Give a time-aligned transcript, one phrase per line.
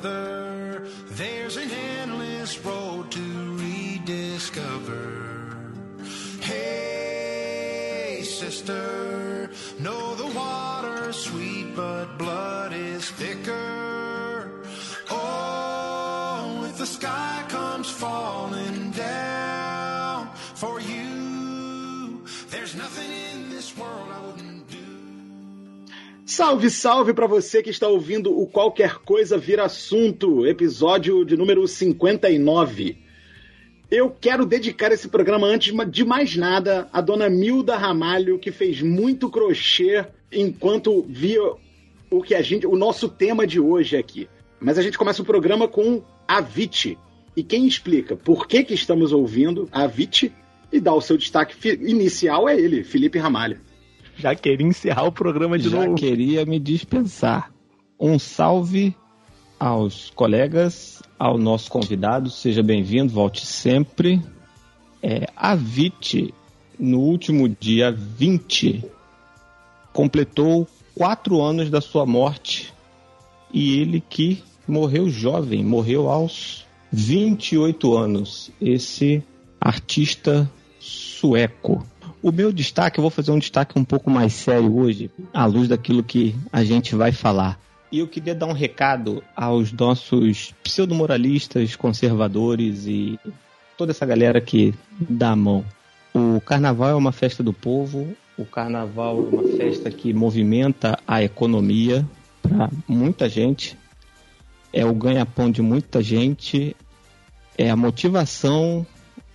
[0.00, 5.56] there's an endless road to rediscover.
[6.40, 9.03] Hey, sister,
[26.34, 31.64] Salve, salve para você que está ouvindo o Qualquer Coisa Vira Assunto, episódio de número
[31.68, 32.98] 59.
[33.88, 38.82] Eu quero dedicar esse programa, antes de mais nada, à dona Milda Ramalho, que fez
[38.82, 41.40] muito crochê enquanto via
[42.10, 44.28] o que a gente, o nosso tema de hoje aqui.
[44.58, 46.98] Mas a gente começa o programa com Avicii.
[47.36, 50.32] E quem explica por que, que estamos ouvindo Avicii
[50.72, 53.60] e dá o seu destaque inicial é ele, Felipe Ramalho.
[54.16, 55.96] Já queria encerrar o programa de Já novo.
[55.96, 57.52] queria me dispensar.
[57.98, 58.94] Um salve
[59.58, 64.22] aos colegas, ao nosso convidado, seja bem-vindo, volte sempre.
[65.02, 66.32] É, a VIT,
[66.78, 68.84] no último dia 20,
[69.92, 72.72] completou quatro anos da sua morte.
[73.52, 78.50] E ele que morreu jovem, morreu aos 28 anos.
[78.60, 79.22] Esse
[79.60, 81.84] artista sueco.
[82.24, 85.68] O meu destaque, eu vou fazer um destaque um pouco mais sério hoje, à luz
[85.68, 87.60] daquilo que a gente vai falar.
[87.92, 93.20] E eu queria dar um recado aos nossos pseudo-moralistas, conservadores e
[93.76, 95.62] toda essa galera que dá a mão.
[96.14, 101.22] O carnaval é uma festa do povo, o carnaval é uma festa que movimenta a
[101.22, 102.08] economia
[102.40, 103.76] para muita gente,
[104.72, 106.74] é o ganha-pão de muita gente,
[107.58, 108.86] é a motivação,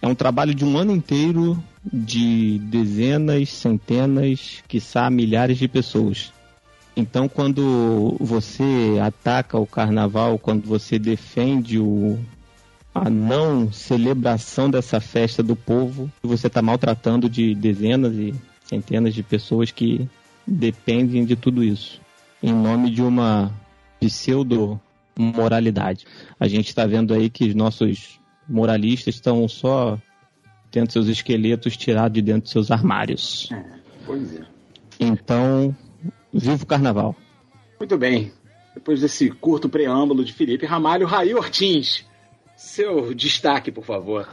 [0.01, 6.33] é um trabalho de um ano inteiro de dezenas, centenas, quiçá milhares de pessoas.
[6.95, 12.19] Então, quando você ataca o carnaval, quando você defende o,
[12.93, 18.35] a não celebração dessa festa do povo, você está maltratando de dezenas e
[18.65, 20.07] centenas de pessoas que
[20.45, 22.01] dependem de tudo isso,
[22.43, 23.51] em nome de uma
[23.99, 24.79] pseudo
[25.17, 26.05] moralidade.
[26.39, 29.97] A gente está vendo aí que os nossos moralistas estão só
[30.71, 33.49] tendo seus esqueletos tirados de dentro de seus armários.
[34.05, 34.43] Pois é.
[34.99, 35.75] Então,
[36.33, 37.15] viva o carnaval.
[37.79, 38.31] Muito bem.
[38.75, 42.05] Depois desse curto preâmbulo de Felipe Ramalho, Raí Ortins.
[42.55, 44.27] Seu destaque, por favor.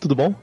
[0.00, 0.34] Tudo bom?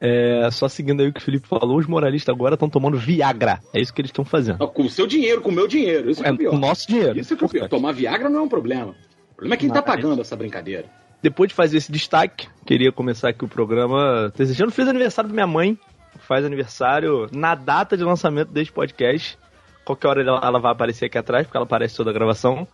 [0.00, 3.60] É, só seguindo aí o que o Felipe falou, os moralistas agora estão tomando Viagra.
[3.72, 4.66] É isso que eles estão fazendo.
[4.68, 6.10] Com o seu dinheiro, com o meu dinheiro.
[6.10, 6.50] Isso que é, É o pior.
[6.50, 7.18] com o nosso dinheiro.
[7.18, 7.68] Isso é o pior.
[7.68, 8.96] Tomar Viagra não é um problema.
[9.32, 10.86] O problema é quem tá Mas- pagando essa brincadeira.
[11.22, 15.46] Depois de fazer esse destaque, queria começar aqui o programa desejando feliz aniversário da minha
[15.46, 15.78] mãe.
[16.26, 19.38] Faz aniversário na data de lançamento deste podcast.
[19.84, 22.66] Qualquer hora ela, ela vai aparecer aqui atrás, porque ela aparece toda a gravação.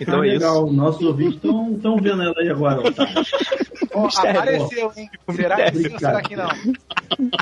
[0.00, 0.74] Então Ah, é legal, isso.
[0.74, 2.82] nossos ouvintes estão vendo ela aí agora.
[2.82, 4.40] Mistério.
[4.40, 5.10] apareceu, hein?
[5.34, 6.48] Será que sim ou será que não?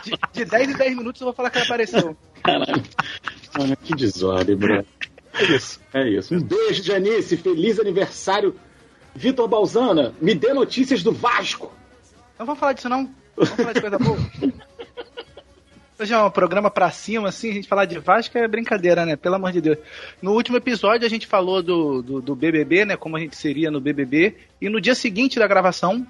[0.02, 2.16] De, de 10 em 10 minutos eu vou falar que ela apareceu.
[2.42, 2.82] Caralho.
[3.54, 4.84] Ah, que desordem, bro.
[5.34, 5.81] É isso.
[5.92, 6.34] É isso.
[6.34, 7.36] Um beijo, Janice.
[7.36, 8.54] Feliz aniversário.
[9.14, 11.72] Vitor Balzana, me dê notícias do Vasco.
[12.38, 13.08] Não vamos falar disso, não?
[13.36, 14.19] Vamos falar de coisa boa.
[15.97, 19.14] Hoje é um programa pra cima, assim, a gente falar de Vasco é brincadeira, né?
[19.14, 19.78] Pelo amor de Deus.
[20.20, 22.97] No último episódio a gente falou do, do, do BBB, né?
[22.97, 24.34] Como a gente seria no BBB.
[24.60, 26.04] E no dia seguinte da gravação,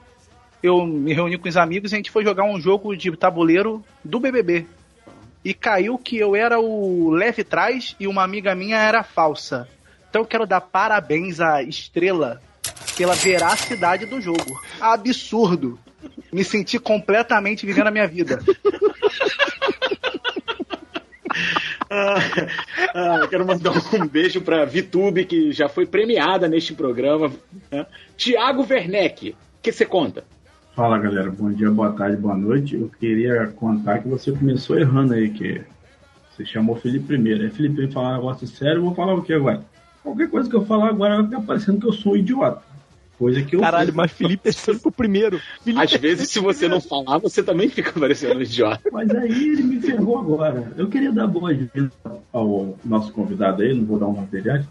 [0.63, 3.85] eu me reuni com os amigos e a gente foi jogar um jogo de tabuleiro
[4.03, 4.65] do BBB.
[5.45, 9.69] E caiu que eu era o leve trás e uma amiga minha era falsa.
[10.09, 12.41] Então eu quero dar parabéns à Estrela
[12.97, 14.61] pela veracidade do jogo.
[14.81, 15.79] Absurdo.
[16.33, 18.41] Me senti completamente vivendo a minha vida.
[21.91, 22.17] Ah,
[22.95, 27.31] ah, quero mandar um beijo pra Vitube, que já foi premiada neste programa.
[27.71, 27.87] né?
[28.17, 30.25] Tiago Werneck, o que você conta?
[30.75, 32.75] Fala galera, bom dia, boa tarde, boa noite.
[32.75, 35.61] Eu queria contar que você começou errando aí, que
[36.31, 37.45] você chamou Felipe primeiro.
[37.45, 39.65] Aí Felipe vem falar um negócio sério, eu vou falar o que agora?
[40.05, 42.63] Qualquer coisa que eu falar agora vai ficar parecendo que eu sou um idiota.
[43.19, 43.95] Coisa que eu Caralho, fiz.
[43.95, 45.41] mas Felipe é sempre o primeiro.
[45.63, 48.83] Felipe Às vezes, se você não falar, você também fica parecendo um idiota.
[48.93, 50.73] Mas aí ele me ferrou agora.
[50.77, 51.91] Eu queria dar boas-vindas
[52.33, 54.69] ao nosso convidado aí, não vou dar um nome dele antes,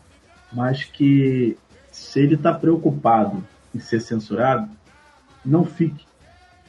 [0.51, 1.57] mas que
[1.91, 3.44] se ele está preocupado
[3.74, 4.69] em ser censurado,
[5.44, 6.06] não fique.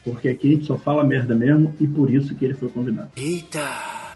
[0.04, 3.10] Porque aqui a gente só fala merda mesmo e por isso que ele foi convidado.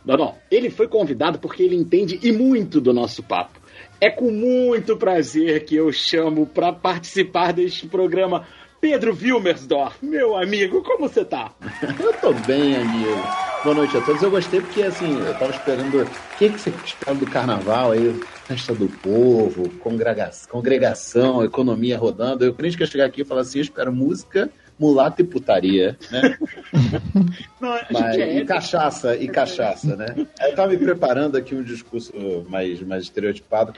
[0.05, 0.35] Não, não.
[0.51, 3.58] Ele foi convidado porque ele entende e muito do nosso papo.
[4.01, 8.47] É com muito prazer que eu chamo para participar deste programa
[8.81, 9.97] Pedro Wilmersdorf.
[10.01, 11.53] Meu amigo, como você tá?
[11.99, 13.21] Eu tô bem, amigo.
[13.65, 14.23] Boa noite a todos.
[14.23, 16.03] Eu gostei porque, assim, eu tava esperando.
[16.03, 18.15] O que, que você espera do carnaval aí?
[18.45, 22.45] Festa do povo, congregação, congregação economia rodando.
[22.45, 24.49] Eu crente que chegar aqui e falar assim: eu espero música,
[24.79, 26.39] mulata e putaria, né?
[27.61, 30.15] Não, Mas, é e cachaça, e cachaça, né?
[30.41, 32.13] Eu tava me preparando aqui um discurso
[32.49, 33.75] mais, mais estereotipado.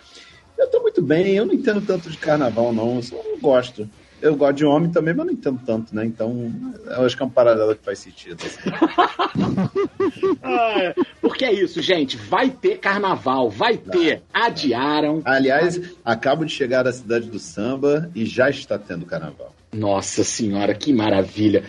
[0.59, 2.97] Eu tô muito bem, eu não entendo tanto de carnaval, não.
[2.97, 3.89] Eu só não gosto.
[4.21, 6.05] Eu gosto de homem também, mas não entendo tanto, né?
[6.05, 6.53] Então,
[6.85, 8.45] eu acho que é um paralelo que faz sentido.
[8.45, 8.69] Assim.
[10.43, 12.19] ah, porque é isso, gente.
[12.19, 14.23] Vai ter carnaval, vai ter.
[14.33, 15.23] Adiaram.
[15.25, 19.55] Aliás, acabo de chegar da cidade do samba e já está tendo carnaval.
[19.73, 21.65] Nossa senhora, que maravilha.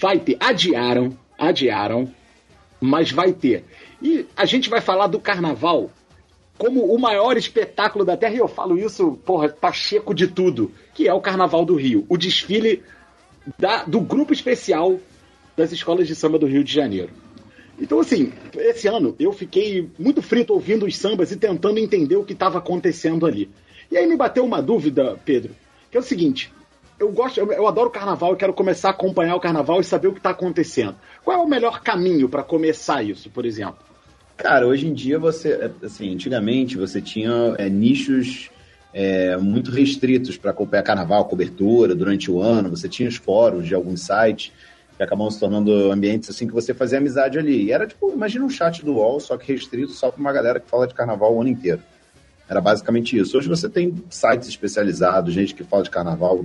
[0.00, 0.36] Vai ter.
[0.40, 2.12] Adiaram, adiaram,
[2.80, 3.64] mas vai ter.
[4.02, 5.90] E a gente vai falar do carnaval
[6.58, 11.06] como o maior espetáculo da Terra, e eu falo isso, porra, pacheco de tudo, que
[11.06, 12.82] é o Carnaval do Rio, o desfile
[13.58, 14.98] da, do grupo especial
[15.56, 17.10] das escolas de samba do Rio de Janeiro.
[17.78, 22.24] Então, assim, esse ano eu fiquei muito frito ouvindo os sambas e tentando entender o
[22.24, 23.50] que estava acontecendo ali.
[23.90, 25.54] E aí me bateu uma dúvida, Pedro,
[25.90, 26.50] que é o seguinte:
[26.98, 30.08] eu gosto, eu, eu adoro carnaval, eu quero começar a acompanhar o carnaval e saber
[30.08, 30.96] o que está acontecendo.
[31.24, 33.78] Qual é o melhor caminho para começar isso, por exemplo?
[34.36, 38.50] Cara, hoje em dia você, assim, antigamente você tinha é, nichos
[38.92, 42.70] é, muito restritos para acompanhar carnaval, cobertura durante o ano.
[42.70, 44.52] Você tinha os fóruns de alguns sites
[44.96, 47.64] que acabam se tornando ambientes assim que você fazia amizade ali.
[47.64, 50.58] E era tipo, imagina um chat do UOL, só que restrito só para uma galera
[50.58, 51.82] que fala de carnaval o ano inteiro.
[52.48, 53.36] Era basicamente isso.
[53.36, 56.44] Hoje você tem sites especializados, gente que fala de carnaval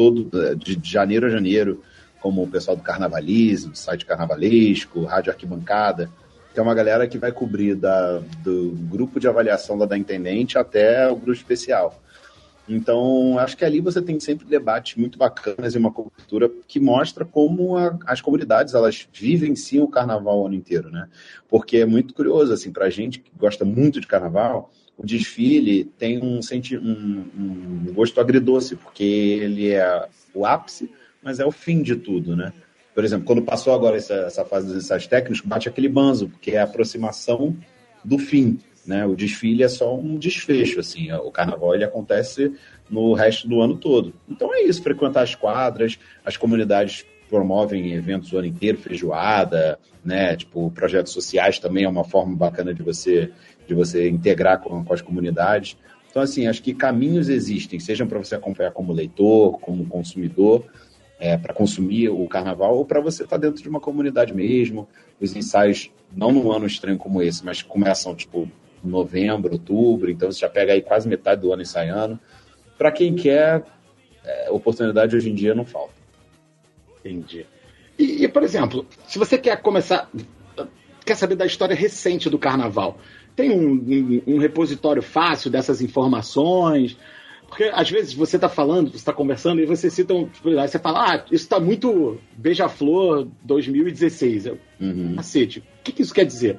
[0.00, 1.82] todo, é, de janeiro a janeiro,
[2.20, 6.10] como o pessoal do Carnavalismo, site Carnavalesco, Rádio Arquibancada
[6.52, 10.58] que é uma galera que vai cobrir da, do grupo de avaliação lá da Intendente
[10.58, 12.00] até o grupo especial.
[12.68, 17.24] Então, acho que ali você tem sempre debates muito bacanas e uma cobertura que mostra
[17.24, 21.08] como a, as comunidades elas vivenciam o carnaval o ano inteiro, né?
[21.48, 24.70] Porque é muito curioso, assim, pra gente que gosta muito de carnaval,
[25.02, 26.40] o desfile tem um,
[26.74, 30.90] um, um gosto agridoce, porque ele é o ápice,
[31.22, 32.52] mas é o fim de tudo, né?
[32.94, 36.50] Por exemplo, quando passou agora essa, essa fase dos ensaios técnicos, bate aquele banzo, porque
[36.50, 37.56] é a aproximação
[38.04, 38.58] do fim.
[38.86, 39.06] Né?
[39.06, 41.10] O desfile é só um desfecho, assim.
[41.12, 42.52] O carnaval ele acontece
[42.90, 44.12] no resto do ano todo.
[44.28, 50.36] Então é isso, frequentar as quadras, as comunidades promovem eventos o ano inteiro, feijoada, né?
[50.36, 53.30] Tipo, projetos sociais também é uma forma bacana de você
[53.70, 55.76] de você integrar com, com as comunidades.
[56.10, 60.64] Então, assim, acho que caminhos existem, sejam para você acompanhar como leitor, como consumidor,
[61.20, 64.88] é, para consumir o carnaval ou para você estar tá dentro de uma comunidade mesmo.
[65.20, 68.50] Os ensaios, não num ano estranho como esse, mas começam tipo
[68.82, 72.18] novembro, outubro, então você já pega aí quase metade do ano ensaiando.
[72.76, 73.62] Para quem quer,
[74.24, 75.94] é, oportunidade hoje em dia não falta.
[77.04, 77.46] Entendi.
[77.96, 80.10] E, e, por exemplo, se você quer começar,
[81.04, 82.98] quer saber da história recente do carnaval,
[83.40, 86.96] tem um, um, um repositório fácil dessas informações?
[87.48, 90.28] Porque às vezes você está falando, você está conversando e você cita um.
[90.28, 94.46] Tipo, aí você fala, ah, isso está muito Beija-Flor 2016.
[94.46, 95.16] Eu, uhum.
[95.16, 96.58] Cacete, o que, que isso quer dizer?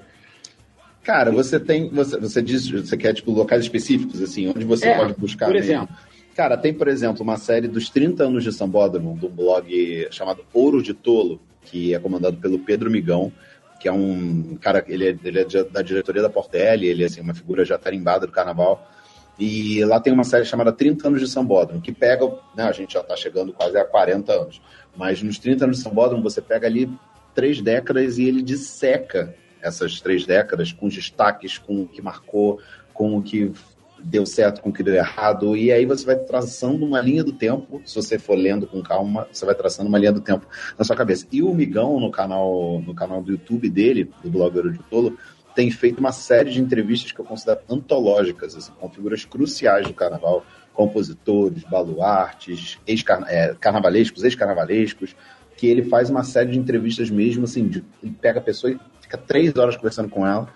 [1.04, 1.90] Cara, você tem.
[1.90, 5.46] Você, você diz, você quer, tipo, locais específicos, assim, onde você é, pode buscar.
[5.46, 5.72] Por mesmo.
[5.72, 5.96] exemplo.
[6.36, 10.82] Cara, tem, por exemplo, uma série dos 30 anos de Sambódromo, do blog chamado Ouro
[10.82, 13.32] de Tolo, que é comandado pelo Pedro Migão,
[13.82, 17.20] que é um cara, ele é, ele é da diretoria da Portelli, ele é assim,
[17.20, 18.88] uma figura já tarimbada do carnaval.
[19.40, 22.94] E lá tem uma série chamada 30 anos de Sambódromo, que pega, né, a gente
[22.94, 24.62] já está chegando quase a 40 anos,
[24.96, 26.88] mas nos 30 anos de Sambódromo você pega ali
[27.34, 32.60] três décadas e ele disseca essas três décadas com destaques, com o que marcou,
[32.94, 33.52] com o que
[34.04, 37.32] deu certo, com o que deu errado, e aí você vai traçando uma linha do
[37.32, 40.84] tempo, se você for lendo com calma, você vai traçando uma linha do tempo na
[40.84, 41.26] sua cabeça.
[41.32, 45.18] E o Migão, no canal, no canal do YouTube dele, do blogger de Tolo,
[45.56, 49.94] tem feito uma série de entrevistas que eu considero antológicas, assim, com figuras cruciais do
[49.94, 55.16] carnaval, compositores, baluartes, ex-carnavalescos, é, ex-carnavalescos,
[55.58, 58.80] que ele faz uma série de entrevistas mesmo, assim, de, ele pega a pessoa e
[59.02, 60.48] fica três horas conversando com ela,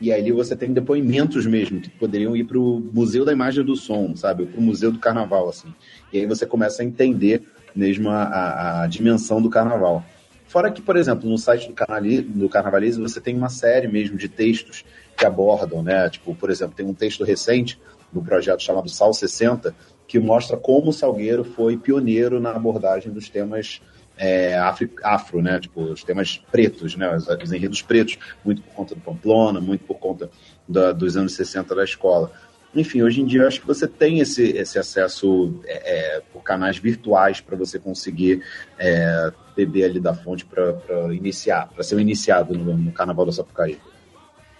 [0.00, 3.74] e aí você tem depoimentos mesmo, que poderiam ir para o Museu da Imagem do
[3.74, 5.72] Som, sabe, para o Museu do Carnaval, assim.
[6.12, 7.42] E aí você começa a entender
[7.74, 10.04] mesmo a, a, a dimensão do carnaval.
[10.46, 14.16] Fora que, por exemplo, no site do, Carnali, do Carnavalismo você tem uma série mesmo
[14.16, 14.84] de textos
[15.16, 16.08] que abordam, né?
[16.08, 17.78] Tipo, por exemplo, tem um texto recente
[18.12, 19.74] do projeto chamado Sal 60
[20.06, 23.80] que mostra como o Salgueiro foi pioneiro na abordagem dos temas
[24.16, 25.60] é, afro, afro, né?
[25.60, 27.14] Tipo, os temas pretos, né?
[27.14, 30.30] Os, os, enredos pretos, muito por conta do Pamplona, muito por conta
[30.68, 32.32] da, dos anos 60 da escola.
[32.74, 36.42] Enfim, hoje em dia eu acho que você tem esse, esse acesso é, é, por
[36.42, 38.42] canais virtuais para você conseguir
[38.78, 40.74] é, beber ali da fonte para
[41.14, 43.78] iniciar, para ser um iniciado no, no Carnaval da Sapucaí.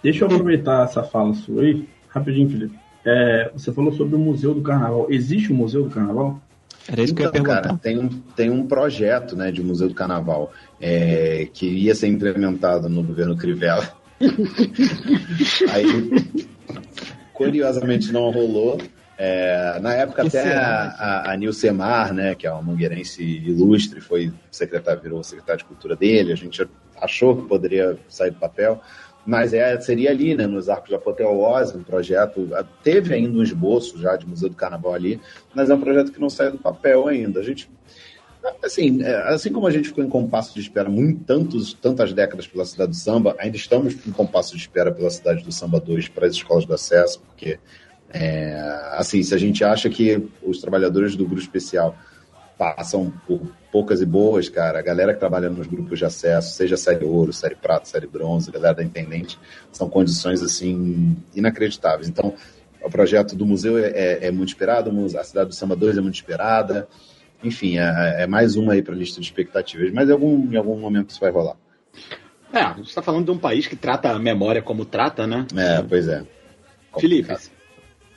[0.01, 2.75] Deixa eu aproveitar essa fala sua aí, rapidinho, Felipe.
[3.05, 5.07] É, você falou sobre o Museu do Carnaval.
[5.09, 6.41] Existe o um Museu do Carnaval?
[6.89, 7.61] Era isso então, que eu ia então, perguntar.
[7.61, 12.07] Cara, tem, um, tem um projeto né, de Museu do Carnaval é, que ia ser
[12.07, 13.91] implementado no governo Crivella.
[15.69, 16.43] Aí,
[17.33, 18.79] curiosamente, não rolou.
[19.19, 23.99] É, na época que até a, a, a Nilcemar, né, que é uma mangueirense ilustre,
[23.99, 26.67] foi secretário, virou secretário de cultura dele, a gente
[27.01, 28.81] achou que poderia sair do papel,
[29.27, 32.47] mas é, seria ali, né, nos Arcos da Apoteose, um projeto,
[32.81, 35.19] teve ainda um esboço já de Museu do Carnaval ali,
[35.53, 37.41] mas é um projeto que não saiu do papel ainda.
[37.41, 37.69] A gente,
[38.63, 42.47] assim, é, assim como a gente ficou em compasso de espera muito, tantos, tantas décadas
[42.47, 46.07] pela cidade do samba, ainda estamos em compasso de espera pela cidade do samba 2
[46.07, 47.59] para as escolas do acesso, porque
[48.09, 48.61] é,
[48.93, 51.97] assim, se a gente acha que os trabalhadores do grupo especial
[52.57, 56.75] passam por poucas e boas, cara, a galera que trabalha nos grupos de acesso, seja
[56.75, 59.39] série ouro, série prata, série bronze, a galera da intendente,
[59.71, 62.09] são condições assim inacreditáveis.
[62.09, 62.33] Então,
[62.81, 66.01] o projeto do museu é, é, é muito esperado, a cidade do Samba 2 é
[66.01, 66.87] muito esperada,
[67.43, 70.55] enfim, é, é mais uma aí para a lista de expectativas, mas em algum, em
[70.55, 71.55] algum momento isso vai rolar.
[72.51, 75.45] É, a gente está falando de um país que trata a memória como trata, né?
[75.55, 76.23] É, pois é.
[76.97, 77.31] Felipe,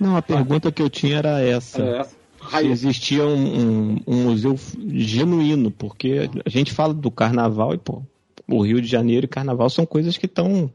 [0.00, 1.82] não, a pergunta que eu tinha era essa.
[1.82, 2.19] É essa.
[2.50, 8.02] Se existia um, um, um, museu genuíno, porque a gente fala do carnaval e, pô,
[8.48, 10.70] o Rio de Janeiro e carnaval são coisas que estão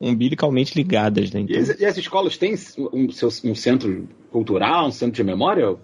[0.00, 1.40] umbilicalmente ligadas, né?
[1.40, 1.56] Então...
[1.56, 2.54] E, as, e, as, escolas têm
[2.92, 3.08] um,
[3.44, 5.76] um, centro cultural, um centro de memória?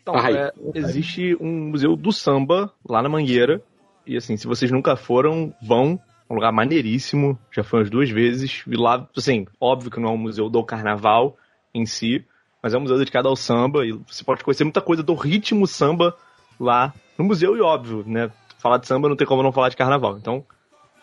[0.00, 3.62] Então, é, existe um museu do samba lá na Mangueira.
[4.06, 5.98] E assim, se vocês nunca foram, vão
[6.28, 8.62] um lugar maneiríssimo, já foi umas duas vezes.
[8.66, 11.36] E lá, assim, óbvio que não é um museu do carnaval
[11.74, 12.24] em si,
[12.64, 15.66] mas é um museu dedicado ao samba e você pode conhecer muita coisa do ritmo
[15.66, 16.16] samba
[16.58, 18.30] lá no museu e óbvio, né?
[18.56, 20.16] Falar de samba não tem como não falar de carnaval.
[20.16, 20.42] Então,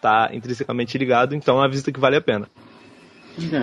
[0.01, 2.47] tá intrinsecamente ligado, então é uma visita que vale a pena.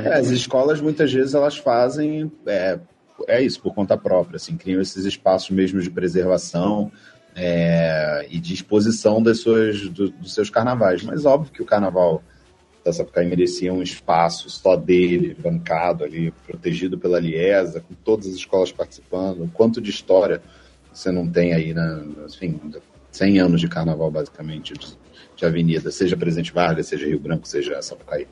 [0.04, 2.78] É, as escolas muitas vezes elas fazem é,
[3.26, 6.92] é isso por conta própria, assim, criam esses espaços mesmo de preservação
[7.34, 11.02] é, e de exposição das suas, do, dos seus carnavais.
[11.02, 12.22] Mas óbvio que o carnaval
[12.88, 18.34] da Sapucaí merecia um espaço só dele, bancado ali, protegido pela Liesa, com todas as
[18.34, 19.50] escolas participando.
[19.52, 20.40] Quanto de história
[20.92, 22.04] você não tem aí, né?
[22.26, 22.58] Enfim,
[23.12, 24.86] 100 anos de carnaval, basicamente, de,
[25.36, 28.26] de avenida, seja Presidente Vargas, seja Rio Branco, seja Sapucaí.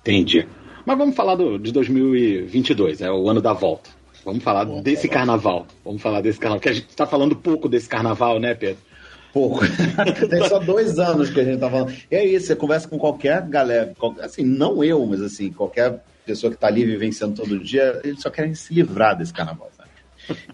[0.00, 0.46] Entendi.
[0.84, 3.90] Mas vamos falar do, de 2022, é o ano da volta.
[4.24, 5.66] Vamos falar Bom, desse carnaval.
[5.84, 6.58] Vamos falar desse carnaval.
[6.58, 8.82] Porque a gente está falando pouco desse carnaval, né, Pedro?
[9.32, 9.60] Pouco.
[10.28, 11.92] Tem só dois anos que a gente tá falando.
[12.10, 16.50] E é isso, você conversa com qualquer galera, assim, não eu, mas assim, qualquer pessoa
[16.50, 19.90] que está ali vivenciando todo dia, eles só querem se livrar desse carnaval, sabe?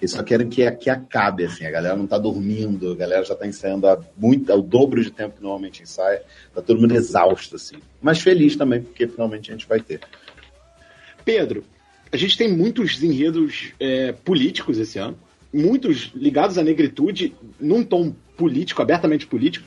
[0.01, 3.35] Eles só querem que, que acabe, assim, a galera não está dormindo, a galera já
[3.35, 6.23] está ensaiando há muito, o dobro de tempo que normalmente ensaia,
[6.55, 7.77] tá todo mundo exausto, assim.
[8.01, 10.01] Mas feliz também, porque finalmente a gente vai ter.
[11.25, 11.65] Pedro,
[12.13, 15.19] a gente tem muitos enredos é, políticos esse ano,
[15.53, 19.67] muitos ligados à negritude, num tom político, abertamente político.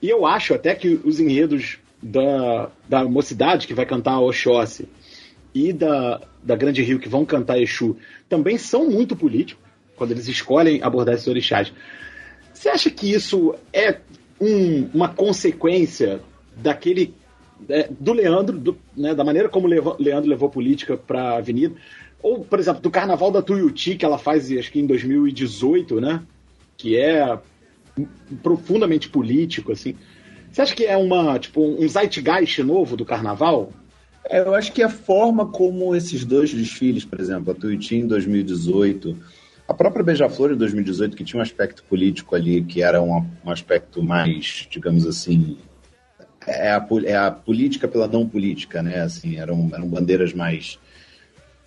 [0.00, 4.88] E eu acho até que os enredos da, da mocidade, que vai cantar Oxóssi,
[5.54, 7.96] e da, da Grande Rio, que vão cantar Exu,
[8.28, 9.62] também são muito políticos,
[9.96, 11.72] quando eles escolhem abordar esses orixás.
[12.52, 13.98] Você acha que isso é
[14.40, 16.20] um, uma consequência
[16.56, 17.14] daquele
[17.68, 21.74] é, do Leandro, do, né, da maneira como o Leandro levou política para a Avenida,
[22.22, 26.22] ou, por exemplo, do Carnaval da Tuiuti, que ela faz, acho que em 2018, né,
[26.76, 27.38] que é
[28.42, 29.94] profundamente político, assim.
[30.50, 33.72] Você acha que é uma, tipo, um zeitgeist novo do Carnaval?
[34.24, 38.06] É, eu acho que a forma como esses dois desfiles, por exemplo, a Tuiuti em
[38.06, 39.16] 2018,
[39.68, 43.50] a própria Beija-Flor em 2018, que tinha um aspecto político ali, que era um, um
[43.50, 45.56] aspecto mais, digamos assim,
[46.46, 49.00] é a, é a política pela não política, né?
[49.02, 50.78] Assim, eram, eram bandeiras mais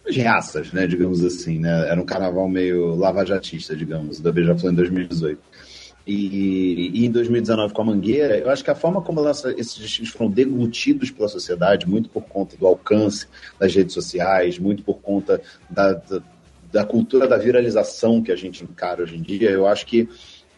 [0.05, 0.85] reaças, né?
[0.85, 1.89] Digamos assim, né?
[1.89, 5.39] Era um carnaval meio lavajatista, digamos, da Beija-Flor em 2018.
[6.05, 10.09] E, e, em 2019 com a Mangueira, eu acho que a forma como esses destinos
[10.09, 13.25] foram deglutidos pela sociedade, muito por conta do alcance
[13.57, 16.21] das redes sociais, muito por conta da, da,
[16.71, 20.09] da cultura da viralização que a gente encara hoje em dia, eu acho que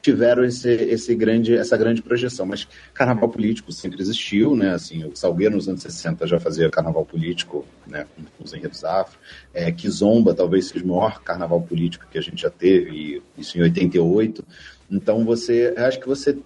[0.05, 2.45] tiveram esse, esse grande, essa grande projeção.
[2.45, 4.75] Mas carnaval político sempre existiu, né?
[4.75, 8.05] Assim, o Salgueiro nos anos 60 já fazia carnaval político, né?
[8.37, 9.17] Com os enredos afro.
[9.51, 13.63] É, Kizomba talvez seja o maior carnaval político que a gente já teve, isso em
[13.63, 14.45] 88.
[14.91, 16.37] Então você, acho que você,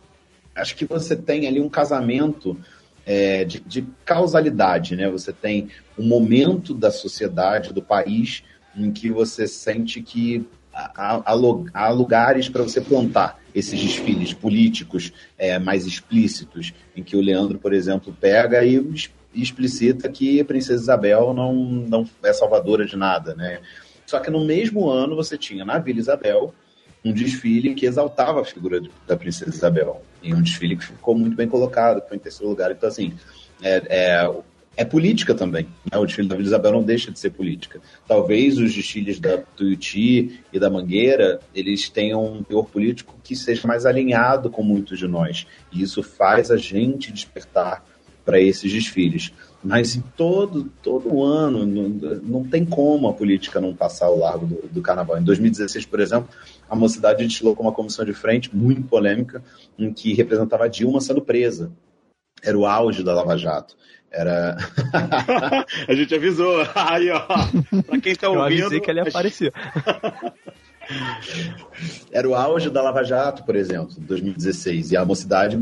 [0.56, 2.58] acho que você tem ali um casamento
[3.06, 5.10] é, de, de causalidade, né?
[5.10, 8.42] Você tem um momento da sociedade, do país,
[8.74, 10.48] em que você sente que
[10.96, 11.22] há,
[11.74, 17.58] há lugares para você plantar esses desfiles políticos é, mais explícitos, em que o Leandro,
[17.58, 18.84] por exemplo, pega e
[19.34, 23.60] explicita que a Princesa Isabel não, não é salvadora de nada, né?
[24.06, 26.54] Só que no mesmo ano você tinha na Vila Isabel
[27.06, 30.02] um desfile que exaltava a figura da Princesa Isabel.
[30.22, 32.72] E um desfile que ficou muito bem colocado, foi em terceiro lugar.
[32.72, 33.14] Então, assim,
[33.62, 34.34] é, é,
[34.76, 35.68] é política também.
[35.92, 35.98] Né?
[35.98, 37.82] O desfile da Vila Isabel não deixa de ser política.
[38.08, 43.68] Talvez os desfiles da Tuiuti e da Mangueira, eles tenham um teor político que seja
[43.68, 45.46] mais alinhado com muitos de nós.
[45.72, 47.84] E isso faz a gente despertar
[48.24, 49.34] para esses desfiles.
[49.64, 51.90] Mas em todo, todo ano, não,
[52.22, 55.18] não tem como a política não passar ao largo do, do carnaval.
[55.18, 56.30] Em 2016, por exemplo,
[56.70, 59.44] a mocidade destilou com uma comissão de frente muito polêmica,
[59.78, 61.72] em que representava Dilma sendo presa.
[62.42, 63.76] Era o auge da Lava Jato.
[64.12, 64.58] Era.
[65.88, 66.66] a gente avisou.
[66.75, 67.22] Aí, ó.
[67.84, 68.60] Pra quem tá ouvindo.
[68.60, 69.51] Eu avisei que ele apareceu.
[72.12, 74.92] Era o auge da Lava Jato, por exemplo, 2016.
[74.92, 75.56] E a mocidade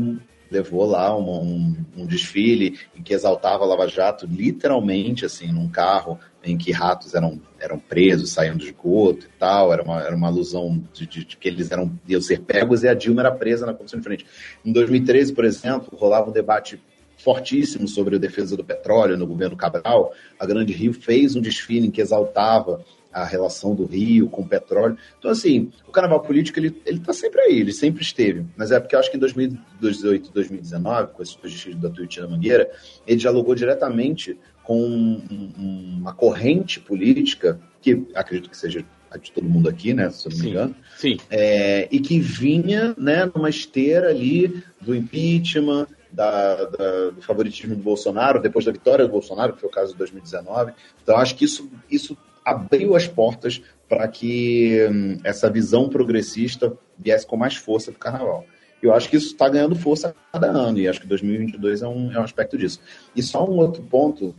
[0.50, 5.68] levou lá um, um, um, desfile em que exaltava a Lava Jato, literalmente, assim, num
[5.68, 9.70] carro em que ratos eram, eram presos, saíam do esgoto e tal.
[9.70, 12.88] Era uma, era uma alusão de, de, de, que eles eram, iam ser pegos e
[12.88, 14.26] a Dilma era presa na comissão de frente.
[14.64, 16.80] Em 2013, por exemplo, rolava um debate
[17.28, 20.14] fortíssimo sobre a defesa do petróleo no governo Cabral.
[20.40, 22.82] A Grande Rio fez um desfile em que exaltava
[23.12, 24.96] a relação do Rio com o petróleo.
[25.18, 28.46] Então, assim, o carnaval político, ele, ele tá sempre aí, ele sempre esteve.
[28.56, 32.70] Mas é porque eu acho que em 2018 2019, com esse desfile da Tuiuti Mangueira,
[33.06, 35.20] ele dialogou diretamente com
[35.58, 40.32] uma corrente política, que acredito que seja a de todo mundo aqui, né, se eu
[40.32, 41.16] não me engano, sim.
[41.30, 47.82] É, e que vinha né, numa esteira ali do impeachment, da, da, do favoritismo do
[47.82, 50.72] Bolsonaro, depois da vitória do Bolsonaro, que foi o caso de 2019.
[51.02, 57.26] Então, acho que isso, isso abriu as portas para que hum, essa visão progressista viesse
[57.26, 58.44] com mais força para o carnaval.
[58.82, 61.88] Eu acho que isso está ganhando força a cada ano, e acho que 2022 é
[61.88, 62.80] um, é um aspecto disso.
[63.14, 64.34] E só um outro ponto,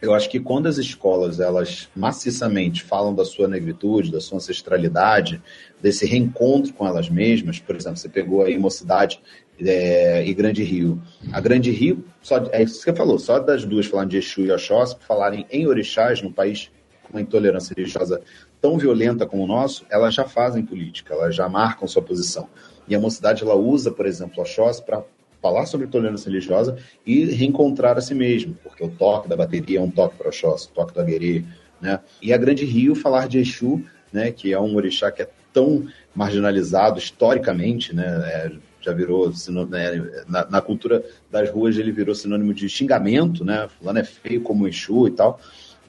[0.00, 5.42] eu acho que quando as escolas, elas maciçamente falam da sua negritude, da sua ancestralidade,
[5.82, 9.20] desse reencontro com elas mesmas, por exemplo, você pegou aí Mocidade
[9.60, 11.00] é, e Grande Rio.
[11.32, 14.42] A Grande Rio, só, é isso que você falou, só das duas falando de Exu
[14.42, 16.70] e Oxóssi, falarem em orixás, num país
[17.10, 18.20] uma intolerância religiosa
[18.60, 22.48] tão violenta como o nosso, elas já fazem política, elas já marcam sua posição.
[22.86, 25.02] E a mocidade ela usa, por exemplo, Oxóssi para
[25.40, 29.82] falar sobre tolerância religiosa e reencontrar a si mesmo, porque o toque da bateria é
[29.82, 31.44] um toque para Oxóssi, o toque do Aguerê,
[31.80, 32.00] né?
[32.20, 35.86] E a Grande Rio falar de Exu, né, que é um orixá que é tão
[36.14, 39.32] marginalizado historicamente, né, é, já virou
[39.68, 43.68] né, na, na, cultura das ruas ele virou sinônimo de xingamento, né?
[43.78, 45.40] Fulano é feio como Exu e tal.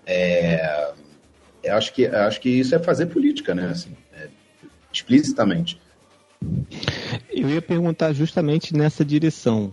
[0.05, 0.91] É,
[1.63, 3.67] eu acho que, eu acho que isso é fazer política, né?
[3.67, 4.27] Assim, é,
[4.91, 5.79] explicitamente.
[7.29, 9.71] Eu ia perguntar justamente nessa direção,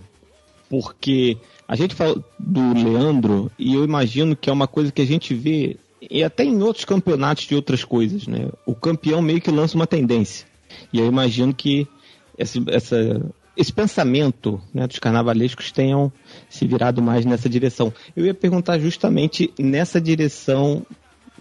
[0.69, 5.07] porque a gente fala do Leandro e eu imagino que é uma coisa que a
[5.07, 5.79] gente vê
[6.11, 8.49] e até em outros campeonatos de outras coisas, né?
[8.65, 10.47] O campeão meio que lança uma tendência.
[10.93, 11.89] E eu imagino que
[12.39, 13.21] esse, essa,
[13.57, 16.13] esse pensamento né, dos carnavalescos tenham
[16.49, 17.93] se virado mais nessa direção.
[18.15, 20.85] Eu ia perguntar justamente nessa direção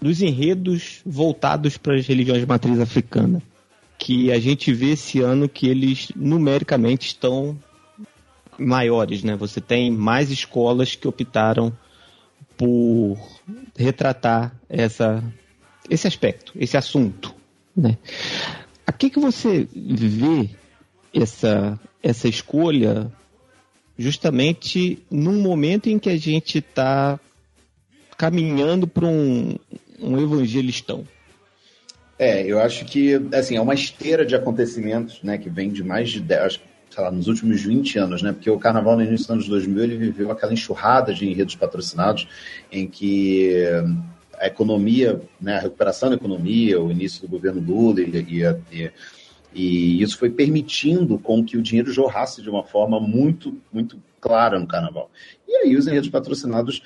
[0.01, 3.41] dos enredos voltados para as religiões de matriz africana,
[3.97, 7.57] que a gente vê esse ano que eles numericamente estão
[8.57, 9.35] maiores, né?
[9.35, 11.73] Você tem mais escolas que optaram
[12.57, 13.17] por
[13.77, 15.23] retratar essa,
[15.89, 17.33] esse aspecto, esse assunto,
[17.75, 17.97] né?
[18.87, 20.49] A que que você vê
[21.15, 23.11] essa essa escolha
[23.97, 27.19] justamente num momento em que a gente está
[28.17, 29.55] caminhando para um,
[29.99, 31.05] um evangelistão?
[32.17, 36.09] É, eu acho que assim, é uma esteira de acontecimentos, né, que vem de mais
[36.09, 38.31] de 10, acho, sei lá, nos últimos 20 anos, né?
[38.31, 42.27] Porque o carnaval no início dos anos 2000 ele viveu aquela enxurrada de enredos patrocinados
[42.71, 43.65] em que
[44.39, 48.91] a economia, né, a recuperação da economia, o início do governo Lula e, e, e,
[49.55, 54.59] e isso foi permitindo com que o dinheiro jorrasse de uma forma muito, muito clara
[54.59, 55.09] no carnaval.
[55.47, 56.83] E aí os enredos patrocinados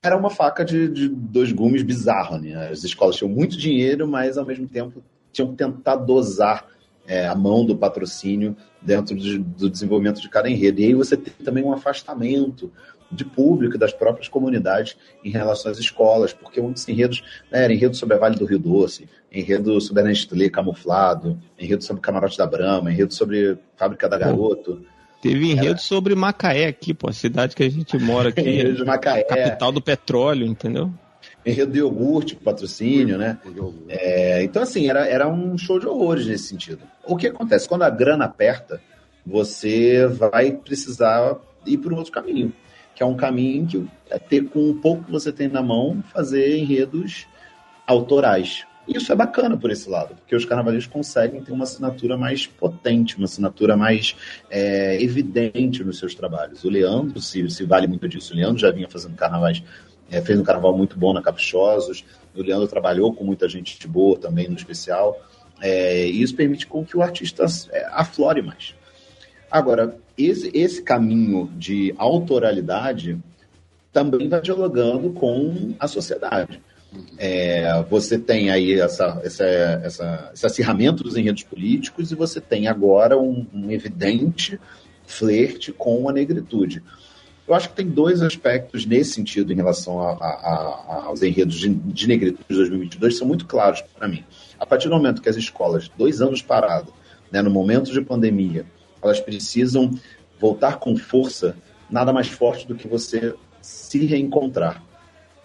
[0.00, 2.68] era uma faca de, de dois gumes bizarro, né?
[2.68, 5.02] As escolas tinham muito dinheiro, mas ao mesmo tempo
[5.32, 6.68] tinham que tentar dosar
[7.04, 10.80] é, a mão do patrocínio dentro de, do desenvolvimento de cada enredo.
[10.80, 12.70] E aí você tem também um afastamento
[13.10, 17.96] de público das próprias comunidades em relação às escolas, porque muitos enredos, né, era enredo
[17.96, 22.46] sobre a Vale do Rio Doce, enredo sobre a Nestlé camuflado, enredo sobre Camarote da
[22.46, 24.84] Brama, enredo sobre Fábrica da Garoto.
[25.22, 25.78] Teve enredo Era...
[25.78, 28.42] sobre Macaé aqui, pô, a cidade que a gente mora aqui.
[28.72, 29.24] de Macaé.
[29.24, 30.92] Capital do petróleo, entendeu?
[31.46, 33.38] enredo de iogurte, patrocínio, né?
[33.88, 36.80] É, então, assim, era, era um show de horrores nesse sentido.
[37.04, 37.68] O que acontece?
[37.68, 38.80] Quando a grana aperta,
[39.24, 42.52] você vai precisar ir por um outro caminho,
[42.96, 46.02] que é um caminho que é ter com o pouco que você tem na mão,
[46.12, 47.26] fazer enredos
[47.86, 48.64] autorais.
[48.88, 53.16] Isso é bacana por esse lado, porque os carnavalistas conseguem ter uma assinatura mais potente,
[53.16, 54.16] uma assinatura mais
[54.48, 56.64] é, evidente nos seus trabalhos.
[56.64, 58.32] O Leandro se, se vale muito disso.
[58.32, 59.62] O Leandro já vinha fazendo carnavais,
[60.10, 62.04] é, fez um carnaval muito bom na Caprichosos.
[62.34, 65.20] O Leandro trabalhou com muita gente boa também no especial.
[65.60, 68.74] É, e isso permite com que o artista é, aflore mais.
[69.50, 73.18] Agora, esse, esse caminho de autoralidade
[73.92, 76.60] também vai dialogando com a sociedade.
[77.18, 82.68] É, você tem aí essa, essa, essa, esse acirramento dos enredos políticos e você tem
[82.68, 84.58] agora um, um evidente
[85.06, 86.82] flerte com a negritude.
[87.46, 91.56] Eu acho que tem dois aspectos nesse sentido em relação a, a, a, aos enredos
[91.56, 94.24] de, de negritude de 2022 que são muito claros para mim.
[94.58, 96.92] A partir do momento que as escolas, dois anos paradas,
[97.30, 98.66] né, no momento de pandemia,
[99.02, 99.90] elas precisam
[100.38, 101.56] voltar com força,
[101.90, 104.82] nada mais forte do que você se reencontrar.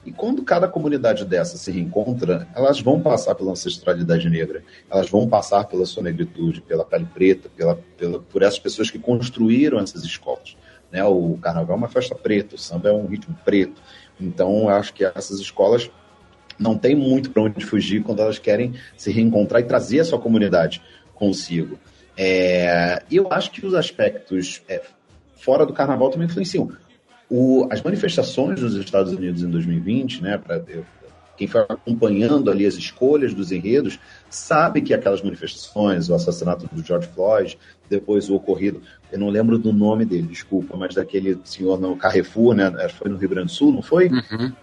[0.04, 5.28] E quando cada comunidade dessa se reencontra, elas vão passar pela ancestralidade negra, elas vão
[5.28, 10.04] passar pela sua negritude, pela pele preta, pela, pela, por essas pessoas que construíram essas
[10.04, 10.58] escolas.
[10.92, 11.04] Né?
[11.04, 13.80] O carnaval é uma festa preta, o samba é um ritmo preto.
[14.20, 15.90] Então, eu acho que essas escolas
[16.58, 20.20] não têm muito para onde fugir quando elas querem se reencontrar e trazer a sua
[20.20, 20.82] comunidade
[21.14, 21.78] consigo.
[22.24, 24.80] É, eu acho que os aspectos é,
[25.38, 26.72] fora do carnaval também influenciam.
[27.28, 30.86] O, as manifestações dos Estados Unidos em 2020, né, pra, eu,
[31.36, 33.98] quem foi acompanhando ali as escolhas dos enredos,
[34.30, 37.58] sabe que aquelas manifestações, o assassinato do George Floyd,
[37.90, 42.54] depois o ocorrido, eu não lembro do nome dele, desculpa, mas daquele senhor no Carrefour,
[42.54, 42.72] né?
[42.90, 44.10] Foi no Rio Grande do Sul, não foi?
[44.10, 44.54] Uhum.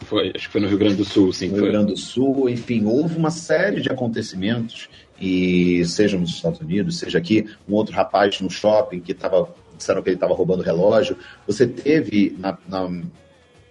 [0.00, 1.48] Foi, acho que foi no Rio Grande do Sul, sim.
[1.48, 6.60] No Rio Grande do Sul, enfim, houve uma série de acontecimentos, e seja nos Estados
[6.60, 10.62] Unidos, seja aqui, um outro rapaz no shopping que estava disseram que ele estava roubando
[10.62, 11.16] relógio.
[11.46, 13.02] Você teve na, na,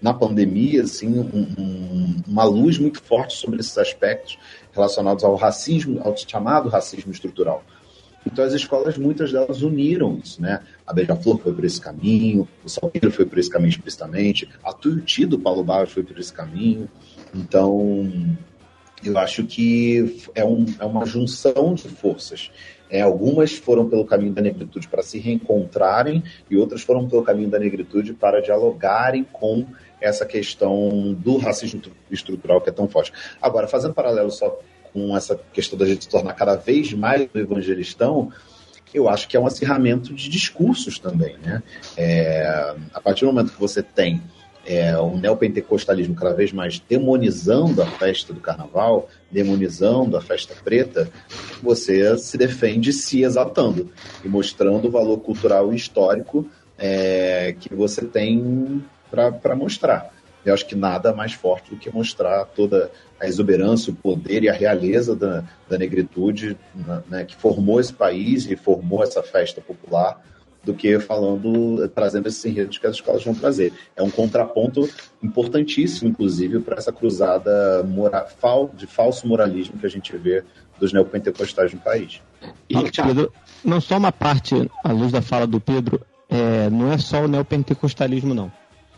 [0.01, 4.37] na pandemia assim, um, um, uma luz muito forte sobre esses aspectos
[4.71, 7.63] relacionados ao racismo, ao chamado racismo estrutural.
[8.25, 10.61] Então as escolas, muitas delas uniram isso, né?
[10.85, 15.27] A Beija-Flor foi por esse caminho, o Salgueiro foi por esse caminho explicitamente, a Tuiuti
[15.27, 16.89] do Paulo Barros foi por esse caminho.
[17.33, 18.35] Então,
[19.03, 22.51] eu acho que é, um, é uma junção de forças.
[22.89, 27.49] É, algumas foram pelo caminho da negritude para se reencontrarem e outras foram pelo caminho
[27.49, 29.65] da negritude para dialogarem com
[29.99, 31.81] essa questão do racismo
[32.11, 33.11] estrutural que é tão forte.
[33.41, 34.59] Agora, fazendo paralelo só
[34.93, 38.31] com essa questão da gente se tornar cada vez mais do evangelistão,
[38.93, 41.35] eu acho que é um acirramento de discursos também.
[41.39, 41.61] Né?
[41.97, 44.21] É, a partir do momento que você tem
[44.65, 51.09] é, o neopentecostalismo cada vez mais demonizando a festa do carnaval, demonizando a festa preta,
[51.61, 53.91] você se defende se exaltando
[54.23, 60.13] e mostrando o valor cultural e histórico é, que você tem para mostrar.
[60.43, 64.49] Eu acho que nada mais forte do que mostrar toda a exuberância, o poder e
[64.49, 66.55] a realeza da, da negritude
[67.09, 70.21] né, que formou esse país e formou essa festa popular
[70.65, 73.71] do que falando, trazendo esses enredos que as escolas vão trazer.
[73.95, 74.89] É um contraponto
[75.21, 78.25] importantíssimo, inclusive, para essa cruzada mora,
[78.73, 80.43] de falso moralismo que a gente vê
[80.79, 82.21] dos neopentecostais no país.
[82.69, 83.31] E, Pedro,
[83.63, 87.27] não só uma parte, à luz da fala do Pedro, é, não é só o
[87.27, 88.51] neopentecostalismo, não.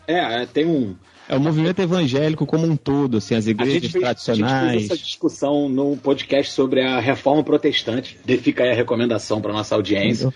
[0.06, 0.96] É, tem um.
[1.28, 4.52] É o movimento evangélico como um todo, assim, as igrejas fez, tradicionais.
[4.52, 8.18] A gente fez essa discussão no podcast sobre a reforma protestante.
[8.40, 10.32] Fica aí a recomendação para nossa audiência.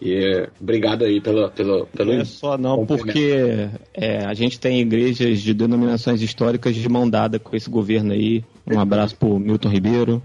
[0.00, 4.80] E obrigado aí pelo pelo, pelo Não é só não, porque é, a gente tem
[4.80, 8.44] igrejas de denominações históricas de mão dada com esse governo aí.
[8.66, 10.22] Um abraço pro Milton Ribeiro.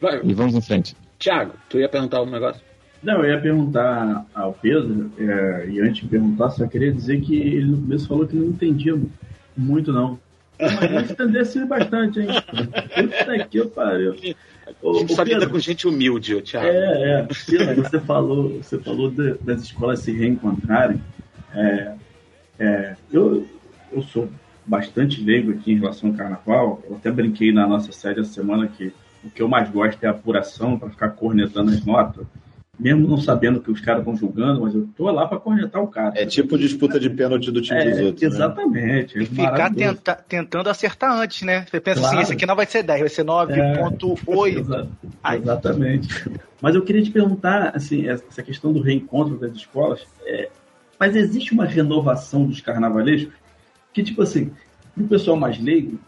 [0.00, 0.20] Vai.
[0.22, 0.94] E vamos em frente.
[1.18, 2.62] Tiago, tu ia perguntar algum negócio?
[3.02, 7.36] Não, eu ia perguntar ao Pedro, é, e antes de perguntar, só queria dizer que
[7.36, 8.96] ele no começo falou que não entendia
[9.56, 10.18] muito, não.
[10.60, 12.26] Mas entendesse bastante, hein?
[12.26, 14.16] Puta que pariu.
[14.82, 16.66] A gente só lida com gente humilde, Thiago.
[16.66, 17.74] É, é.
[17.74, 21.00] você falou, você falou de, das escolas se reencontrarem.
[21.54, 21.94] É,
[22.58, 23.46] é, eu,
[23.92, 24.28] eu sou
[24.66, 26.82] bastante leigo aqui em relação ao carnaval.
[26.88, 28.92] Eu até brinquei na nossa série essa semana que
[29.24, 32.26] o que eu mais gosto é a apuração para ficar cornetando as notas
[32.78, 35.88] mesmo não sabendo que os caras estão julgando, mas eu tô lá para cornetar o
[35.88, 36.12] cara.
[36.16, 38.22] É tipo disputa de pênalti do time é, dos outros.
[38.22, 38.28] Né?
[38.28, 39.18] Exatamente.
[39.18, 39.24] Né?
[39.24, 41.66] E ficar tenta, tentando acertar antes, né?
[41.68, 42.14] Você pensa claro.
[42.14, 44.46] assim, esse aqui não vai ser 10, vai ser 9.8.
[44.46, 44.88] É, exa
[45.34, 46.30] exatamente.
[46.60, 50.48] Mas eu queria te perguntar, assim, essa questão do reencontro das escolas, é,
[50.98, 53.34] mas existe uma renovação dos carnavalescos
[53.92, 54.52] que, tipo assim,
[54.96, 55.98] o pessoal mais leigo,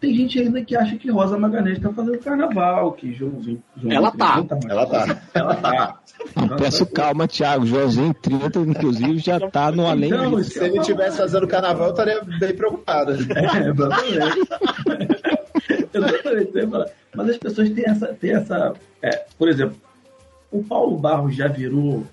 [0.00, 3.62] tem gente ainda que acha que Rosa Magalhães está fazendo carnaval, que Joãozinho.
[3.76, 4.64] Joãozinho Ela tá, mais.
[4.66, 5.22] ela tá.
[5.34, 6.00] Ela tá.
[6.34, 7.66] Não, peço calma, Thiago.
[7.66, 10.40] Joãozinho 30, inclusive, já tá no além Então, disso.
[10.40, 13.12] isso Se ele estivesse fazendo carnaval, eu estaria bem preocupado.
[13.12, 14.38] É, exatamente.
[14.38, 15.20] exatamente.
[16.54, 16.86] eu ia falar.
[17.14, 18.06] Mas as pessoas têm essa.
[18.14, 19.76] Têm essa é, por exemplo,
[20.50, 22.06] o Paulo Barros já virou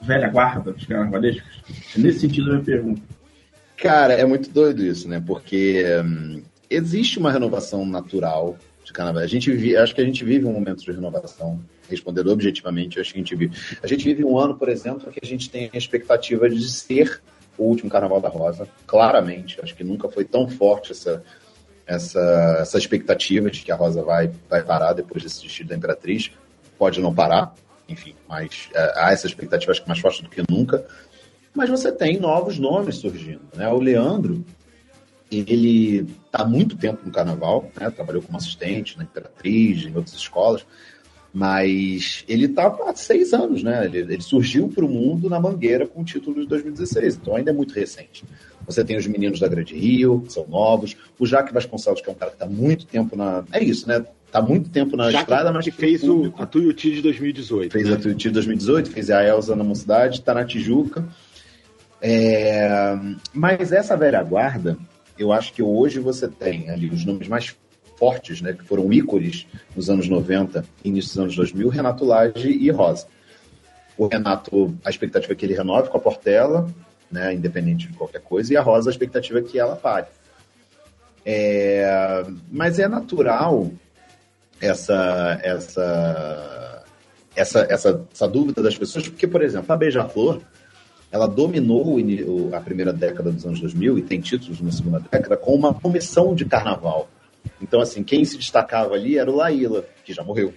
[0.00, 1.62] velha guarda dos carnavalescos?
[1.96, 3.02] Nesse sentido, eu me pergunto.
[3.76, 5.22] Cara, é muito doido isso, né?
[5.24, 9.22] Porque hum, existe uma renovação natural de carnaval.
[9.22, 11.60] A gente acho que a gente vive um momento de renovação.
[11.88, 13.56] Respondendo objetivamente, acho que a gente vive.
[13.82, 17.22] A gente vive um ano, por exemplo, que a gente tem a expectativa de ser
[17.56, 18.68] o último Carnaval da Rosa.
[18.86, 21.22] Claramente, acho que nunca foi tão forte essa,
[21.86, 26.30] essa, essa expectativa de que a Rosa vai, vai parar depois desse destino da Imperatriz.
[26.78, 27.54] Pode não parar,
[27.88, 30.86] enfim, mas é, há essa expectativa acho que mais forte do que nunca.
[31.54, 33.40] Mas você tem novos nomes surgindo.
[33.56, 33.68] Né?
[33.68, 34.44] O Leandro,
[35.30, 37.90] ele está há muito tempo no carnaval, né?
[37.90, 40.64] trabalhou como assistente na Imperatriz, em outras escolas,
[41.32, 43.84] mas ele está há seis anos, né?
[43.84, 47.50] Ele, ele surgiu para o mundo na Mangueira com o título de 2016, então ainda
[47.50, 48.24] é muito recente.
[48.66, 52.12] Você tem os meninos da Grande Rio, que são novos, o Jaque Vasconcelos, que é
[52.12, 53.44] um cara que está muito tempo na.
[53.52, 54.04] É isso, né?
[54.26, 57.72] Está muito tempo na estrada, mas que fez o, a Tuiuti de 2018.
[57.72, 57.94] Fez né?
[57.94, 61.06] a Tuiuti 2018, fez a Elza na Mocidade, tá na Tijuca.
[62.00, 62.96] É,
[63.32, 64.76] Mas essa velha guarda,
[65.18, 67.54] eu acho que hoje você tem ali os nomes mais
[67.96, 72.48] fortes, né, que foram ícones nos anos 90 e início dos anos 2000, Renato Lage
[72.48, 73.06] e Rosa.
[73.96, 76.68] O Renato, a expectativa é que ele renove com a Portela,
[77.10, 80.06] né, independente de qualquer coisa, e a Rosa, a expectativa é que ela pare.
[81.24, 83.70] É, Mas é natural
[84.60, 86.84] essa, essa,
[87.34, 90.40] essa, essa, essa dúvida das pessoas, porque, por exemplo, a Beija-Flor,
[91.10, 91.96] ela dominou
[92.52, 96.34] a primeira década dos anos 2000 e tem títulos na segunda década com uma comissão
[96.34, 97.08] de carnaval.
[97.62, 100.52] Então, assim, quem se destacava ali era o Laíla, que já morreu.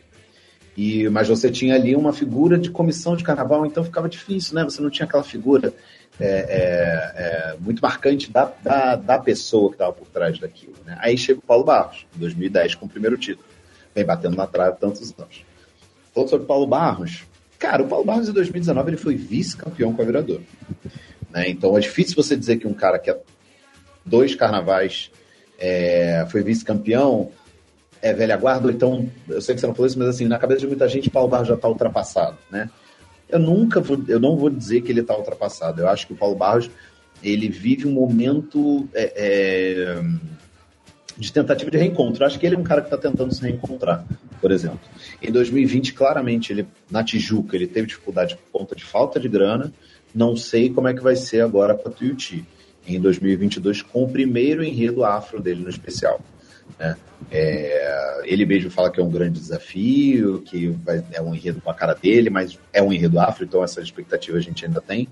[0.75, 4.63] E, mas você tinha ali uma figura de comissão de carnaval, então ficava difícil, né?
[4.63, 5.73] Você não tinha aquela figura
[6.19, 10.75] é, é, é, muito marcante da, da, da pessoa que estava por trás daquilo.
[10.85, 10.97] Né?
[10.99, 13.47] Aí chega o Paulo Barros, em 2010, com o primeiro título.
[13.93, 15.43] Vem batendo na trave tantos anos.
[16.13, 17.23] Falando sobre Paulo Barros,
[17.61, 20.41] cara, o Paulo Barros em 2019 ele foi vice-campeão com a Virador.
[21.29, 21.49] Né?
[21.49, 23.17] Então é difícil você dizer que um cara que é
[24.03, 25.11] dois carnavais
[25.59, 27.31] é, foi vice-campeão
[28.01, 30.61] é velha guarda, então, eu sei que você não falou isso, mas assim, na cabeça
[30.61, 32.67] de muita gente, Paulo Barros já está ultrapassado, né?
[33.29, 35.79] Eu nunca vou, eu não vou dizer que ele está ultrapassado.
[35.79, 36.67] Eu acho que o Paulo Barros
[37.23, 40.03] ele vive um momento é, é,
[41.17, 42.25] de tentativa de reencontro.
[42.25, 44.05] Acho que ele é um cara que está tentando se reencontrar,
[44.39, 44.79] por exemplo.
[45.21, 49.71] Em 2020, claramente, ele na Tijuca ele teve dificuldade por conta de falta de grana.
[50.13, 52.45] Não sei como é que vai ser agora para Tuiuti
[52.85, 56.19] em 2022 com o primeiro enredo afro dele no especial.
[56.79, 56.95] Né?
[57.29, 61.69] É, ele mesmo fala que é um grande desafio, que vai, é um enredo com
[61.69, 65.07] a cara dele, mas é um enredo afro, então essa expectativa a gente ainda tem.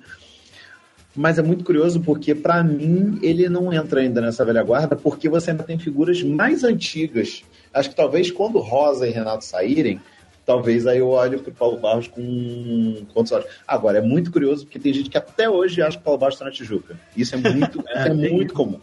[1.19, 5.27] Mas é muito curioso porque, para mim, ele não entra ainda nessa velha guarda, porque
[5.27, 7.43] você ainda tem figuras mais antigas.
[7.73, 9.99] Acho que talvez quando Rosa e Renato saírem,
[10.45, 13.47] talvez aí eu olhe para o Paulo Barros com, outros olhos.
[13.67, 16.35] Agora, é muito curioso porque tem gente que até hoje acha que o Paulo Barros
[16.35, 16.97] está na Tijuca.
[17.17, 18.79] Isso é muito, É, é muito comum.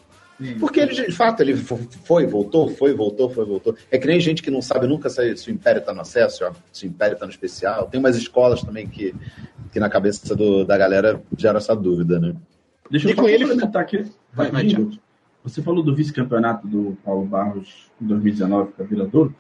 [0.61, 3.75] Porque ele, de fato, ele fo- foi, voltou, foi, voltou, foi, voltou.
[3.91, 6.45] É que nem gente que não sabe nunca se, se o Império tá no acesso,
[6.71, 7.87] se o Império tá no especial.
[7.89, 9.15] Tem umas escolas também que,
[9.77, 12.35] que na cabeça do- da galera gera essa dúvida, né?
[12.91, 14.07] Deixa eu E só com ele- complementar aqui.
[14.33, 14.67] Vai, vai.
[15.45, 19.35] Você falou do vice-campeonato do Paulo Barros em 2019 com a Vila Douro.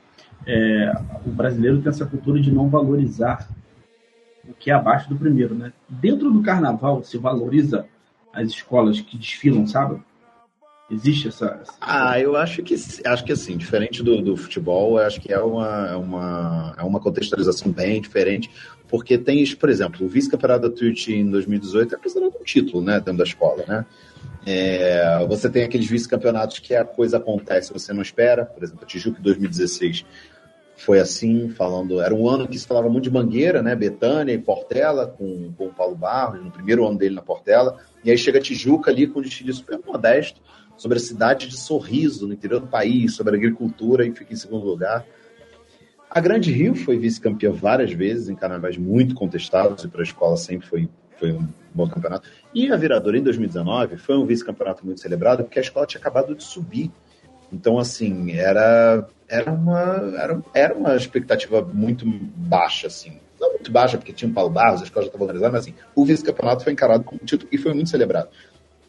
[0.47, 0.93] É,
[1.25, 3.49] o brasileiro tem essa cultura de não valorizar
[4.47, 5.73] o que é abaixo do primeiro, né?
[5.89, 7.87] Dentro do carnaval se valoriza
[8.31, 10.03] as escolas que desfilam, sabe?
[10.91, 11.47] Existe essa.
[11.63, 15.41] essa- Ah, eu acho que acho que assim, diferente do, do futebol, acho que é
[15.41, 18.49] uma, é, uma, é uma contextualização bem diferente,
[18.89, 22.95] porque tem, por exemplo, o vice-campeonato da Tuiuti em 2018 é considerado um título, né,
[22.97, 23.87] dentro da escola, né?
[24.47, 28.87] É, você tem aqueles vice-campeonatos que a coisa acontece, você não espera, por exemplo, a
[28.87, 30.05] Tijuca em 2016
[30.77, 34.39] foi assim, falando, era um ano que se falava muito de Mangueira, né, Betânia e
[34.39, 38.39] Portela, com, com o Paulo Barros, no primeiro ano dele na Portela, e aí chega
[38.39, 40.41] a Tijuca ali com um desfile super modesto,
[40.77, 44.67] sobre a cidade de Sorriso, no interior do país, sobre agricultura e fica em segundo
[44.67, 45.07] lugar.
[46.11, 50.37] A Grande Rio foi vice-campeã várias vezes em carnavais muito contestados e para a escola
[50.37, 50.89] sempre foi,
[51.19, 52.29] foi um bom campeonato.
[52.55, 56.35] E a Viradora em 2019 foi um vice-campeonato muito celebrado porque a escola tinha acabado
[56.35, 56.91] de subir.
[57.53, 63.19] Então, assim, era, era, uma, era, era uma expectativa muito baixa, assim.
[63.39, 65.75] Não muito baixa, porque tinha um Paulo Barros, a escola já estava organizada, mas assim,
[65.95, 68.29] o vice-campeonato foi encarado como título e foi muito celebrado.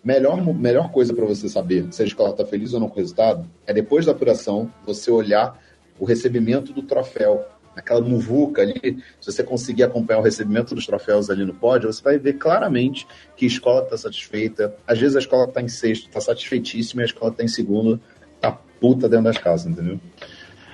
[0.03, 2.99] melhor, melhor coisa para você saber se a escola está feliz ou não com o
[2.99, 5.59] resultado é depois da apuração você olhar
[5.99, 7.45] o recebimento do troféu.
[7.75, 12.01] Aquela muvuca ali, se você conseguir acompanhar o recebimento dos troféus ali no pódio, você
[12.01, 13.05] vai ver claramente
[13.35, 14.75] que a escola está satisfeita.
[14.87, 18.01] Às vezes a escola está em sexto, está satisfeitíssima, e a escola está em segundo,
[18.41, 19.99] tá puta dentro das casas, entendeu?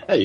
[0.08, 0.16] É,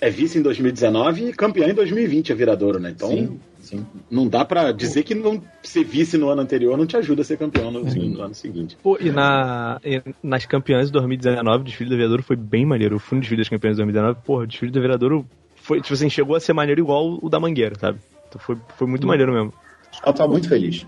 [0.00, 2.90] é vice em 2019 e campeão em 2020 a Viradouro, né?
[2.90, 3.40] Então, Sim,
[3.72, 3.86] sim.
[4.10, 7.24] não dá pra dizer que não ser vice no ano anterior não te ajuda a
[7.24, 8.76] ser campeão no, no ano seguinte.
[8.82, 12.96] Pô, e, na, e nas campeãs de 2019, o desfile do Viradouro foi bem maneiro.
[12.96, 15.94] Eu fui no desfile das campeãs de 2019, porra, o desfile do Viradouro foi, tipo
[15.94, 18.00] assim, chegou a ser maneiro igual o da Mangueira, sabe?
[18.28, 19.52] Então foi, foi muito maneiro mesmo.
[19.90, 20.86] A escola tá muito feliz.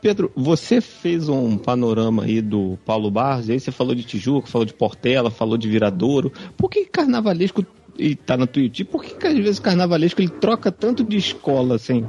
[0.00, 4.48] Pedro, você fez um panorama aí do Paulo Barros, e aí você falou de Tijuca,
[4.48, 6.32] falou de Portela, falou de Viradouro.
[6.56, 7.64] Por que carnavalesco,
[7.96, 11.16] e tá na Tuiuti, por que, que às vezes o carnavalesco ele troca tanto de
[11.16, 12.04] escola, assim?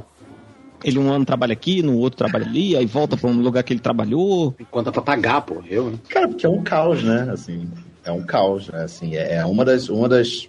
[0.84, 3.72] Ele um ano trabalha aqui, no outro trabalha ali, aí volta para um lugar que
[3.72, 4.54] ele trabalhou.
[4.60, 5.98] Enquanto pra pagar, pô, eu, né?
[6.08, 7.28] Cara, porque é um caos, né?
[7.32, 7.68] Assim,
[8.04, 8.84] é um caos, né?
[8.84, 10.48] Assim, é é uma das, uma das,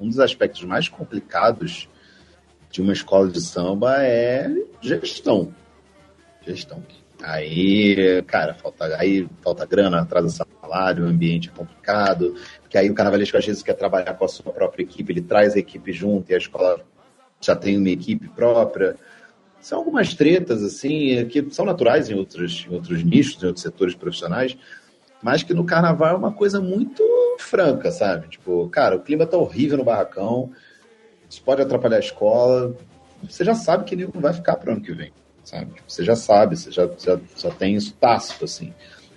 [0.00, 1.88] um dos aspectos mais complicados
[2.70, 5.54] de uma escola de samba é gestão.
[6.44, 6.82] Gestão.
[7.22, 12.94] Aí, cara, falta, aí falta grana, atrasa salário, o ambiente é complicado, porque aí o
[12.94, 16.30] carnavalesco às vezes quer trabalhar com a sua própria equipe, ele traz a equipe junto
[16.30, 16.80] e a escola
[17.40, 18.96] já tem uma equipe própria.
[19.60, 23.94] São algumas tretas, assim, que são naturais em outros, em outros nichos, em outros setores
[23.94, 24.56] profissionais,
[25.22, 27.02] mas que no carnaval é uma coisa muito
[27.38, 28.28] franca, sabe?
[28.28, 30.50] Tipo, cara, o clima tá horrível no barracão,
[31.28, 32.74] isso pode atrapalhar a escola,
[33.22, 35.12] você já sabe que ele não vai ficar para ano que vem,
[35.44, 35.74] sabe?
[35.74, 38.72] Tipo, você já sabe, você já, já, já tem isso tácito, assim.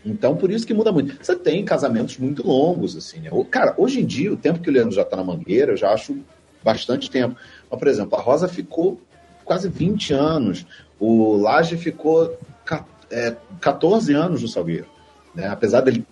[0.06, 1.16] Então, por isso que muda muito.
[1.24, 3.30] Você tem casamentos muito longos, assim, né?
[3.50, 5.94] Cara, hoje em dia, o tempo que o Leandro já tá na Mangueira, eu já
[5.94, 6.18] acho
[6.62, 7.38] bastante tempo.
[7.72, 9.00] Mas, por exemplo, a Rosa ficou
[9.44, 10.66] quase 20 anos,
[11.00, 14.88] o Laje ficou ca- é, 14 anos no Salgueiro.
[15.36, 15.48] Né?
[15.48, 16.06] Apesar dele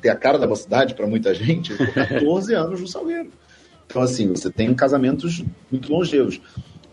[0.00, 3.30] ter a cara da mocidade para muita gente, ele ficou 14 anos no Salgueiro.
[3.86, 6.40] Então, assim, você tem casamentos muito longevos.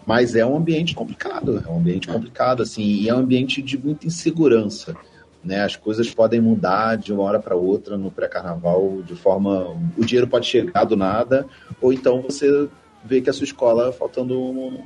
[0.08, 3.76] Mas é um ambiente complicado, é um ambiente complicado, assim, e é um ambiente de
[3.76, 4.96] muita insegurança.
[5.44, 5.64] Né?
[5.64, 9.76] As coisas podem mudar de uma hora para outra no pré-carnaval de forma.
[9.98, 11.48] O dinheiro pode chegar do nada,
[11.82, 12.68] ou então você
[13.04, 14.80] vê que a sua escola, faltando um-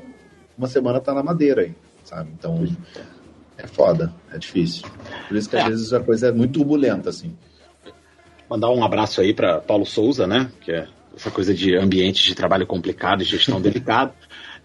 [0.59, 2.29] uma semana, tá na madeira aí, sabe?
[2.37, 2.67] Então
[3.57, 4.83] é foda, é difícil.
[5.27, 5.69] Por isso que às É.
[5.69, 7.35] vezes a coisa é muito turbulenta, assim.
[8.49, 10.51] Mandar um abraço aí para Paulo Souza, né?
[10.61, 14.13] Que é essa coisa de ambiente de trabalho complicado e gestão delicada.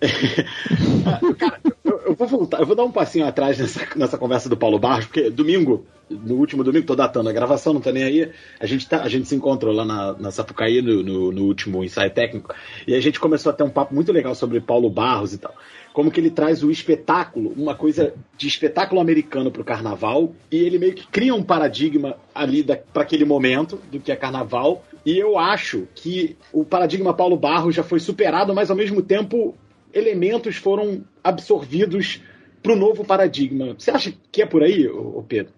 [1.38, 4.56] Cara, eu, eu vou voltar, eu vou dar um passinho atrás nessa, nessa conversa do
[4.56, 8.30] Paulo Barros, porque domingo, no último domingo, tô datando a gravação, não tô nem aí.
[8.58, 11.82] A gente, tá, a gente se encontrou lá na, na Sapucaí no, no, no último
[11.84, 12.54] ensaio técnico,
[12.86, 15.54] e a gente começou a ter um papo muito legal sobre Paulo Barros e tal.
[15.94, 20.76] Como que ele traz o espetáculo, uma coisa de espetáculo americano pro carnaval, e ele
[20.76, 24.84] meio que cria um paradigma ali para aquele momento do que é carnaval.
[25.06, 29.54] E eu acho que o paradigma Paulo Barros já foi superado, mas ao mesmo tempo
[29.92, 32.20] elementos foram absorvidos
[32.60, 33.76] para o novo paradigma.
[33.78, 35.52] Você acha que é por aí, ô Pedro?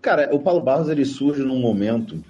[0.00, 2.24] Cara, o Paulo Barros ele surge num momento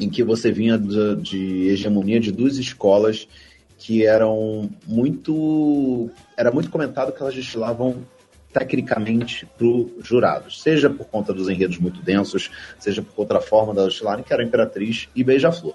[0.00, 3.28] em que você vinha de, de hegemonia de duas escolas
[3.84, 6.10] que eram muito.
[6.38, 8.02] Era muito comentado que elas destilavam
[8.50, 13.74] tecnicamente para os jurados, seja por conta dos enredos muito densos, seja por outra forma
[13.74, 15.74] delas destilarem, que era Imperatriz e Beija-Flor.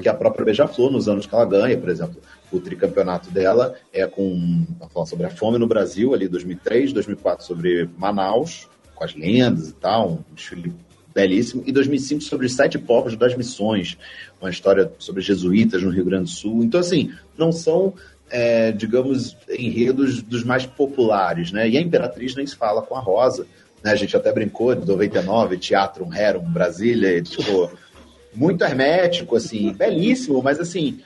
[0.00, 2.20] Que a própria Beija-Flor, nos anos que ela ganha, por exemplo,
[2.52, 4.64] o tricampeonato dela é com.
[4.78, 9.70] Tá falando sobre a fome no Brasil, ali 2003, 2004 sobre Manaus, com as lendas
[9.70, 10.72] e tal, um desfile
[11.18, 11.64] belíssimo.
[11.66, 13.98] E 2005 sobre os sete povos das missões,
[14.40, 16.62] uma história sobre jesuítas no Rio Grande do Sul.
[16.62, 17.92] Então, assim, não são,
[18.30, 21.68] é, digamos, enredos dos mais populares, né?
[21.68, 23.48] E a Imperatriz nem se fala com a Rosa.
[23.82, 23.90] Né?
[23.90, 27.68] A gente até brincou de 99, Teatro Rerum, Brasília, e, tipo,
[28.32, 31.00] muito hermético, assim, belíssimo, mas assim,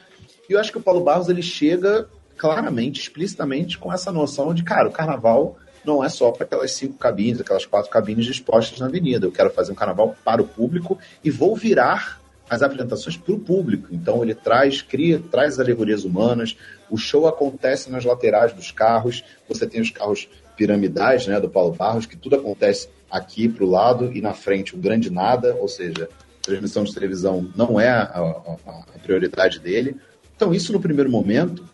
[0.46, 4.88] eu acho que o Paulo Barros ele chega claramente, explicitamente com essa noção de, cara,
[4.88, 9.26] o carnaval não é só para aquelas cinco cabines, aquelas quatro cabines dispostas na avenida.
[9.26, 13.38] Eu quero fazer um carnaval para o público e vou virar as apresentações para o
[13.40, 13.88] público.
[13.90, 16.56] Então ele traz, cria, traz alegorias humanas.
[16.90, 19.24] O show acontece nas laterais dos carros.
[19.48, 23.70] Você tem os carros piramidais, né, do Paulo Barros, que tudo acontece aqui para o
[23.70, 26.08] lado e na frente o grande nada, ou seja,
[26.42, 28.56] transmissão de televisão não é a, a-
[28.94, 29.96] a prioridade dele.
[30.36, 31.64] Então isso no primeiro momento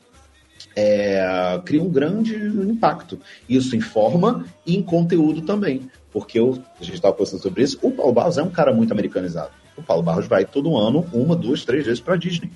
[0.79, 3.18] é, cria um grande impacto.
[3.49, 5.91] Isso em forma e em conteúdo também.
[6.12, 8.93] Porque eu, a gente estava conversando sobre isso, o Paulo Barros é um cara muito
[8.93, 9.51] americanizado.
[9.76, 12.51] O Paulo Barros vai todo ano, uma, duas, três vezes para a Disney.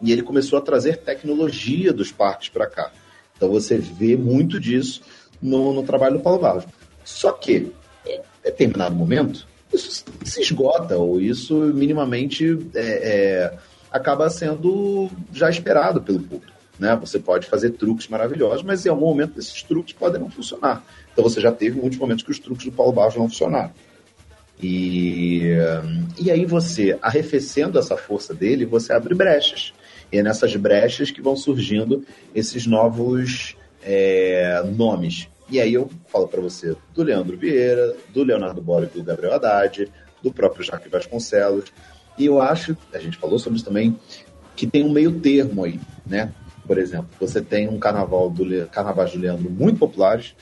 [0.00, 2.90] E ele começou a trazer tecnologia dos parques para cá.
[3.36, 5.02] Então você vê muito disso
[5.42, 6.64] no, no trabalho do Paulo Barros.
[7.04, 7.72] Só que
[8.44, 13.58] determinado momento, isso se esgota, ou isso minimamente é, é,
[13.90, 16.49] acaba sendo já esperado pelo público.
[16.80, 16.96] Né?
[16.96, 20.82] Você pode fazer truques maravilhosos, mas em algum momento esses truques podem não funcionar.
[21.12, 23.70] Então você já teve muitos momentos que os truques do Paulo Barros não funcionaram.
[24.62, 25.52] E,
[26.18, 29.74] e aí você, arrefecendo essa força dele, você abre brechas.
[30.10, 32.02] E é nessas brechas que vão surgindo
[32.34, 35.28] esses novos é, nomes.
[35.50, 39.34] E aí eu falo para você do Leandro Vieira, do Leonardo Bora e do Gabriel
[39.34, 39.86] Haddad,
[40.22, 41.72] do próprio Jaque Vasconcelos.
[42.16, 43.98] E eu acho, a gente falou sobre isso também,
[44.56, 46.32] que tem um meio termo aí, né?
[46.70, 48.64] Por exemplo, você tem um carnaval do Le...
[48.66, 50.36] carnavais do Leandro muito populares,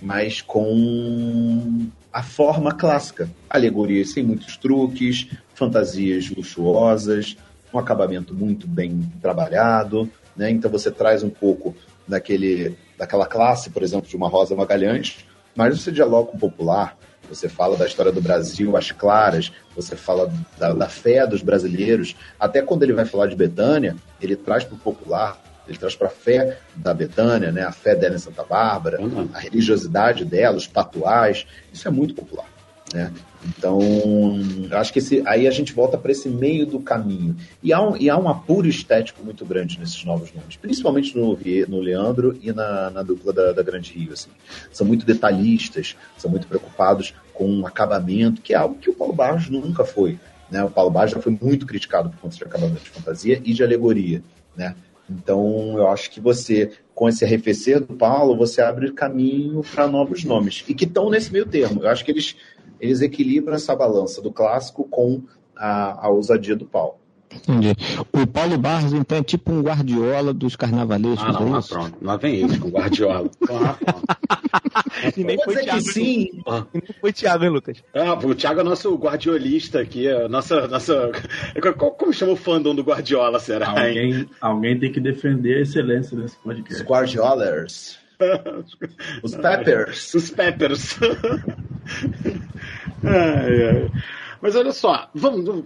[0.00, 3.28] mas com a forma clássica.
[3.50, 7.36] Alegorias sem muitos truques, fantasias luxuosas,
[7.70, 10.50] um acabamento muito bem trabalhado, né?
[10.50, 11.76] Então você traz um pouco
[12.08, 15.18] daquele, daquela classe, por exemplo, de uma Rosa Magalhães,
[15.54, 16.96] mas você dialoga com o popular,
[17.28, 22.16] você fala da história do Brasil, as claras, você fala da, da fé dos brasileiros.
[22.40, 26.08] Até quando ele vai falar de Betânia, ele traz para o popular, ele traz para
[26.08, 27.62] a fé da Betânia, né?
[27.62, 29.28] a fé dela em Santa Bárbara, uhum.
[29.32, 31.46] a religiosidade dela, os patuais.
[31.72, 32.46] Isso é muito popular.
[32.92, 33.12] Né?
[33.46, 33.80] Então,
[34.72, 37.36] acho que esse, aí a gente volta para esse meio do caminho.
[37.62, 41.36] E há, um, e há um apuro estético muito grande nesses novos nomes, principalmente no,
[41.68, 44.12] no Leandro e na, na dupla da, da Grande Rio.
[44.12, 44.30] Assim.
[44.72, 49.12] São muito detalhistas, são muito preocupados com um acabamento, que é algo que o Paulo
[49.12, 50.18] Barros nunca foi.
[50.50, 50.62] Né?
[50.62, 53.62] O Paulo Barros já foi muito criticado por conta de acabamento de fantasia e de
[53.62, 54.22] alegoria.
[54.56, 54.74] Né?
[55.08, 60.24] Então, eu acho que você, com esse arrefecer do Paulo, você abre caminho para novos
[60.24, 60.64] nomes.
[60.66, 61.82] E que estão nesse meio termo.
[61.82, 62.36] Eu acho que eles
[62.80, 65.22] eles equilibram essa balança do clássico com
[65.56, 66.96] a, a ousadia do Paulo.
[67.36, 67.74] Entendi.
[68.12, 71.68] O Paulo Barros, então, é tipo um guardiola dos carnavalescos, ah, não, é isso?
[71.68, 71.96] pronto.
[72.00, 73.30] Lá vem ele com guardiola.
[74.76, 76.42] Ah, e nem foi Thiago, sim.
[76.46, 76.64] Ah.
[76.72, 77.82] nem foi Thiago, hein, Lucas?
[77.94, 80.06] Ah, o Thiago é nosso guardiolista aqui.
[80.06, 81.10] É nossa, nossa...
[81.98, 83.70] Como chama o fandom do Guardiola, será?
[83.70, 86.82] Alguém, alguém tem que defender a excelência desse podcast.
[86.82, 87.98] Os Guardiolers.
[89.22, 90.14] Os Peppers.
[90.14, 90.98] Os Peppers.
[93.02, 93.90] ai, ai.
[94.40, 95.64] Mas olha só, vamos.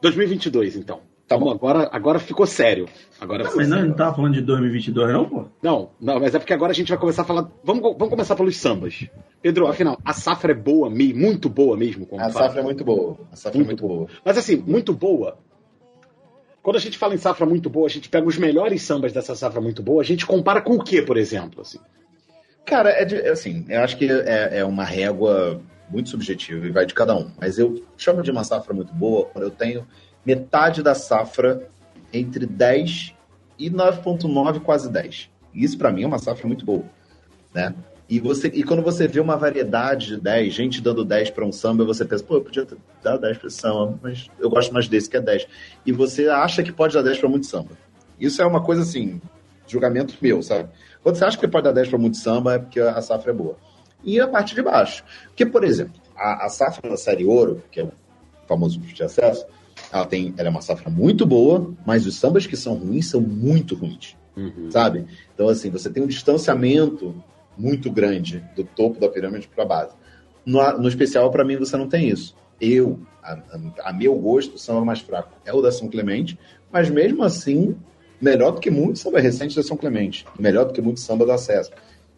[0.00, 1.00] 2022, então.
[1.28, 2.88] Tá bom, agora, agora ficou sério.
[3.20, 5.44] Agora não, mas não, não tava falando de 2022, não, pô?
[5.60, 7.50] Não, não, mas é porque agora a gente vai começar a falar.
[7.64, 9.08] Vamos, vamos começar pelos sambas.
[9.42, 12.06] Pedro, afinal, a safra é boa, muito boa mesmo.
[12.12, 12.32] a fala.
[12.32, 13.18] safra é muito boa.
[13.32, 14.08] A safra muito, é muito boa.
[14.24, 15.36] Mas assim, muito boa.
[16.62, 19.34] Quando a gente fala em safra muito boa, a gente pega os melhores sambas dessa
[19.34, 21.60] safra muito boa, a gente compara com o que, por exemplo?
[21.62, 21.78] Assim?
[22.64, 26.86] Cara, é de, assim, eu acho que é, é uma régua muito subjetiva e vai
[26.86, 27.30] de cada um.
[27.40, 29.86] Mas eu chamo de uma safra muito boa quando eu tenho
[30.24, 31.68] metade da safra
[32.12, 33.14] entre 10
[33.58, 35.30] e 9.9, quase 10.
[35.54, 36.84] Isso para mim é uma safra muito boa,
[37.54, 37.74] né?
[38.08, 41.50] E, você, e quando você vê uma variedade de 10, gente dando 10 para um
[41.50, 42.66] samba, você pensa, pô, eu podia
[43.02, 45.48] dar 10 para samba, mas eu gosto mais desse que é 10.
[45.84, 47.70] E você acha que pode dar 10 para muito samba.
[48.18, 49.20] Isso é uma coisa assim,
[49.66, 50.68] julgamento meu, sabe?
[51.02, 53.34] Quando você acha que pode dar 10 para muito samba, é porque a safra é
[53.34, 53.56] boa.
[54.06, 55.04] E a parte de baixo.
[55.26, 57.92] Porque, por exemplo, a, a safra da série ouro, que é o
[58.46, 59.44] famoso de acesso,
[59.92, 63.20] ela, tem, ela é uma safra muito boa, mas os sambas que são ruins são
[63.20, 64.16] muito ruins.
[64.36, 64.70] Uhum.
[64.70, 65.06] Sabe?
[65.34, 67.14] Então, assim, você tem um distanciamento
[67.58, 69.92] muito grande do topo da pirâmide para a base.
[70.44, 72.36] No, no especial, para mim, você não tem isso.
[72.60, 76.38] Eu, a, a, a, meu gosto, o samba mais fraco é o da São Clemente,
[76.70, 77.76] mas mesmo assim,
[78.20, 81.32] melhor do que muito samba recente da São Clemente, melhor do que muito samba do
[81.32, 81.70] acesso,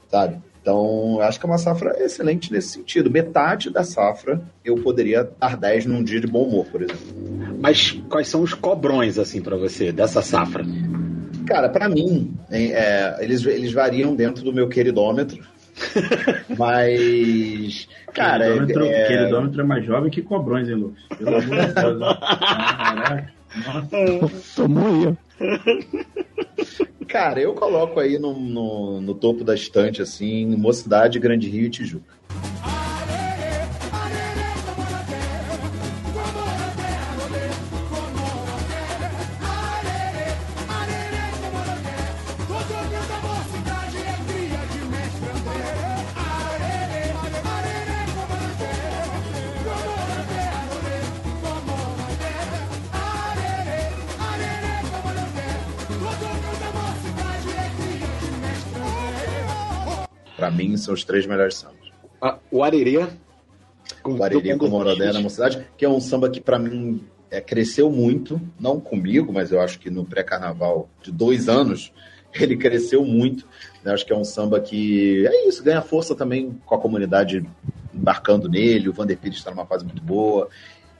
[0.09, 0.41] sabe?
[0.69, 3.11] Então, acho que é uma safra excelente nesse sentido.
[3.11, 7.07] Metade da safra eu poderia dar 10 num dia de bom humor, por exemplo.
[7.59, 10.67] Mas quais são os cobrões, assim, para você, dessa safra?
[11.47, 15.43] Cara, para mim, é, eles, eles variam dentro do meu queridômetro.
[16.59, 18.45] Mas, cara.
[18.45, 19.07] Queridômetro é...
[19.07, 21.03] queridômetro é mais jovem que cobrões, hein, Lucas?
[21.17, 21.99] Pelo amor de Deus.
[21.99, 22.19] Né?
[22.21, 23.38] Caraca.
[24.55, 25.17] Tomou aí,
[27.09, 31.71] Cara, eu coloco aí no, no, no topo da estante, assim, Mocidade, Grande Rio e
[31.71, 32.18] Tijuca.
[60.79, 61.91] Mim, são os três melhores sambas.
[62.23, 63.07] Ah, o Arerê.
[64.05, 67.91] O Arerê com Morodé na Mocidade, que é um samba que para mim é, cresceu
[67.91, 71.93] muito, não comigo, mas eu acho que no pré-carnaval de dois anos
[72.33, 73.47] ele cresceu muito.
[73.85, 73.93] Né?
[73.93, 77.45] Acho que é um samba que é isso, ganha força também com a comunidade
[77.93, 80.49] embarcando nele, o Vander Pires está numa fase muito boa.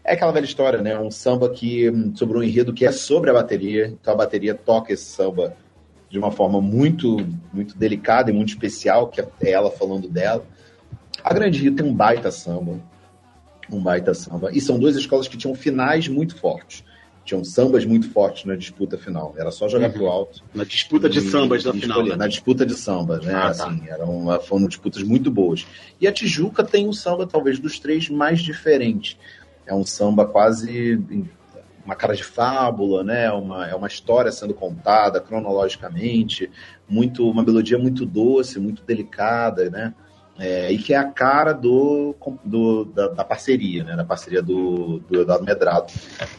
[0.03, 0.99] É aquela velha história, né?
[0.99, 4.93] Um samba que sobre um enredo que é sobre a bateria, então a bateria toca
[4.93, 5.55] esse samba
[6.11, 7.17] de uma forma muito,
[7.53, 10.45] muito delicada e muito especial, que é ela falando dela.
[11.23, 12.81] A Grande Rio tem um baita samba,
[13.71, 14.51] um baita samba.
[14.53, 16.83] E são duas escolas que tinham finais muito fortes.
[17.25, 19.35] Tinham sambas muito fortes na disputa final.
[19.37, 19.93] Era só jogar Uhum.
[19.93, 20.43] pro alto.
[20.55, 22.03] Na disputa de E- sambas da final.
[22.03, 22.17] né?
[22.17, 23.35] Na disputa de sambas, né?
[23.35, 23.69] Ah, tá.
[23.69, 25.67] assim, eram, foram disputas muito boas.
[26.01, 29.19] E a Tijuca tem um samba, talvez, dos três mais diferentes.
[29.67, 30.97] É um samba quase
[31.89, 33.33] uma cara de fábula, né?
[33.33, 36.51] Uma, é uma história sendo contada cronologicamente,
[36.87, 39.95] muito uma melodia muito doce, muito delicada, né?
[40.39, 42.15] É, e que é a cara do,
[42.45, 43.97] do- da, da parceria, né?
[43.97, 45.91] Da parceria do, do Eduardo Medrado,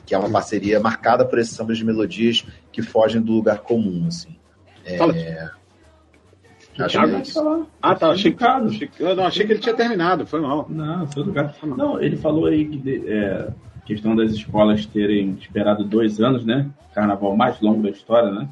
[0.05, 4.05] que é uma parceria marcada por esses sambas de melodias que fogem do lugar comum,
[4.07, 4.35] assim.
[4.85, 5.13] É, Fala.
[5.13, 5.59] Thiago?
[7.23, 7.65] que é falar.
[7.81, 8.11] Ah, tá.
[8.11, 8.67] Achei, Educado.
[8.69, 10.25] achei, que- eu não, achei que ele tinha terminado.
[10.25, 10.65] Foi mal.
[10.69, 11.53] Não, foi educado.
[11.75, 13.47] Não, ele falou aí que de- é,
[13.89, 16.69] questão das escolas terem esperado dois anos, né?
[16.93, 18.47] Carnaval mais longo da história, né?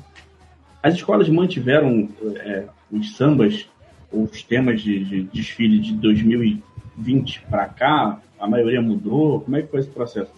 [0.81, 3.69] As escolas mantiveram é, os sambas,
[4.11, 8.19] os temas de, de desfile de 2020 para cá?
[8.39, 9.41] A maioria mudou?
[9.41, 10.31] Como é que foi esse processo?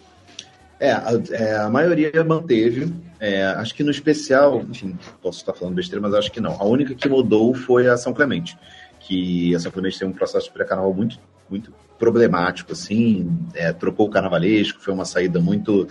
[0.78, 2.93] É, a, é, a maioria manteve.
[3.22, 6.60] É, acho que no especial, enfim, posso estar falando besteira, mas acho que não.
[6.60, 8.58] A única que mudou foi a São Clemente.
[9.00, 11.18] Que a São Clemente tem um processo de pré-carnaval muito,
[11.50, 13.30] muito problemático, assim.
[13.54, 15.88] é, trocou o carnavalesco, foi uma saída muito,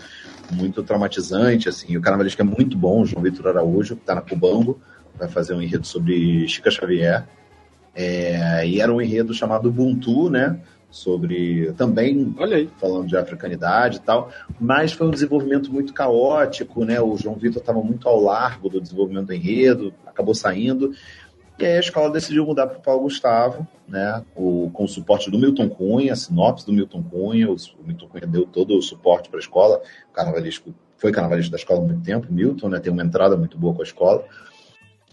[0.50, 1.96] muito traumatizante, assim.
[1.96, 4.80] O carnavalesco é muito bom, o João Vitor Araújo, que está na Cubango,
[5.18, 7.26] vai fazer um enredo sobre Chica Xavier.
[7.94, 10.58] É, e era um enredo chamado Ubuntu, né?
[10.90, 12.70] Sobre também Olha aí.
[12.78, 16.98] falando de africanidade e tal, mas foi um desenvolvimento muito caótico, né?
[16.98, 20.94] O João Vitor estava muito ao largo do desenvolvimento do enredo, acabou saindo.
[21.58, 24.24] E aí a escola decidiu mudar para o Paulo Gustavo, né?
[24.36, 28.06] O, com o suporte do Milton Cunha, a sinopse do Milton Cunha, o, o Milton
[28.06, 29.82] Cunha deu todo o suporte para a escola.
[30.08, 32.78] O carnavalesco foi carnavalesco da escola há muito tempo, Milton, né?
[32.78, 34.24] Tem uma entrada muito boa com a escola.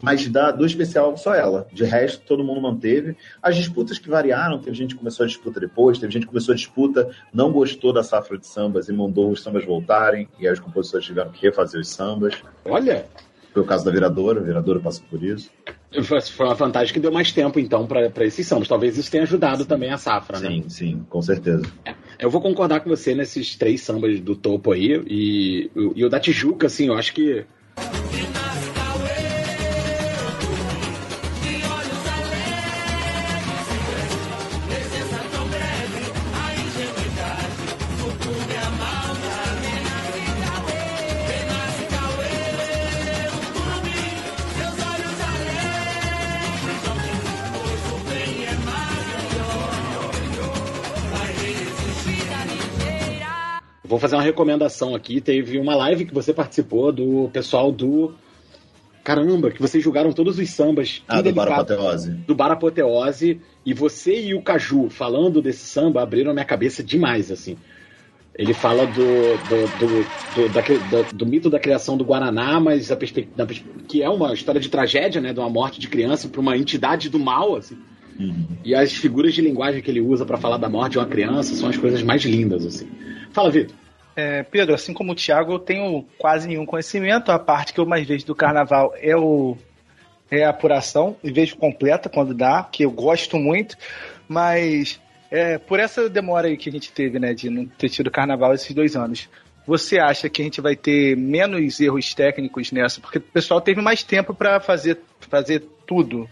[0.01, 1.67] Mas da, do especial, só ela.
[1.71, 3.15] De resto, todo mundo manteve.
[3.41, 6.51] As disputas que variaram, teve gente que começou a disputa depois, teve gente que começou
[6.51, 10.53] a disputa, não gostou da safra de sambas e mandou os sambas voltarem, e aí
[10.53, 12.35] os compositores tiveram que refazer os sambas.
[12.65, 13.05] Olha.
[13.55, 15.49] Foi o caso da Viradora, a Viradora passou por isso.
[16.03, 18.67] Foi uma vantagem que deu mais tempo, então, para esses sambas.
[18.67, 20.49] Talvez isso tenha ajudado também a safra, né?
[20.49, 21.63] Sim, sim, com certeza.
[22.19, 25.01] Eu vou concordar com você nesses três sambas do topo aí.
[25.07, 27.45] E, e o da Tijuca, assim, eu acho que.
[54.05, 55.19] Fazer uma recomendação aqui.
[55.19, 58.13] Teve uma live que você participou do pessoal do.
[59.03, 62.11] Caramba, que vocês jogaram todos os sambas Ah, do indelicados- Barapateose.
[62.11, 67.31] do Barapoteose e você e o Caju falando desse samba abriram a minha cabeça demais,
[67.31, 67.55] assim.
[68.37, 72.91] Ele fala do, do, do, do, daquele- do- do mito da criação do Guaraná, mas
[72.91, 75.31] a perspe- da pers- que é uma história de tragédia, né?
[75.33, 77.77] De uma morte de criança para uma entidade do mal, assim.
[78.19, 78.45] Uhum.
[78.63, 81.53] E as figuras de linguagem que ele usa para falar da morte de uma criança
[81.55, 82.87] são as coisas mais lindas, assim.
[83.31, 83.75] Fala, Vitor.
[84.15, 87.31] É, Pedro, assim como o Thiago, eu tenho quase nenhum conhecimento.
[87.31, 89.57] A parte que eu mais vejo do carnaval é, o,
[90.31, 93.75] é a apuração, e vejo completa quando dá, que eu gosto muito,
[94.27, 94.99] mas
[95.29, 98.53] é, por essa demora aí que a gente teve, né, de não ter tido carnaval
[98.53, 99.29] esses dois anos,
[99.67, 103.01] você acha que a gente vai ter menos erros técnicos nessa?
[103.01, 106.29] Porque o pessoal teve mais tempo para fazer, fazer tudo.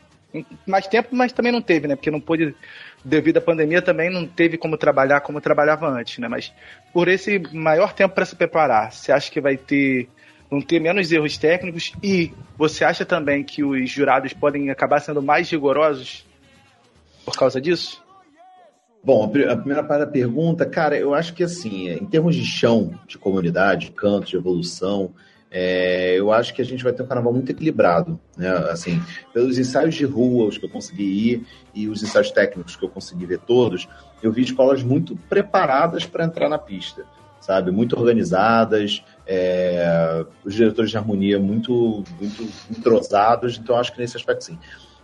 [0.65, 1.95] Mais tempo, mas também não teve, né?
[1.95, 2.55] Porque não pôde,
[3.03, 6.27] devido à pandemia, também não teve como trabalhar como trabalhava antes, né?
[6.27, 6.53] Mas
[6.91, 10.09] por esse maior tempo para se preparar, você acha que vai ter
[10.49, 15.21] vão ter menos erros técnicos e você acha também que os jurados podem acabar sendo
[15.21, 16.25] mais rigorosos
[17.25, 18.03] por causa disso?
[19.03, 22.35] Bom, a pri- a primeira parte da pergunta, cara, eu acho que assim, em termos
[22.35, 25.11] de chão, de comunidade, de canto, de evolução,
[25.55, 28.49] é, eu acho que a gente vai ter um carnaval muito equilibrado, né?
[28.71, 28.99] Assim,
[29.31, 31.45] pelos ensaios de rua, os que eu consegui ir,
[31.75, 33.87] e os ensaios técnicos que eu consegui ver todos,
[34.23, 37.05] eu vi escolas muito preparadas para entrar na pista,
[37.39, 37.69] sabe?
[37.69, 44.45] Muito organizadas, é, os diretores de harmonia muito, muito entrosados, então acho que nesse aspecto
[44.45, 44.57] sim.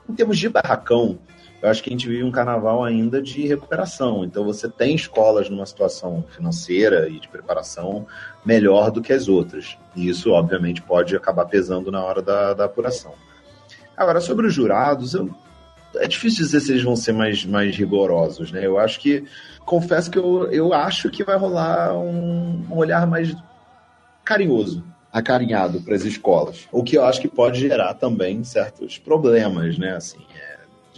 [0.09, 1.19] Em termos de barracão,
[1.61, 4.23] eu acho que a gente vive um carnaval ainda de recuperação.
[4.23, 8.07] Então você tem escolas numa situação financeira e de preparação
[8.45, 9.77] melhor do que as outras.
[9.95, 13.13] E isso, obviamente, pode acabar pesando na hora da, da apuração.
[13.95, 15.29] Agora, sobre os jurados, eu,
[15.97, 18.65] é difícil dizer se eles vão ser mais, mais rigorosos, né?
[18.65, 19.25] Eu acho que,
[19.65, 23.35] confesso que eu, eu acho que vai rolar um, um olhar mais
[24.23, 26.67] carinhoso, acarinhado para as escolas.
[26.71, 29.97] O que eu acho que pode gerar também certos problemas, né?
[29.97, 30.48] Assim, é,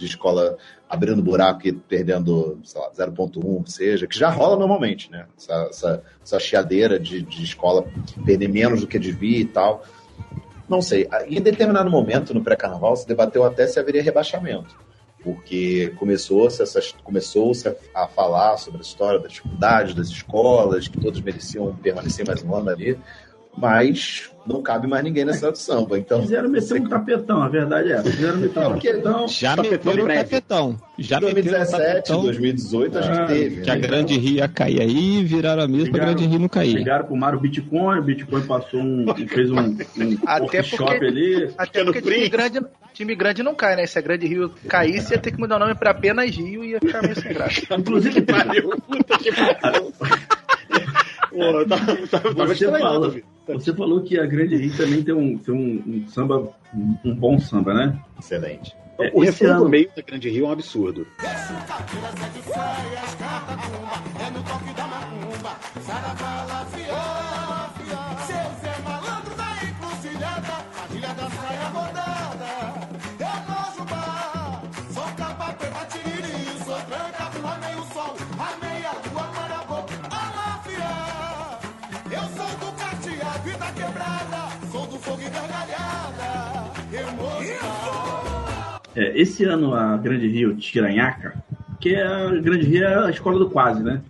[0.04, 0.56] de escola
[0.88, 5.26] abrindo buraco e perdendo, sei lá, 0.1, seja, que já rola normalmente, né?
[5.36, 7.86] Essa, essa, essa chiadeira de, de escola
[8.24, 9.82] perder menos do que devia e tal.
[10.68, 11.08] Não sei.
[11.28, 14.76] Em determinado momento, no pré-carnaval, se debateu até se haveria rebaixamento.
[15.22, 16.62] Porque começou-se
[17.04, 17.52] começou
[17.94, 22.54] a falar sobre a história da dificuldade das escolas, que todos mereciam permanecer mais um
[22.54, 22.98] ano ali
[23.56, 25.98] mas não cabe mais ninguém nessa do samba.
[25.98, 28.10] Então, Fizeram meter um tapetão, a verdade é essa.
[28.10, 29.28] Fizeram meter um tapetão.
[29.28, 30.80] Já meteram um tapetão.
[30.98, 33.60] Já 2017, 2018 a gente teve.
[33.62, 33.72] Que né?
[33.72, 36.74] a Grande Rio ia cair aí, viraram a mesa para a Grande Rio não cair.
[36.74, 41.50] Ligaram pro Mário Bitcoin, o Bitcoin passou um, fez um, um até porque, ali.
[41.56, 42.60] Até porque time grande,
[42.92, 43.86] time grande não cai, né?
[43.86, 46.70] Se a Grande Rio caísse, ia ter que mudar o nome para apenas Rio e
[46.70, 47.62] ia ficar meio sem graça.
[47.74, 48.70] Inclusive, pariu.
[48.70, 49.92] Puta que pariu.
[51.30, 51.78] Pô, tá,
[52.10, 53.14] tá, você, falou,
[53.54, 57.14] você falou que a Grande Rio também tem um, tem um, um samba, um, um,
[57.14, 57.98] bom samba, né?
[58.18, 58.76] Excelente.
[58.98, 59.64] É, o refrão ano...
[59.64, 61.06] do meio da Grande Rio é um absurdo.
[61.22, 61.26] É,
[88.94, 91.42] esse ano a Grande Rio tira Nhaca,
[91.80, 94.00] que é a Grande Rio é a escola do quase, né?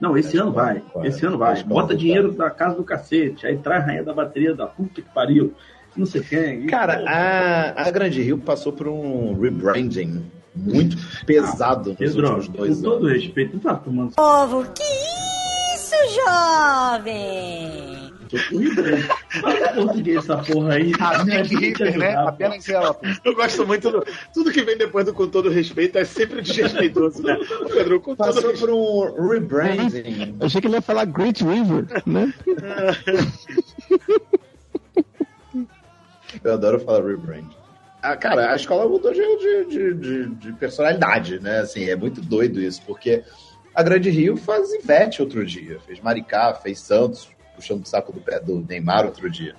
[0.00, 0.82] Não, esse é ano vai.
[0.92, 1.08] Quase.
[1.08, 1.62] Esse ano vai.
[1.62, 3.46] Bota dinheiro da casa do cacete.
[3.46, 5.54] Aí traz a rainha da bateria da puta que pariu.
[5.96, 6.66] Não sei quem.
[6.66, 12.56] Cara, a, a Grande Rio passou por um rebranding muito pesado ah, nos últimos dois
[12.56, 12.80] com anos.
[12.80, 14.14] todo respeito, não tá tomando.
[14.14, 14.82] Povo, que
[15.74, 17.93] isso, jovem?
[19.40, 20.92] Fala português essa porra aí.
[21.00, 22.16] A Meg Hitler, né?
[22.16, 22.98] Apenas ela.
[23.24, 24.04] Eu gosto muito do.
[24.32, 27.38] Tudo que vem depois do com todo respeito é sempre desrespeitoso, né?
[27.72, 30.36] Pedro, com Passou todo por um rebranding.
[30.40, 32.32] Eu achei que ele ia falar Great River, né?
[36.42, 37.64] Eu adoro falar rebranding.
[38.04, 41.60] Ah, cara, a escola mudou de, de, de, de, personalidade, né?
[41.60, 43.24] Assim, é muito doido isso, porque
[43.74, 48.20] a Grande Rio faz Ivete outro dia, fez Maricá, fez Santos, puxando o saco do
[48.20, 49.54] pé do Neymar outro dia.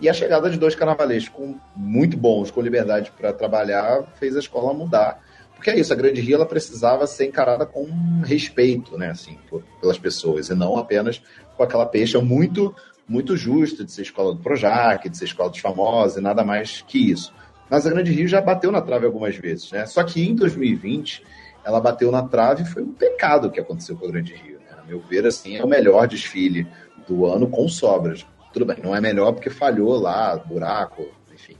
[0.00, 4.72] E a chegada de dois carnavalescos muito bons, com liberdade para trabalhar, fez a escola
[4.72, 5.20] mudar.
[5.54, 7.86] Porque é isso, a Grande Rio ela precisava ser encarada com
[8.24, 11.22] respeito, né, assim, por, pelas pessoas, e não apenas
[11.54, 12.74] com aquela peixa muito
[13.06, 16.82] muito justa de ser escola do Projac, de ser escola dos famosos e nada mais
[16.86, 17.34] que isso.
[17.68, 19.84] Mas a Grande Rio já bateu na trave algumas vezes, né?
[19.84, 21.24] Só que em 2020
[21.64, 24.60] ela bateu na trave e foi um pecado que aconteceu com a Grande Rio.
[24.60, 24.76] Né?
[24.80, 26.68] A meu ver, assim, é o melhor desfile
[27.10, 28.24] do ano com sobras.
[28.52, 31.56] Tudo bem, não é melhor porque falhou lá, buraco, enfim.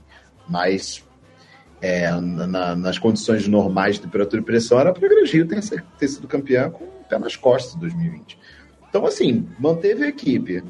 [0.47, 1.03] Mas
[1.81, 5.61] é, na, nas condições normais de temperatura e pressão, era para o Rio ter,
[5.99, 8.39] ter sido campeão com o pé nas costas em 2020.
[8.89, 10.63] Então, assim, manteve a equipe.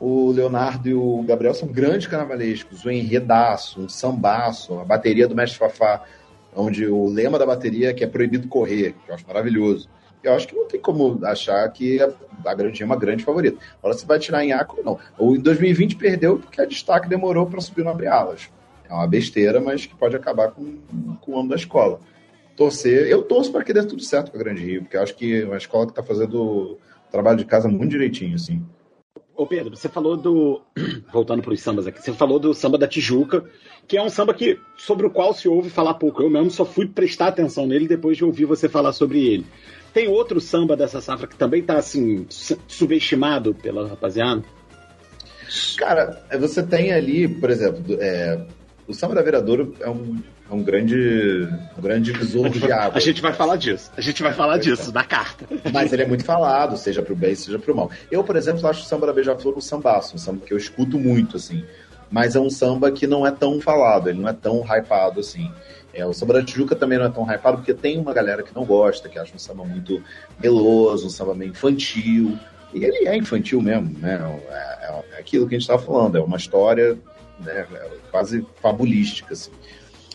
[0.00, 5.34] O Leonardo e o Gabriel são grandes carnavalescos, um enredaço, um sambaço, a bateria do
[5.34, 6.04] Mestre Fafá,
[6.54, 9.88] onde o lema da bateria é que é proibido correr, que eu acho maravilhoso
[10.22, 11.98] eu acho que não tem como achar que
[12.44, 13.58] a Grande é uma grande favorita.
[13.78, 14.98] Agora você vai tirar em Aco, não.
[15.18, 18.50] O em 2020 perdeu porque a destaque demorou para subir no abre-alas.
[18.88, 20.78] É uma besteira, mas que pode acabar com,
[21.20, 22.00] com o ano da escola.
[22.56, 25.42] Torcer, eu torço para que dê tudo certo com a Grande Rio, porque acho que
[25.42, 26.78] é uma escola que está fazendo
[27.10, 28.62] trabalho de casa muito direitinho, assim.
[29.34, 30.60] Ô Pedro, você falou do.
[31.10, 33.44] Voltando para os sambas aqui, você falou do samba da Tijuca,
[33.88, 36.22] que é um samba que, sobre o qual se ouve falar pouco.
[36.22, 39.46] Eu mesmo só fui prestar atenção nele depois de ouvir você falar sobre ele.
[39.92, 42.26] Tem outro samba dessa safra que também tá assim,
[42.68, 44.42] subestimado pela rapaziada?
[45.76, 48.40] Cara, você tem ali, por exemplo, é,
[48.86, 52.96] o samba da Viradouro é um, é um grande um grande visor de água.
[52.96, 53.90] A gente vai falar disso.
[53.96, 55.46] A gente vai falar disso, da carta.
[55.72, 57.90] Mas ele é muito falado, seja pro bem, seja pro mal.
[58.10, 60.98] Eu, por exemplo, acho o samba da Beija-Flor um sambaço, um samba que eu escuto
[60.98, 61.64] muito, assim.
[62.10, 65.50] Mas é um samba que não é tão falado, ele não é tão hypado, assim.
[65.92, 68.54] É, o samba da Tijuca também não é tão hypado, porque tem uma galera que
[68.54, 70.02] não gosta, que acha um samba muito
[70.40, 72.38] meloso, um samba meio infantil.
[72.72, 74.20] E ele é infantil mesmo, né?
[74.48, 76.96] É, é, é aquilo que a gente estava falando, é uma história
[77.40, 77.66] né,
[78.10, 79.50] quase fabulística, assim.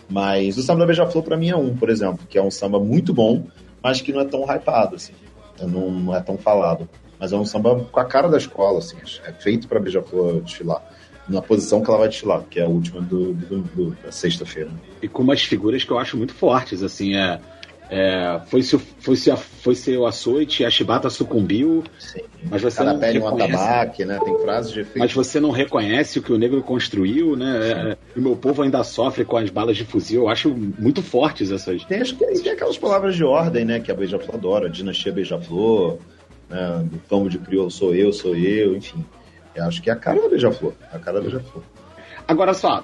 [0.08, 2.80] Mas o samba da Beija-Flor, para mim, é um, por exemplo, que é um samba
[2.80, 3.48] muito bom,
[3.82, 5.14] mas que não é tão hypado, assim.
[5.62, 6.88] Não, não é tão falado.
[7.20, 8.98] Mas é um samba com a cara da escola, assim.
[9.26, 10.84] É feito para Beija-Flor desfilar.
[11.28, 14.70] Na posição que ela vai desfilar, que é a última do, do- do- da sexta-feira.
[15.02, 17.40] E com umas figuras que eu acho muito fortes, assim, é.
[17.90, 22.22] é foi se, foi se, foi se o açoite, a Shibata sucumbiu, Sim.
[22.50, 23.54] mas você Cada não pele um reconhece.
[23.56, 24.20] atabaque, né?
[24.24, 25.00] Tem frases de efeito.
[25.00, 27.98] Mas você não reconhece o que o negro construiu, né?
[28.16, 30.22] É, o meu povo ainda sofre com as balas de fuzil.
[30.24, 31.84] Eu acho muito fortes essas.
[31.86, 33.80] Tem, acho que tem aquelas palavras de ordem, né?
[33.80, 35.98] Que a Beija-Flor adora, a dinastia Beija-Flor,
[36.50, 39.04] né, do campo de crioulo sou eu, sou eu, enfim.
[39.56, 40.74] Eu acho que é a cara da Beija-Flor.
[40.92, 41.64] A cara da Beija-Flor.
[42.28, 42.84] Agora só.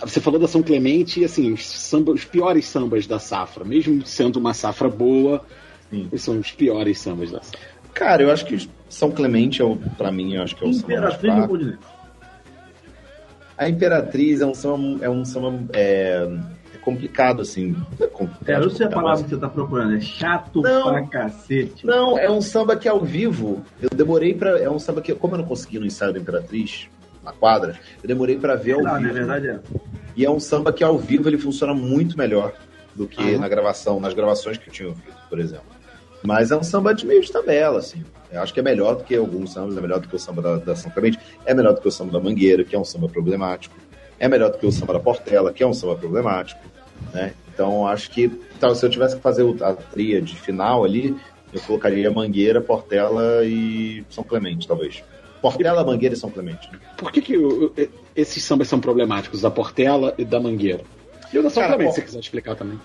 [0.00, 4.04] Você falou da São Clemente e assim, os, samba- os piores sambas da safra, mesmo
[4.04, 5.44] sendo uma safra boa,
[5.88, 6.08] Sim.
[6.12, 7.60] esses são os piores sambas da safra.
[7.94, 10.72] Cara, eu acho que São Clemente, é o, pra mim, eu acho que é o
[10.74, 11.52] samba mais Imperatriz do fraco.
[11.52, 11.78] Moliné.
[13.56, 16.28] A Imperatriz é um samba, é um samba é, é
[16.84, 17.74] complicado, assim.
[18.00, 19.96] É, complicado, É, eu sei a palavra que você tá procurando.
[19.96, 20.90] É chato Não.
[20.90, 21.86] pra cacete.
[21.86, 24.58] Não, é um samba que ao vivo, eu demorei pra.
[24.60, 26.88] É um samba que, como eu não consegui no ensaio da Imperatriz,
[27.22, 29.06] na quadra, eu demorei pra ver ao Não, vivo.
[29.06, 29.58] na verdade é.
[30.16, 32.52] E é um samba que ao vivo ele funciona muito melhor
[32.94, 35.64] do que na gravação, nas gravações que eu tinha ouvido, por exemplo.
[36.22, 38.04] Mas é um samba de meio de tabela, assim.
[38.30, 40.40] Eu acho que é melhor do que alguns sambas, é melhor do que o samba
[40.42, 42.84] da, da São Clemente, é melhor do que o samba da Mangueira, que é um
[42.84, 43.74] samba problemático,
[44.18, 46.60] é melhor do que o samba da Portela, que é um samba problemático,
[47.12, 47.32] né?
[47.52, 51.14] Então acho que então, se eu tivesse que fazer a tríade final ali,
[51.52, 55.02] eu colocaria Mangueira, Portela e São Clemente, talvez.
[55.42, 56.70] Portela, Mangueira e São Clemente.
[56.96, 57.34] Por que, que
[58.16, 60.82] esses sambas são problemáticos, da Portela e da Mangueira?
[61.30, 61.94] E o da São Cara, Clemente, bom.
[61.94, 62.80] se você quiser explicar também.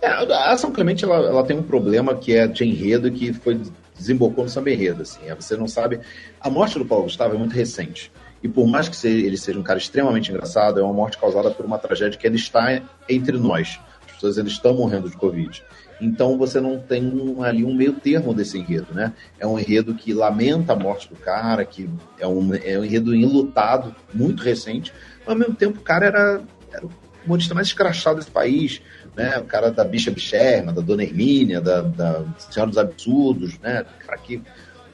[0.00, 3.60] É, a São Clemente ela, ela tem um problema que é de enredo que foi
[3.96, 5.02] desembocou no samba enredo.
[5.02, 5.20] Assim.
[5.34, 5.98] Você não sabe.
[6.40, 8.12] A morte do Paulo Gustavo é muito recente.
[8.42, 11.66] E por mais que ele seja um cara extremamente engraçado, é uma morte causada por
[11.66, 13.80] uma tragédia que ele está entre nós.
[14.06, 15.62] As pessoas eles estão morrendo de Covid.
[16.00, 19.12] Então você não tem um- ali um meio termo desse enredo, né?
[19.38, 23.14] É um enredo que lamenta a morte do cara, que é um, é um enredo
[23.14, 26.40] enlutado, muito recente, mas ao mesmo tempo o cara era,
[26.72, 26.90] era o
[27.24, 28.80] humorista mais escrachado desse país,
[29.16, 29.38] né?
[29.38, 33.84] O cara da Bicha Bicherma, da Dona Hermínia, da, da Senhora dos Absurdos, né?
[34.06, 34.40] Cara que,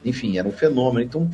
[0.03, 1.05] enfim, era um fenômeno.
[1.05, 1.29] Então,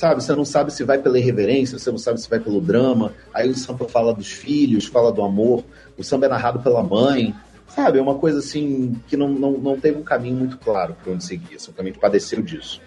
[0.00, 3.12] sabe, você não sabe se vai pela irreverência, você não sabe se vai pelo drama.
[3.34, 5.62] Aí o samba fala dos filhos, fala do amor.
[5.98, 7.34] O samba é narrado pela mãe.
[7.68, 11.12] Sabe, é uma coisa assim que não, não, não teve um caminho muito claro para
[11.12, 11.60] onde seguir.
[11.60, 12.80] São caminho padeceu disso.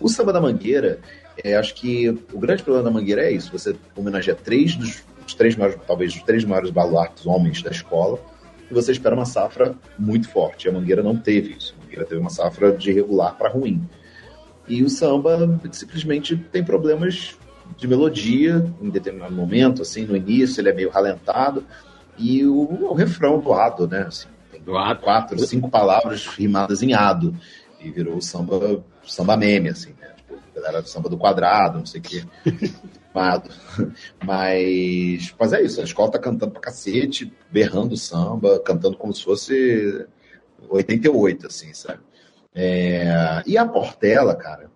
[0.00, 0.98] O samba da Mangueira,
[1.44, 3.52] é, acho que o grande problema da Mangueira é isso.
[3.52, 8.18] Você homenageia três dos os três maiores, talvez os três maiores baluartes homens da escola,
[8.70, 10.68] e você espera uma safra muito forte.
[10.68, 11.74] A Mangueira não teve isso.
[11.78, 13.82] A Mangueira teve uma safra de regular para ruim.
[14.66, 17.36] E o samba simplesmente tem problemas
[17.76, 21.64] de melodia em determinado momento, assim, no início ele é meio ralentado,
[22.16, 24.04] e o, o refrão do ado, né?
[24.06, 25.00] Assim, tem Do ado.
[25.00, 27.34] quatro, cinco palavras rimadas em ado,
[27.80, 30.12] e virou samba, samba meme, assim, né?
[30.16, 32.24] Tipo, a galera do samba do quadrado, não sei o quê.
[33.14, 33.42] Mas,
[35.38, 40.04] mas é isso, a escola tá cantando pra cacete, berrando samba, cantando como se fosse
[40.68, 42.00] 88, assim, sabe?
[42.54, 44.70] É, e a Portela, cara,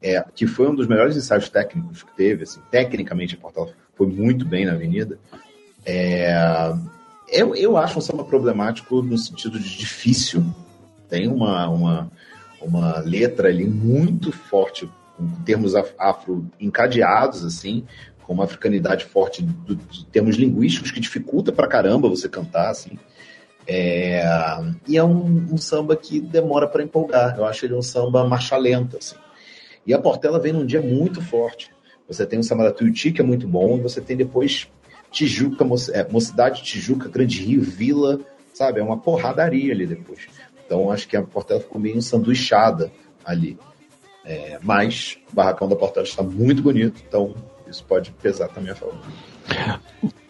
[0.00, 4.06] é, que foi um dos melhores ensaios técnicos que teve, assim, tecnicamente a Portela foi
[4.06, 5.18] muito bem na avenida.
[5.84, 6.32] É,
[7.28, 10.44] eu, eu acho um samba problemático no sentido de difícil.
[11.08, 12.10] Tem uma, uma,
[12.60, 17.84] uma letra ali muito forte, com termos af- afro encadeados, assim,
[18.22, 22.98] com uma africanidade forte de termos linguísticos que dificulta pra caramba você cantar, assim.
[23.70, 24.24] É,
[24.86, 27.36] e é um, um samba que demora para empolgar.
[27.36, 29.16] Eu acho ele um samba marcha lenta, assim.
[29.86, 31.70] E a Portela vem num dia muito forte.
[32.08, 34.68] Você tem o samba da Tuiuti, que é muito bom, e você tem depois
[35.10, 38.20] Tijuca, é, Mocidade, Tijuca, Grande Rio, Vila,
[38.54, 38.80] sabe?
[38.80, 40.26] É uma porradaria ali depois.
[40.64, 42.90] Então acho que a Portela ficou meio ensanduichada
[43.22, 43.58] ali.
[44.24, 47.34] É, mas o barracão da Portela está muito bonito, então
[47.66, 48.98] isso pode pesar também a favor.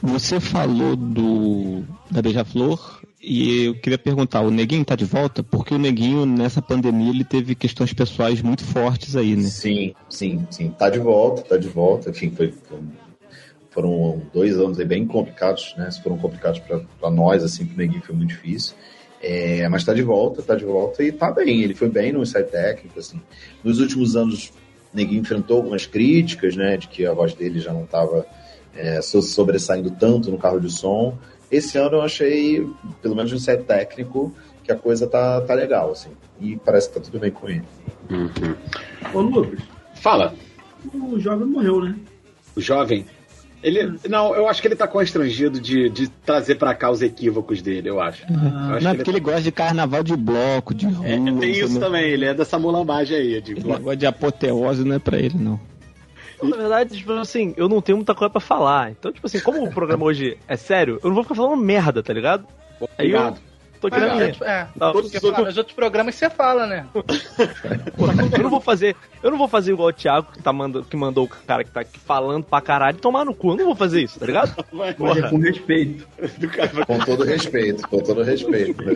[0.03, 5.43] Você falou do da Beija-Flor e eu queria perguntar, o Neguinho tá de volta?
[5.43, 9.43] Porque o Neguinho, nessa pandemia, ele teve questões pessoais muito fortes aí, né?
[9.49, 10.71] Sim, sim, sim.
[10.71, 12.11] Tá de volta, tá de volta.
[12.11, 12.55] Enfim, foi,
[13.71, 15.89] foram dois anos aí bem complicados, né?
[16.03, 18.75] Foram complicados para nós, assim, pro Neguinho foi muito difícil.
[19.21, 21.63] É, mas tá de volta, tá de volta e tá bem.
[21.63, 23.21] Ele foi bem no ensaio técnico, assim.
[23.65, 24.53] Nos últimos anos,
[24.93, 26.77] o Neguinho enfrentou algumas críticas, né?
[26.77, 28.25] De que a voz dele já não tava
[28.77, 31.19] é, so- sobressaindo tanto no carro de som.
[31.51, 32.69] Esse ano eu achei,
[33.01, 36.11] pelo menos no ensaio técnico, que a coisa tá, tá legal, assim.
[36.41, 37.65] E parece que tá tudo bem com ele.
[39.13, 39.61] Ô, Lucas,
[39.95, 40.35] Fala,
[40.95, 41.97] o jovem morreu, né?
[42.59, 43.07] o jovem.
[43.63, 43.99] Ele.
[44.09, 47.89] Não, eu acho que ele tá constrangido de, de trazer pra cá os equívocos dele,
[47.89, 48.23] eu acho.
[48.31, 51.09] Eu acho Não, é que porque ele gosta de carnaval de bloco, de rua.
[51.09, 51.81] É, tem isso né?
[51.81, 53.41] também, ele é dessa mulambagem aí.
[53.41, 53.55] De...
[53.55, 55.59] Esse negócio de apoteose não é pra ele, não.
[56.43, 58.91] Na verdade, tipo assim, eu não tenho muita coisa pra falar.
[58.93, 62.03] Então, tipo assim, como o programa hoje é sério, eu não vou ficar falando merda,
[62.03, 62.47] tá ligado?
[62.97, 63.48] Aí eu Obrigado.
[63.79, 64.23] Tô querendo Mas, ir.
[64.29, 66.87] é, tipo, é, Não, porque, todos os nos outros programas você fala, né?
[68.37, 70.97] Eu não vou fazer, eu não vou fazer igual o Thiago que, tá manda, que
[70.97, 73.51] mandou o cara que tá aqui falando pra caralho tomar no cu.
[73.53, 74.55] Eu não vou fazer isso, tá ligado?
[74.73, 76.07] Mas é com respeito.
[76.87, 78.83] Com todo respeito, com todo respeito.
[78.85, 78.95] né?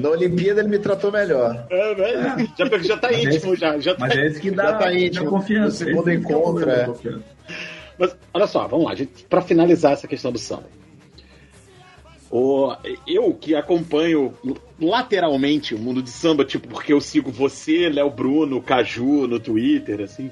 [0.00, 1.66] Na Olimpíada ele me tratou melhor.
[1.70, 2.48] É, né?
[2.58, 3.78] já, já tá Mas é íntimo, esse- já.
[3.78, 5.26] já tá Mas é esse que dá, Já tá dá íntimo.
[5.30, 5.84] confiança.
[5.84, 6.84] No segundo é encontro, é.
[6.86, 7.24] confiança.
[7.98, 10.64] Mas, olha só, vamos lá, gente, pra finalizar essa questão do samba.
[12.30, 12.72] O,
[13.08, 14.32] eu que acompanho
[14.80, 20.00] lateralmente o mundo de samba, tipo, porque eu sigo você, Léo Bruno, Caju no Twitter,
[20.02, 20.30] assim.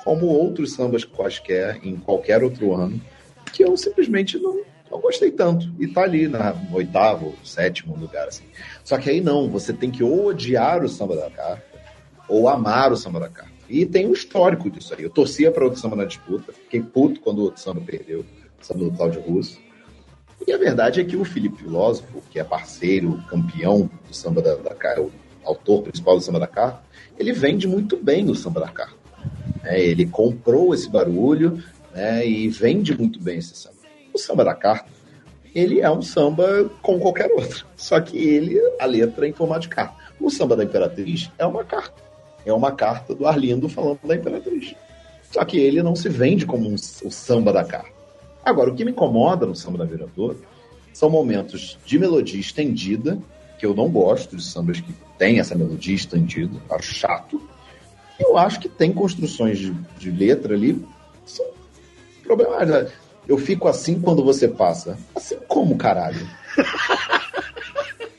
[0.05, 3.01] como outros sambas quaisquer, em qualquer outro ano,
[3.51, 5.73] que eu simplesmente não, não gostei tanto.
[5.81, 8.45] E tá ali na, oitavo, sétimo lugar, assim.
[8.85, 11.65] Só que aí não, você tem que ou odiar o samba da carta,
[12.29, 13.53] ou amar o samba da carta.
[13.71, 15.03] E tem um histórico disso aí.
[15.03, 18.65] Eu torcia para outro samba na disputa, fiquei puto quando o outro samba perdeu, o
[18.67, 19.72] samba do Cláudio Russo.
[20.47, 24.55] E a verdade é que o Felipe Filósofo, que é parceiro, campeão do samba da,
[24.57, 25.11] da o
[25.45, 26.83] autor principal do samba da carta,
[27.19, 28.97] ele vende muito bem no samba da carta.
[29.65, 31.63] É, ele comprou esse barulho
[31.95, 33.77] né, e vende muito bem esse samba.
[34.13, 34.89] O samba da carta,
[35.55, 39.63] ele é um samba como qualquer outro, só que ele, a letra é em formato
[39.63, 39.95] de carta.
[40.21, 42.03] O samba da Imperatriz é uma carta.
[42.45, 44.75] É uma carta do Arlindo falando da Imperatriz.
[45.31, 48.02] Só que ele não se vende como um, o samba da carta.
[48.45, 50.41] Agora, o que me incomoda no samba da Viradouro
[50.93, 53.19] são momentos de melodia estendida,
[53.59, 57.41] que eu não gosto de sambas que tem essa melodia estendida, acho chato.
[58.19, 60.75] Eu acho que tem construções de, de letra ali
[61.25, 61.47] que são
[62.23, 62.93] problemáticas.
[63.27, 64.99] Eu fico assim quando você passa.
[65.15, 66.27] Assim como, caralho?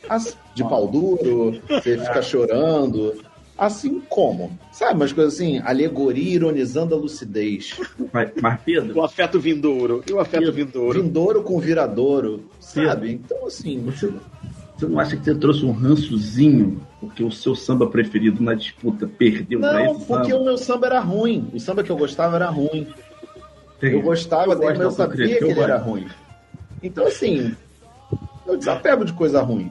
[0.09, 3.23] Assim, de pau duro, você fica chorando.
[3.57, 4.57] Assim como?
[4.71, 7.77] Sabe, umas coisas assim, alegoria ironizando a lucidez.
[8.41, 10.03] Mas, Pedro, O afeto vindouro.
[10.09, 11.01] E o afeto vindouro?
[11.01, 13.11] Vindouro com viradouro, sabe?
[13.11, 14.11] Então, assim, você,
[14.75, 19.05] você não acha que você trouxe um rançozinho porque o seu samba preferido na disputa
[19.07, 20.41] perdeu pra Não, esse porque samba?
[20.41, 21.47] o meu samba era ruim.
[21.53, 22.87] O samba que eu gostava era ruim.
[23.79, 25.89] Tem- Eu gostava eu dele, gosto mas eu sabia que eu ele era gosto.
[25.89, 26.07] ruim.
[26.81, 27.53] Então, assim,
[28.47, 29.69] eu desapego de coisa ruim.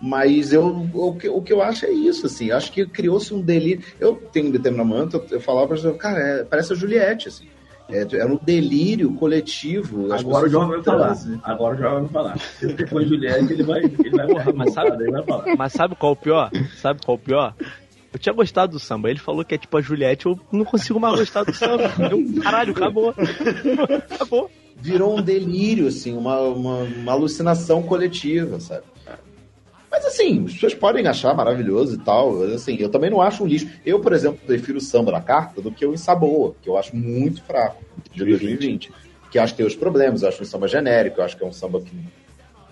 [0.00, 2.50] Mas eu, o, que, o que eu acho é isso, assim.
[2.50, 3.84] Acho que criou-se um delírio.
[3.98, 7.46] Eu tenho um determinado momento, eu, falava, cara, é, parece a Juliette, assim.
[7.90, 10.12] É, era um delírio coletivo.
[10.12, 11.16] As Agora o João vai falar.
[11.42, 12.38] Agora o João vai falar.
[12.38, 15.56] Se você for Juliette, ele vai, ele vai Porra, mas sabe- ele vai falar.
[15.56, 16.50] Mas sabe qual é o pior?
[16.76, 17.54] Sabe qual é o pior?
[18.12, 19.10] Eu tinha gostado do samba.
[19.10, 21.84] Ele falou que é tipo a Juliette, eu não consigo mais gostar do samba.
[22.10, 23.14] Eu, caralho, acabou.
[24.10, 24.50] acabou.
[24.76, 28.82] virou um delírio, assim, uma, uma, uma alucinação coletiva, sabe?
[30.08, 32.42] Assim, as pessoas podem achar maravilhoso e tal.
[32.42, 33.68] Assim, eu também não acho um lixo.
[33.84, 36.96] Eu, por exemplo, prefiro o samba da carta do que o Ensaboa, que eu acho
[36.96, 38.90] muito fraco de 2020.
[39.30, 41.46] Que acho que tem os problemas, eu acho um samba genérico, eu acho que é
[41.46, 41.94] um samba que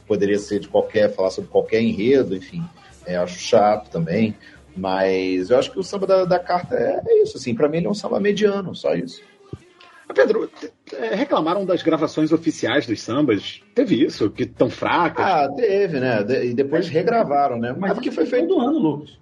[0.06, 2.64] poderia ser de qualquer, falar sobre qualquer enredo, enfim.
[3.04, 4.34] É, eu acho chato também.
[4.74, 7.54] Mas eu acho que o samba da, da carta é, é isso, assim.
[7.54, 9.22] Pra mim ele é um samba mediano, só isso.
[10.08, 10.50] Ah, Pedro,
[10.94, 13.60] é, reclamaram das gravações oficiais dos sambas?
[13.74, 14.30] Teve isso?
[14.30, 15.24] Que tão fracas?
[15.24, 16.22] Ah, teve, né?
[16.22, 17.74] De- E depois regravaram, né?
[17.78, 19.18] Mas porque foi feito todo ano, Lucas.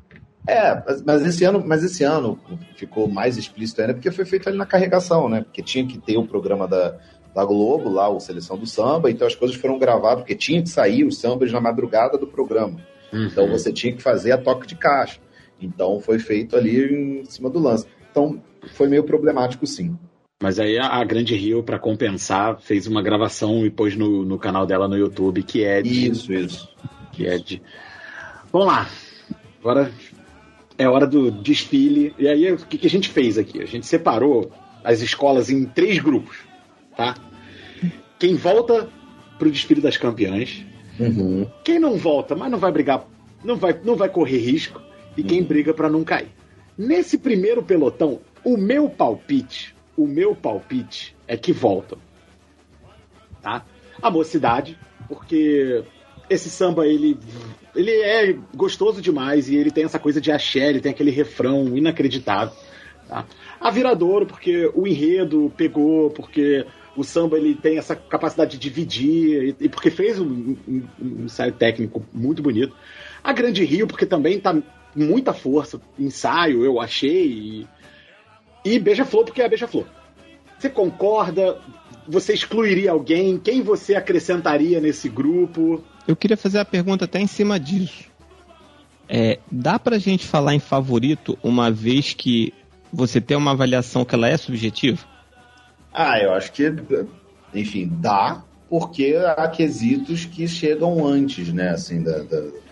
[0.47, 2.39] É, mas, mas esse ano, mas esse ano
[2.77, 5.41] ficou mais explícito ainda porque foi feito ali na carregação, né?
[5.43, 6.99] Porque tinha que ter o programa da,
[7.35, 10.69] da Globo lá, o Seleção do Samba, então as coisas foram gravadas porque tinha que
[10.69, 12.79] sair os sambas na madrugada do programa.
[13.11, 13.25] Uhum.
[13.27, 15.19] Então você tinha que fazer a toque de caixa.
[15.59, 17.87] Então foi feito ali em cima do lance.
[18.11, 18.43] Então
[18.75, 19.97] foi meio problemático, sim.
[20.45, 24.39] Mas aí a, a Grande Rio, pra compensar, fez uma gravação e pôs no, no
[24.39, 26.11] canal dela no YouTube, que é de.
[26.11, 26.69] Isso, isso.
[27.13, 27.63] Que é de.
[28.53, 28.87] Vamos lá.
[29.59, 29.91] Agora
[30.77, 32.15] É hora do desfile.
[32.19, 33.63] E aí, o que, que a gente fez aqui?
[33.63, 34.53] A gente separou
[34.85, 36.37] as escolas em três grupos,
[36.95, 37.15] tá?
[38.19, 38.87] Quem volta
[39.39, 40.63] pro desfile das campeãs,
[41.01, 41.47] Uhum.
[41.65, 43.07] quem não volta, mas não vai brigar,
[43.43, 44.79] não vai, não vai correr risco,
[45.17, 46.29] e quem briga pra não cair.
[46.77, 51.99] Nesse primeiro pelotão, o meu palpite, o meu palpite é que voltam.
[53.43, 53.65] Tá?
[54.03, 54.79] A mocidade,
[55.09, 55.85] porque
[56.29, 57.19] esse samba ele
[57.75, 61.77] ele é gostoso demais e ele tem essa coisa de axé, ele tem aquele refrão
[61.77, 62.55] inacreditável.
[63.09, 63.27] Tá?
[63.61, 66.65] A Viradouro, porque o enredo pegou, porque
[66.97, 71.25] o samba ele tem essa capacidade de dividir e, e porque fez um, um, um
[71.25, 72.75] ensaio técnico muito bonito.
[73.23, 74.57] A Grande Rio, porque também tá
[74.95, 77.27] muita força, ensaio, eu achei.
[77.27, 77.67] E,
[78.65, 79.85] e Beija-Flor, porque é a Beija-Flor.
[80.59, 81.59] Você concorda?
[82.09, 83.39] Você excluiria alguém?
[83.39, 85.83] Quem você acrescentaria nesse grupo?
[86.07, 88.05] Eu queria fazer a pergunta até em cima disso.
[89.09, 92.53] É, dá pra gente falar em favorito uma vez que
[92.93, 95.01] você tem uma avaliação que ela é subjetiva?
[95.93, 96.73] Ah, eu acho que,
[97.55, 102.65] enfim, dá, porque há quesitos que chegam antes, né, assim, da, da-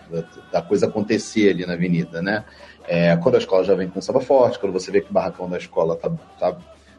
[0.51, 2.43] da coisa acontecer ali na avenida, né?
[2.87, 5.49] É, quando a escola já vem com samba forte, quando você vê que o barracão
[5.49, 6.57] da escola tá, tá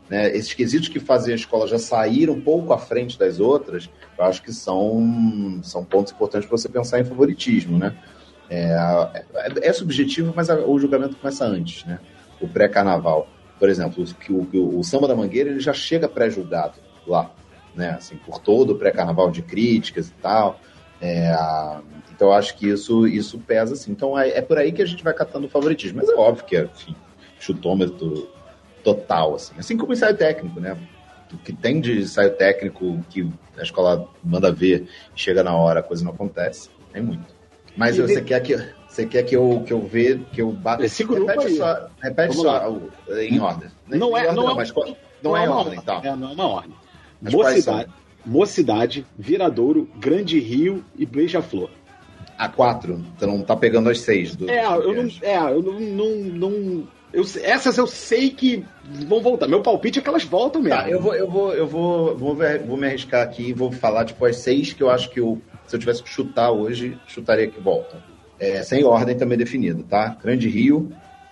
[0.09, 3.91] né, esses quesitos que fazem a escola já sair um pouco à frente das outras,
[4.18, 7.95] eu acho que são, são pontos importantes para você pensar em favoritismo, né?
[8.49, 8.76] É,
[9.35, 11.99] é, é subjetivo, mas a- o julgamento começa antes, né?
[12.41, 13.26] O pré-carnaval.
[13.59, 16.74] Por exemplo, o, o, o Samba da Mangueira ele já chega pré-julgado
[17.07, 17.30] lá,
[17.74, 17.91] né?
[17.91, 20.61] Assim, por todo o pré-carnaval de críticas e tal.
[21.01, 21.34] É,
[22.11, 23.90] então, eu acho que isso, isso pesa, assim.
[23.90, 25.99] Então, é, é por aí que a gente vai catando o favoritismo.
[25.99, 26.97] Mas é óbvio que é, enfim,
[27.38, 28.30] chutômetro
[28.82, 29.55] total, assim.
[29.59, 30.76] Assim como ensaio técnico, né?
[31.32, 33.28] O que tem de ensaio técnico que
[33.59, 36.70] a escola manda ver e chega na hora, a coisa não acontece.
[36.92, 37.34] Tem muito.
[37.76, 40.53] Mas E você de- quer que você quer que eu que eu ver que eu
[40.53, 41.57] bato Esse grupo repete aí.
[41.57, 43.68] só, repete Vamos só o- em ordem.
[43.88, 46.01] Não Em é, ordem não é, mas qual- não é uma ordem, tá?
[46.05, 46.76] É, não é uma ordem.
[47.20, 47.90] Mocidade,
[48.25, 51.70] Mocidade, Viradouro, Grande Rio e Beija-Flor.
[52.37, 55.11] A quatro, você não tá pegando as seis do É, eu não.
[55.22, 55.81] É, eu não.
[55.81, 58.64] não, não- eu, essas eu sei que
[59.07, 59.47] vão voltar.
[59.47, 60.81] Meu palpite é que elas voltam mesmo.
[60.81, 64.05] Tá, eu vou, eu vou, eu vou, vou, vou me arriscar aqui e vou falar
[64.05, 67.47] tipo as seis que eu acho que eu, se eu tivesse que chutar hoje, chutaria
[67.47, 68.01] que voltam.
[68.41, 70.09] É, sem ordem também definida, tá?
[70.20, 70.91] Grande Rio,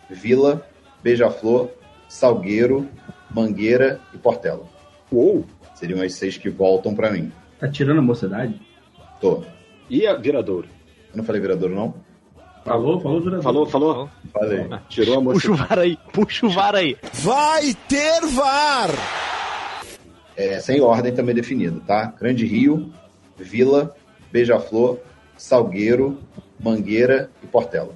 [0.08, 0.64] Vila,
[1.02, 1.68] Beija-Flor,
[2.08, 2.88] Salgueiro,
[3.28, 4.62] Mangueira e Portela.
[5.10, 5.44] Uou!
[5.82, 7.32] Seriam as seis que voltam pra mim.
[7.58, 8.54] Tá tirando a mocidade?
[9.20, 9.42] Tô.
[9.90, 10.68] E a Viradouro?
[11.10, 11.92] Eu não falei viradouro, não?
[12.64, 13.42] Falou, falou, Jurador.
[13.42, 14.10] Falou, falou?
[14.32, 14.68] Falei.
[14.88, 15.68] Tirou a Puxa o mocidade.
[15.68, 16.96] VAR aí, puxa o VAR aí.
[17.14, 18.90] Vai ter VAR!
[20.36, 22.14] É, sem ordem também definida, tá?
[22.16, 22.92] Grande Rio,
[23.36, 23.92] Vila,
[24.30, 25.00] Beija-Flor,
[25.36, 26.16] Salgueiro,
[26.60, 27.92] Mangueira e Portela.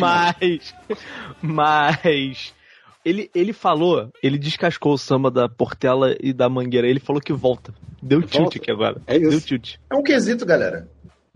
[0.00, 0.74] Mas,
[1.40, 2.52] mas
[3.04, 6.86] ele, ele falou, ele descascou o samba da Portela e da Mangueira.
[6.86, 7.74] Ele falou que volta.
[8.02, 8.36] Deu Volta.
[8.36, 9.00] tilt aqui agora.
[9.06, 9.30] É isso.
[9.30, 9.76] Deu tilt.
[9.90, 10.88] É um quesito, galera.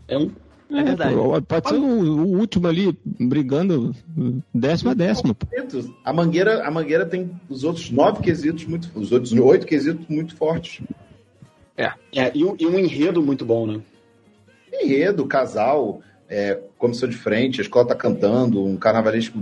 [0.09, 0.31] É um.
[0.69, 1.15] É verdade.
[1.15, 3.95] pô, pode ser o, o último ali, brigando
[4.53, 5.37] décimo a décimo.
[6.05, 10.35] A Mangueira, a Mangueira tem os outros nove quesitos muito, os outros oito quesitos muito
[10.35, 10.83] fortes.
[11.77, 13.81] É, e, um, e um enredo muito bom, né?
[14.73, 19.39] Enredo, casal, é, comissão de frente, a escola tá cantando, um carnavalesco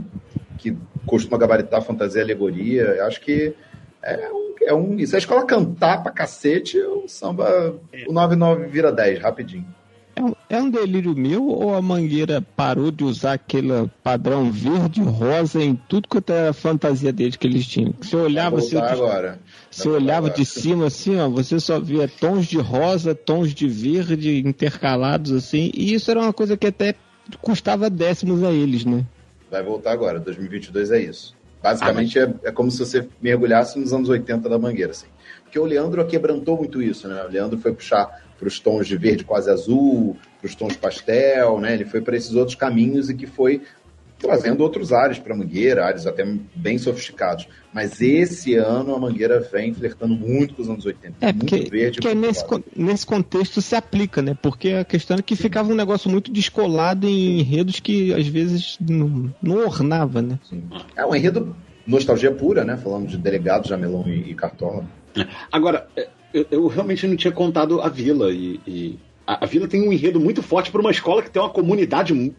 [0.58, 0.76] que
[1.06, 2.82] costuma gabaritar fantasia e alegoria.
[2.82, 3.54] Eu acho que
[4.02, 4.98] é um, é um.
[4.98, 7.74] E se a escola cantar pra cacete, o samba.
[8.06, 9.66] O 99 vira 10, rapidinho.
[10.16, 15.02] É um, é um delírio meu ou a Mangueira parou de usar aquele padrão verde
[15.02, 17.92] rosa em tudo quanto era a fantasia deles que eles tinham?
[18.00, 19.40] Você olhava, assim, agora.
[19.68, 20.34] você olhava agora.
[20.34, 25.72] de cima assim, ó, você só via tons de rosa, tons de verde intercalados assim,
[25.74, 26.94] e isso era uma coisa que até
[27.40, 29.04] custava décimos a eles, né?
[29.54, 30.18] Vai voltar agora.
[30.18, 31.32] 2022 é isso.
[31.62, 35.06] Basicamente é, é como se você mergulhasse nos anos 80 da Mangueira, assim.
[35.44, 37.22] Porque o Leandro quebrantou muito isso, né?
[37.22, 41.60] O Leandro foi puxar para os tons de verde quase azul, para os tons pastel,
[41.60, 41.72] né?
[41.72, 43.62] Ele foi para esses outros caminhos e que foi
[44.18, 47.46] trazendo outros ares para a Mangueira, ares até bem sofisticados.
[47.72, 51.16] Mas esse ano a Mangueira vem flertando muito com os anos 80.
[51.20, 52.00] É, porque, muito verde.
[52.00, 52.44] porque muito nesse,
[52.76, 54.36] nesse contexto se aplica, né?
[54.40, 58.78] Porque a questão é que ficava um negócio muito descolado em enredos que às vezes
[58.80, 60.38] não, não ornava, né?
[60.48, 60.62] Sim.
[60.96, 61.54] É um enredo
[61.86, 62.76] nostalgia pura, né?
[62.76, 64.84] Falando de delegado, jamelão e, e cartola.
[65.52, 68.32] Agora, é, eu, eu realmente não tinha contado a Vila.
[68.32, 71.40] E, e a, a Vila tem um enredo muito forte para uma escola que tem
[71.40, 72.34] uma comunidade mu-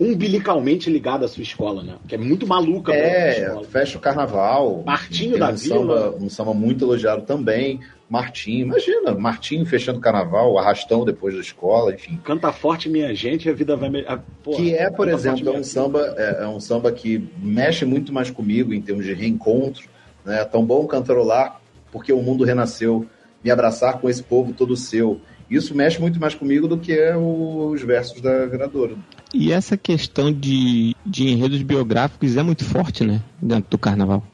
[0.00, 1.96] umbilicalmente ligada à sua escola, né?
[2.08, 2.92] Que é muito maluca.
[2.92, 4.82] É, fecha o carnaval.
[4.86, 5.76] Martinho da um Vila.
[5.76, 7.80] Samba, um samba muito elogiado também.
[8.08, 12.18] Martinho, imagina, Martinho fechando o carnaval, arrastão depois da escola, enfim.
[12.24, 13.88] Canta forte, minha gente, a vida vai.
[13.88, 17.28] me- a- porra, que é, por exemplo, é um samba, é, é um samba que
[17.38, 19.88] mexe muito mais comigo em termos de reencontro,
[20.24, 20.44] né?
[20.44, 21.60] Tão bom cantarolar,
[21.92, 23.06] porque o mundo renasceu,
[23.44, 25.20] me abraçar com esse povo todo seu.
[25.48, 28.94] Isso mexe muito mais comigo do que é os versos da Vereadora.
[29.32, 33.20] E essa questão de, de enredos biográficos é muito forte, né?
[33.40, 34.24] Dentro do carnaval.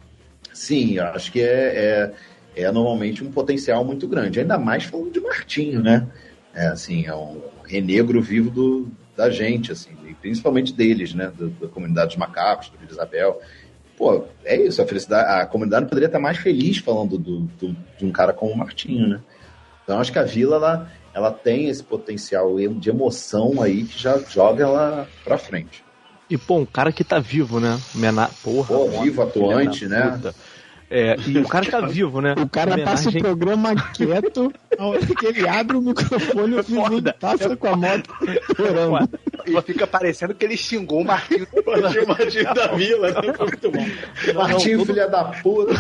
[0.53, 2.13] Sim, acho que é,
[2.57, 4.41] é, é normalmente um potencial muito grande.
[4.41, 6.07] Ainda mais falando de Martinho, né?
[6.55, 11.31] É assim, é um renegro vivo do, da gente, assim, e principalmente deles, né?
[11.61, 13.41] Da, comunidade dos macacos, do Vila Isabel.
[13.99, 18.05] Pô, é isso, a felicidade, a comunidade poderia estar mais feliz falando do, do- de
[18.05, 19.21] um cara como o Martinho, né?
[19.85, 24.19] Então acho que a Vila, ela, ela tem esse potencial de emoção aí que já
[24.19, 25.83] joga ela pra frente.
[26.29, 27.81] E, pô, um cara que tá vivo, né?
[27.95, 28.29] Mena...
[28.43, 30.11] Porra, Pô, mano, vivo, atuante, né?
[30.11, 30.35] puta.
[30.91, 32.35] É, e o cara que tá vivo, né?
[32.39, 34.53] O cara passa o programa quieto,
[35.19, 38.11] que ele abre o microfone, o vizinho passa com a moto
[38.55, 39.09] chorando.
[39.47, 41.49] E fica parecendo que ele xingou o Marquinhos.
[41.67, 43.33] Martinho, Martinho da Vila, né?
[43.33, 44.85] Foi muito bom.
[44.85, 45.75] Filha da puta.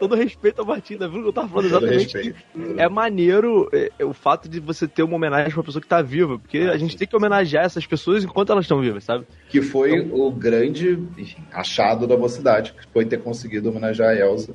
[0.00, 2.38] Todo respeito ao Martinho da Vila, que eu tava falando exatamente respeito.
[2.76, 5.86] é maneiro é, é, o fato de você ter uma homenagem pra uma pessoa que
[5.86, 9.26] tá viva, porque a gente tem que homenagear essas pessoas enquanto elas estão vivas, sabe?
[9.48, 14.54] que foi o grande enfim, achado da mocidade, que foi ter conseguido homenagear a Elsa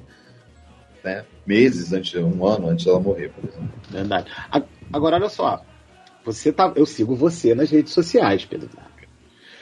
[1.05, 3.69] né, meses antes, um ano antes dela morrer, por exemplo.
[3.89, 4.31] Verdade.
[4.91, 5.63] Agora, olha só.
[6.25, 8.67] Você tá, eu sigo você nas redes sociais, Pedro.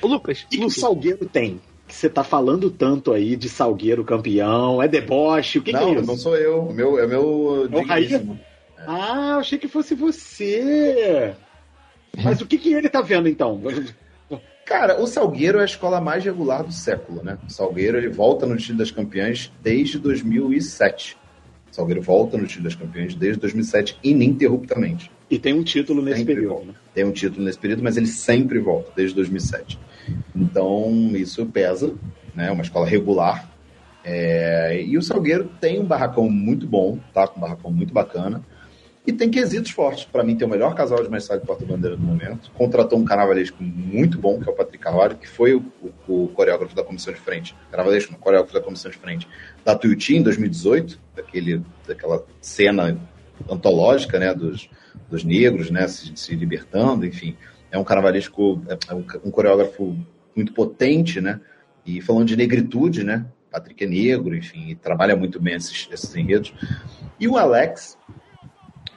[0.02, 1.60] Ô, Lucas, O que, que o Lucas, Salgueiro tem?
[1.94, 5.90] Que você tá falando tanto aí de Salgueiro campeão, é deboche, o que, que não,
[5.90, 6.08] é isso?
[6.08, 8.08] não sou eu, o meu, é meu É o Raí?
[8.08, 8.40] digníssimo.
[8.80, 11.36] Ah, achei que fosse você.
[12.24, 13.62] Mas o que, que ele tá vendo então?
[14.66, 17.38] Cara, o Salgueiro é a escola mais regular do século, né?
[17.48, 21.16] O Salgueiro ele volta no time das campeãs desde 2007.
[21.72, 25.12] O Salgueiro volta no time das campeãs desde 2007 ininterruptamente.
[25.34, 26.66] E tem um título nesse Sempre período.
[26.66, 26.74] né?
[26.94, 29.80] Tem um título nesse período, mas ele sempre volta, desde 2007.
[30.36, 31.94] Então, isso pesa,
[32.36, 32.52] né?
[32.52, 33.50] Uma escola regular.
[34.04, 37.28] É, E o Salgueiro tem um barracão muito bom, tá?
[37.28, 38.44] Com um barracão muito bacana.
[39.08, 40.06] E tem quesitos fortes.
[40.06, 42.50] Para mim, tem o melhor casal de mestre de porta-bandeira do momento.
[42.52, 45.64] Contratou um carnavalesco muito bom, que é o Patrick Carvalho, que foi o,
[46.08, 47.54] o- o coreógrafo da comissão de frente.
[47.72, 49.28] Carnavalesco, não, coreógrafo da comissão de frente
[49.66, 52.98] da Tuiuti em 2018, daquele, daquela cena
[53.50, 54.34] antológica, né?
[54.34, 54.70] Dos,
[55.14, 55.88] dos negros, né?
[55.88, 57.38] Se, se libertando, enfim.
[57.72, 59.96] É um carnavalesco, é é um, um coreógrafo
[60.36, 61.40] muito potente, né?
[61.86, 63.26] E falando de negritude, né?
[63.52, 66.52] Patrick é negro, enfim, trabalha muito bem esses, esses enredos.
[67.20, 67.96] E o Alex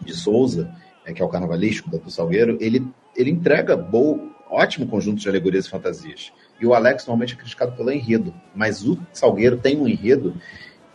[0.00, 5.20] de Souza, é, que é o carnavalesco do Salgueiro, ele, ele entrega bom, ótimo conjunto
[5.20, 6.32] de alegorias e fantasias.
[6.58, 10.34] E o Alex normalmente é criticado pelo enredo, mas o Salgueiro tem um enredo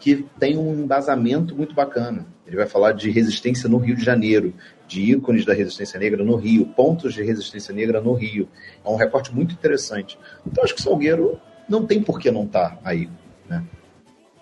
[0.01, 2.25] que tem um embasamento muito bacana.
[2.45, 4.53] Ele vai falar de resistência no Rio de Janeiro,
[4.87, 8.49] de ícones da resistência negra no Rio, pontos de resistência negra no Rio.
[8.83, 10.17] É um recorte muito interessante.
[10.45, 11.39] Então acho que o Salgueiro
[11.69, 13.07] não tem por que não estar aí.
[13.47, 13.63] Né?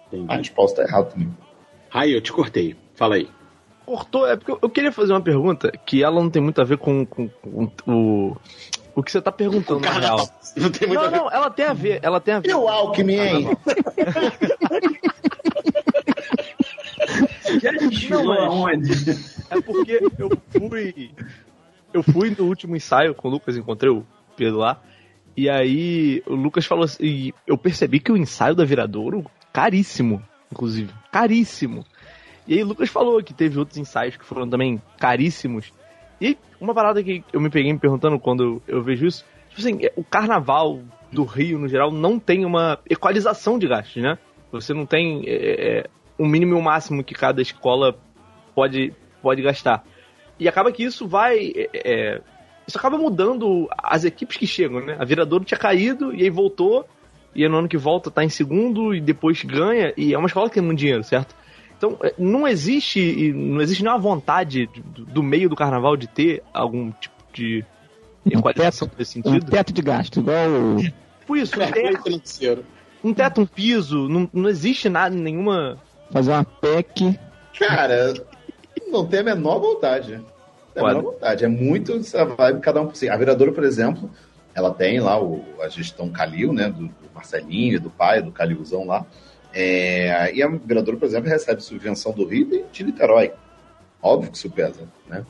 [0.07, 0.25] Entendi.
[0.27, 1.29] Ah, a resposta está errada também.
[1.93, 2.75] Aí, eu te cortei.
[2.95, 3.29] Fala aí.
[3.85, 6.77] cortou, é porque eu- queria fazer uma pergunta que ela não tem muito a ver
[6.77, 8.37] com, com- com o.
[8.95, 10.29] O que você tá perguntando, na real.
[10.57, 11.17] Não tem muito Não, a ver.
[11.17, 12.49] não, ela tem a ver, ela tem a ver.
[12.49, 13.47] E o Alckmin, hein?
[18.09, 18.91] Não, mas- aonde?
[19.49, 21.11] É porque eu fui.
[21.93, 24.81] Eu fui no último ensaio com o Lucas, encontrei o Pedro lá.
[25.35, 27.03] E aí o Lucas falou assim.
[27.03, 30.21] E eu percebi que o ensaio da Viradouro, caríssimo,
[30.51, 30.91] inclusive.
[31.11, 31.85] Caríssimo.
[32.47, 35.71] E aí o Lucas falou que teve outros ensaios que foram também caríssimos.
[36.21, 39.79] E uma parada que eu me peguei me perguntando quando eu vejo isso, tipo assim,
[39.85, 40.81] é, o carnaval
[41.11, 44.17] do Rio, no geral, não tem uma equalização de gastos, né?
[44.51, 45.89] Você não tem é,
[46.19, 47.97] é, um mínimo e um máximo que cada escola
[48.53, 49.83] pode, pode gastar.
[50.39, 51.37] E acaba que isso vai.
[51.55, 52.21] é, é,
[52.67, 54.95] isso acaba mudando as equipes que chegam, né?
[54.99, 56.87] A Viradouro tinha caído e aí voltou.
[57.35, 59.93] E aí no ano que volta tá em segundo e depois ganha.
[59.97, 61.35] E é uma escola que tem muito dinheiro, certo?
[61.77, 66.43] Então, é, não existe não existe nenhuma vontade do, do meio do carnaval de ter
[66.53, 67.63] algum tipo de
[68.25, 69.49] Um equalização teto, nesse um sentido.
[69.51, 70.77] teto de gasto, igual o-
[71.25, 72.21] Por isso, um play teto,
[73.03, 75.77] um teto, um piso, não, não existe nada, nenhuma.
[76.11, 77.19] Fazer uma PEC.
[77.57, 78.13] Cara,
[78.87, 80.13] não tem a menor vontade.
[80.13, 81.45] Não tem a menor vontade.
[81.45, 83.09] É muito essa vibe, cada um por si.
[83.09, 84.09] A Viradouro, por exemplo,
[84.53, 86.69] ela tem lá o, a gestão Calil, né?
[86.69, 89.05] Do, do Marcelinho e do pai, do Calilzão lá.
[89.53, 93.33] É, e a Viradouro, por exemplo, recebe subvenção do Rio e de Niterói.
[94.01, 95.25] Óbvio que isso pesa, né?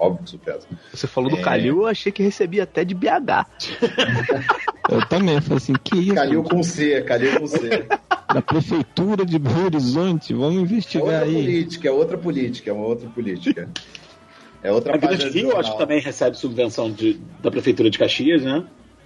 [0.00, 0.66] Óbvio que isso pesa.
[0.94, 1.42] Você falou do É.
[1.42, 3.46] Calil, eu achei que recebia até de BH.
[4.90, 6.14] Eu também, falei assim, que isso?
[6.14, 7.86] Calil com C, Calil com C.
[8.32, 11.32] Da prefeitura de Belo Horizonte, vamos É investigar outra aí.
[11.34, 13.68] política, é outra política, é uma outra política.
[14.62, 17.98] É outra A Grande Rio, de acho que também recebe subvenção de- da Prefeitura de
[17.98, 18.64] Caxias, né?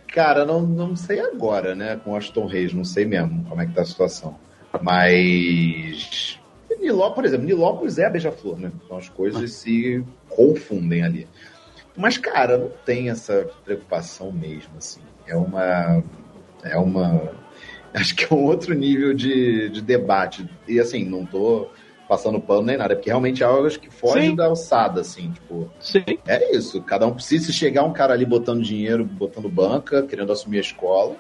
[0.08, 1.96] Cara, não, não sei agora, né?
[2.02, 4.38] Com Aston Reis, não sei mesmo como é que tá a situação.
[4.80, 6.38] Mas.
[6.80, 8.72] Niló, por exemplo, Nilópolis é a Beija-Flor, né?
[8.84, 11.26] Então as coisas se confundem ali.
[11.96, 15.00] Mas, cara, não tem essa preocupação mesmo, assim.
[15.26, 16.02] É uma.
[16.62, 17.32] É uma.
[17.94, 20.48] Acho que é um outro nível de, de debate.
[20.66, 21.68] E assim, não tô
[22.08, 24.34] passando pano nem nada, é porque realmente é algo que foge Sim.
[24.34, 25.70] da alçada, assim, tipo.
[25.80, 26.04] Sim.
[26.26, 30.58] É isso, cada um precisa chegar um cara ali botando dinheiro, botando banca, querendo assumir
[30.58, 31.16] a escola.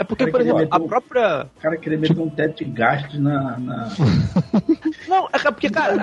[0.00, 1.46] É porque, por exemplo, a inventou- própria.
[1.58, 3.58] O cara queria meter um teto de gastos na.
[3.58, 3.88] na...
[5.06, 5.94] Não, é porque, cara.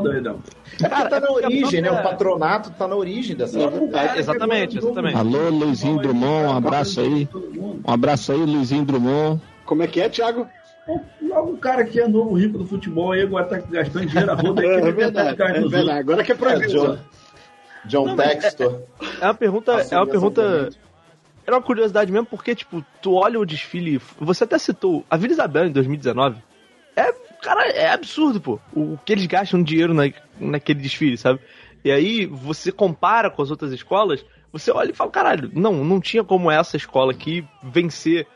[0.00, 0.38] doidão.
[0.80, 1.90] É Cara, porque tá é na a origem, né?
[1.90, 5.16] O patronato tá na origem dessa É, exatamente, exatamente.
[5.16, 7.28] Alô, Luizinho Drummond, um abraço aí.
[7.34, 9.42] Um abraço aí, Luizinho Drummond.
[9.66, 10.46] Como é que é, Thiago?
[11.20, 14.34] Logo o cara que é novo rico do futebol aí agora tá gastando dinheiro a
[14.34, 14.62] roda.
[14.64, 15.90] É meter verdade, é verdade.
[15.90, 16.72] Agora que é É, proibido.
[16.72, 16.98] John,
[17.86, 18.82] John Textor.
[19.20, 19.72] É uma pergunta.
[19.90, 20.70] É uma pergunta.
[21.46, 24.00] Era uma curiosidade mesmo, porque, tipo, tu olha o desfile.
[24.18, 26.36] Você até citou a Vila Isabel em 2019.
[26.96, 27.12] É,
[27.42, 28.58] cara, é absurdo, pô.
[28.74, 30.04] O que eles gastam de dinheiro na,
[30.40, 31.40] naquele desfile, sabe?
[31.84, 36.00] E aí, você compara com as outras escolas, você olha e fala, caralho, não, não
[36.00, 38.26] tinha como essa escola aqui vencer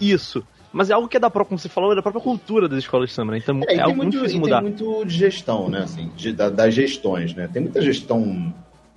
[0.00, 0.46] isso.
[0.72, 2.80] Mas é algo que é da própria, como você falou, é da própria cultura das
[2.80, 3.38] escolas de samba, né?
[3.38, 4.60] Então É, é, algo muito, muito difícil mudar.
[4.60, 5.82] tem muito de gestão, né?
[5.84, 7.48] Assim, de- da- das gestões, né?
[7.50, 8.52] Tem muita gestão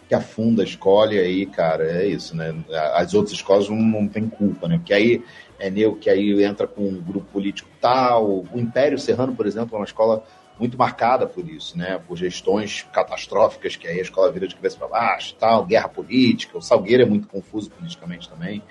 [0.07, 2.55] que afunda a escola e aí, cara, é isso, né?
[2.93, 4.77] As outras escolas não, não tem culpa, né?
[4.77, 5.23] Porque aí
[5.59, 8.45] é nego que aí entra com um grupo político tal.
[8.53, 10.23] O Império Serrano, por exemplo, é uma escola
[10.59, 11.99] muito marcada por isso, né?
[12.07, 16.57] Por gestões catastróficas, que aí a escola vira de cabeça para baixo, tal, guerra política.
[16.57, 18.63] O Salgueiro é muito confuso politicamente também.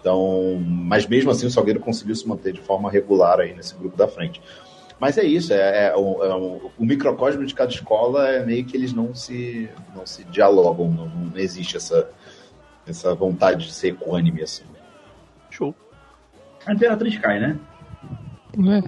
[0.00, 3.96] Então, mas mesmo assim o Salgueiro conseguiu se manter de forma regular aí nesse grupo
[3.96, 4.40] da frente.
[5.04, 8.64] Mas é isso, é, é o, é o- o microcosmo de cada escola é meio
[8.64, 12.08] que eles não se, não se dialogam, não, não existe essa,
[12.88, 14.64] essa vontade de ser equânime assim.
[15.50, 15.74] Show.
[16.64, 17.58] A Imperatriz cai, né?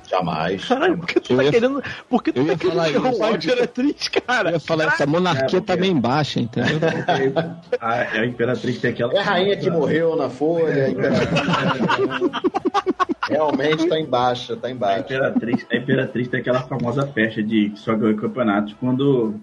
[0.09, 0.65] Jamais.
[0.65, 1.83] Caralho, por que tu Eu tá ia- querendo.
[2.09, 4.51] Por que tu eu tá ia querendo derrubar a Imperatriz, Eu cara?
[4.53, 6.79] ia falar, essa monarquia É, tá bem baixa, entendeu?
[7.79, 9.13] A, a Imperatriz tem aquela.
[9.13, 11.41] É a rainha que morreu na folha, a imperatriz.
[13.29, 14.99] Realmente tá em baixa, tá em A.
[15.01, 19.35] Imperatriz, a Imperatriz tem aquela famosa festa de que só ganhou campeonatos quando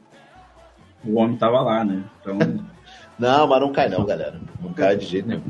[1.03, 2.03] o homem tava lá, né?
[2.21, 2.37] Então.
[3.19, 4.41] Não, mas não cai não, galera.
[4.59, 5.43] Não cai de jeito nenhum.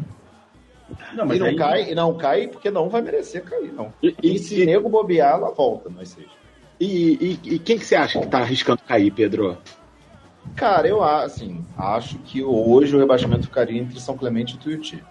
[1.13, 3.91] Não, E mas não aí, cai, e não cai porque não vai merecer cair, não.
[4.03, 6.27] E, E e, se nego bobear, ela volta, nós seis.
[6.79, 9.57] e, e- e quem que você acha que tá arriscando cair, Pedro?
[10.57, 15.01] Cara, eu assim, acho que hoje o rebaixamento ficaria entre São Clemente e Tuiuti.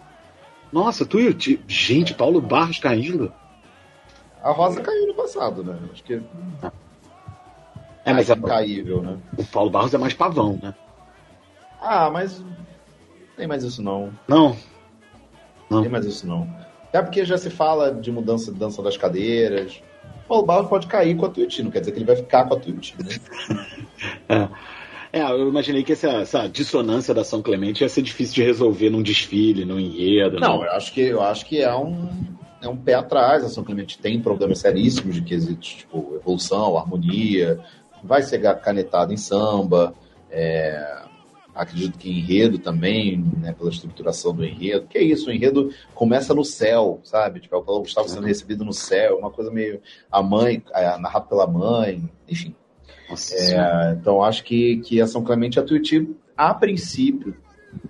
[0.72, 3.32] Nossa, Ti- Gente, Paulo Barros caindo.
[4.42, 5.78] A Rosa caiu no passado, né?
[5.92, 6.14] Acho que
[8.04, 9.18] É, mas é incaível, né?
[9.38, 10.74] o Paulo Barros é mais pavão, né?
[11.80, 12.56] Ah, mas não
[13.36, 14.12] tem mais isso não.
[14.26, 14.56] Não.
[15.70, 16.48] Não tem mais isso não.
[16.92, 19.82] É porque já se fala de mudança de dança das cadeiras.
[20.24, 22.44] O Paulo Barros pode cair com a Tuiuti, não quer dizer que ele vai ficar
[22.46, 23.14] com a Tuiuti, né?
[24.28, 24.48] É,
[25.20, 29.02] eu imaginei que essa, essa dissonância da São Clemente ia ser difícil de resolver num
[29.02, 30.40] desfile, num enredo.
[30.40, 32.08] Não, num- eu acho que, eu acho que é um,
[32.62, 33.44] é um pé atrás.
[33.44, 37.60] A São Clemente tem problemas seríssimos de quesitos, tipo, evolução, harmonia,
[38.02, 39.94] vai ser canetado em samba.
[40.30, 41.02] é,
[41.54, 44.86] acredito que enredo também, né, pela estruturação do enredo.
[44.86, 47.40] Que é isso, o enredo começa no céu, sabe?
[47.40, 49.78] Tipo, é o Gustavo sendo recebido no céu, uma coisa meio.
[50.10, 52.54] A mãe, é, narrado pela mãe, enfim.
[53.12, 53.34] Nossa.
[53.34, 57.36] É, então acho que, que a São Clemente e a Tuiuti, a princípio,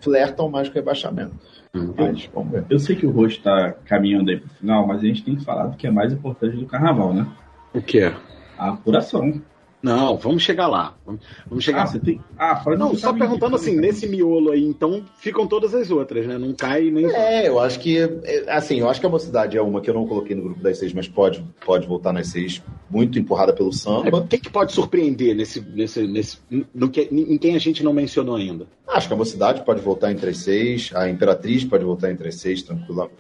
[0.01, 1.35] flertam mais com o rebaixamento.
[1.75, 1.95] Hum.
[1.97, 2.67] Mas vamos ver.
[2.69, 5.45] eu sei que o rosto tá caminhando aí pro final, mas a gente tem que
[5.45, 7.27] falar do que é mais importante do carnaval, né?
[7.73, 8.13] O quê?
[8.59, 9.41] A apuração.
[9.83, 10.97] Não, vamos chegar lá.
[11.05, 11.87] Vamos, chegar Ah, lá.
[11.87, 12.21] você tem.
[12.39, 15.91] Ah, fala Não, você só perguntando que- assim, nesse miolo aí, então ficam todas as
[15.91, 16.39] outras, né?
[16.39, 17.05] Não cai nem.
[17.07, 17.99] É, eu acho que.
[17.99, 20.61] é, Assim, eu acho que a mocidade é uma que eu não coloquei no grupo
[20.63, 24.27] das seis, mas pode, pode voltar nas seis, muito empurrada pelo É, samba.
[24.31, 26.39] Quem que pode surpreender nesse, nesse, nesse,
[26.73, 28.67] no que, em quem a gente não mencionou ainda?
[28.87, 32.37] Acho que a mocidade pode voltar entre as seis, a Imperatriz pode voltar entre as
[32.37, 33.11] seis, tranquila.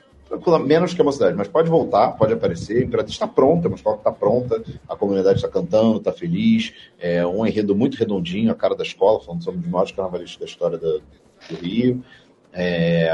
[0.65, 2.79] Menos que a mocidade, mas pode voltar, pode aparecer.
[2.83, 6.73] A Imperatriz está pronta, uma escola que está pronta, a comunidade está cantando, está feliz.
[6.99, 10.47] É um enredo muito redondinho, a cara da escola, falando sobre dos maiores carnavalistas da
[10.47, 10.99] história da-
[11.51, 12.03] do Rio.
[12.53, 13.11] É,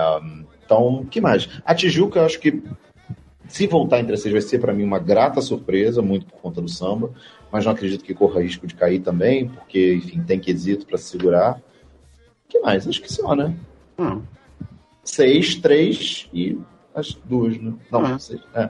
[0.65, 1.49] então, o que mais?
[1.65, 2.62] A Tijuca, eu acho que
[3.49, 6.69] se voltar entre seis vai ser para mim uma grata surpresa, muito por conta do
[6.69, 7.11] samba,
[7.51, 11.05] mas não acredito que corra risco de cair também, porque, enfim, tem quesito para se
[11.05, 11.61] segurar.
[12.49, 12.86] que mais?
[12.86, 13.55] Acho que só, né?
[13.97, 14.19] Ah,
[15.03, 16.59] Seis, três e
[16.99, 17.73] as duas, né?
[17.91, 18.19] Não, Ah.
[18.19, 18.41] seis.
[18.55, 18.69] É.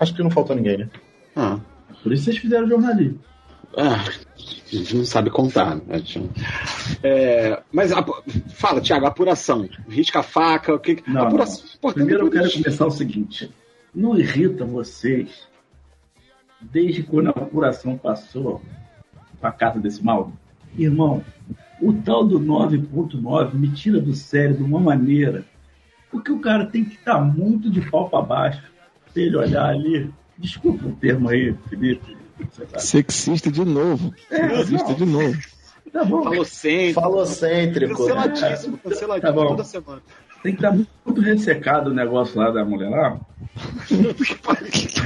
[0.00, 0.90] Acho que não faltou ninguém, né?
[1.36, 1.58] ah,
[2.02, 3.18] Por isso vocês fizeram jornalismo.
[3.76, 5.76] ah, a gente não sabe contar.
[5.76, 6.02] né?
[7.02, 8.04] É, mas a-
[8.54, 9.68] fala, Thiago, apuração.
[9.88, 11.02] Risca a faca, o que.
[11.06, 11.64] Não, apuração.
[11.64, 11.74] não.
[11.76, 12.62] Importante Primeiro eu quero isso.
[12.62, 13.50] começar o seguinte.
[13.94, 15.46] Não irrita vocês
[16.60, 18.60] desde quando a apuração passou
[19.40, 20.32] para casa desse mal?
[20.76, 21.22] Irmão,
[21.80, 25.44] o tal do 9.9 me tira do sério de uma maneira.
[26.14, 28.62] Porque o cara tem que estar muito de pau para baixo
[29.12, 30.08] pra ele olhar ali.
[30.38, 32.16] Desculpa o termo aí, Felipe.
[32.70, 34.14] Tá- Sexista de novo.
[34.28, 34.94] Sexista não.
[34.94, 35.38] de novo.
[35.92, 36.22] Tá bom.
[36.22, 36.92] Falou sempre.
[36.94, 37.92] Falocêntrico.
[37.92, 37.98] né?
[38.14, 39.48] Canceladíssimo, canceladíssimo Tá bom.
[39.48, 40.02] toda semana.
[40.44, 43.20] Tem que estar muito ressecado o negócio lá da mulher lá.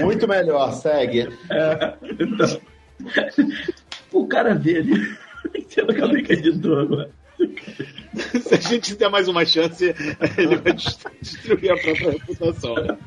[0.00, 1.28] Muito melhor, segue.
[1.50, 2.60] É, então,
[4.12, 5.16] o cara vê ali.
[5.68, 7.10] Você não acabei que agora.
[8.40, 9.94] Se a gente der mais uma chance,
[10.36, 12.74] ele vai dest- destruir a própria reputação.
[12.74, 12.98] né?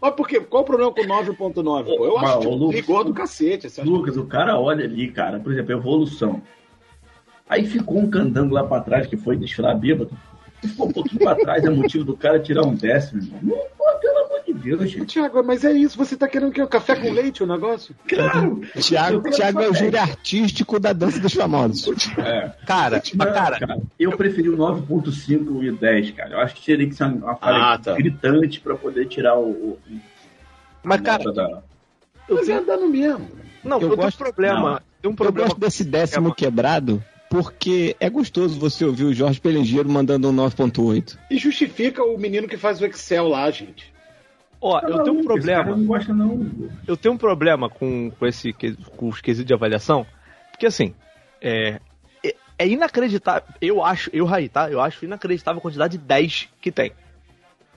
[0.00, 0.40] Mas por quê?
[0.40, 1.84] Qual o problema com 9.9?
[1.96, 2.04] pô?
[2.06, 3.66] Eu acho Mas, tipo, rigor do cacete.
[3.66, 3.82] Acha?
[3.82, 6.40] Lucas, o cara olha ali, cara, por exemplo, evolução.
[7.48, 10.10] Aí ficou um candango lá pra trás que foi desfilar bêbado.
[10.62, 13.38] Ficou um pouquinho pra trás, é motivo do cara tirar um décimo, irmão.
[13.42, 14.17] Não, pô, pelo amor
[14.52, 15.06] de Deus, gente.
[15.06, 15.96] Tiago, mas é isso.
[15.96, 16.66] Você tá querendo o quê?
[16.66, 17.94] Café com leite o negócio?
[18.08, 18.60] Claro!
[18.80, 21.88] Tiago, Eu Tiago é o júri artístico da dança dos famosos.
[22.18, 22.50] É.
[22.66, 26.30] Cara, mas, cara, Cara, eu preferi o 9.5 e 10, cara.
[26.34, 27.94] Eu acho que teria que ser uma falha Ah, tá.
[27.94, 29.50] gritante pra poder tirar o.
[29.50, 29.78] o
[30.82, 31.62] mas cara, da-
[32.28, 33.28] eu Mas é tenho, dando mesmo.
[33.64, 34.70] não, eu eu, gosto- problema.
[34.72, 34.80] não.
[35.00, 35.48] Tem um Eu problema.
[35.48, 41.18] gosto desse décimo quebrado porque é gostoso você ouvir o Jorge Pelengeiro mandando um 9.8.
[41.30, 43.92] E justifica o menino que faz o Excel lá, gente.
[44.60, 45.76] Ó, eu tenho um problema.
[45.76, 46.50] não gosta, não.
[46.86, 50.04] eu tenho um problema com, com esse com os quesitos de avaliação,
[50.50, 50.94] porque assim,
[51.40, 51.80] é,
[52.24, 54.70] é, é inacreditável, eu acho, eu Raí, tá?
[54.70, 56.92] Eu acho inacreditável a quantidade de 10 que tem.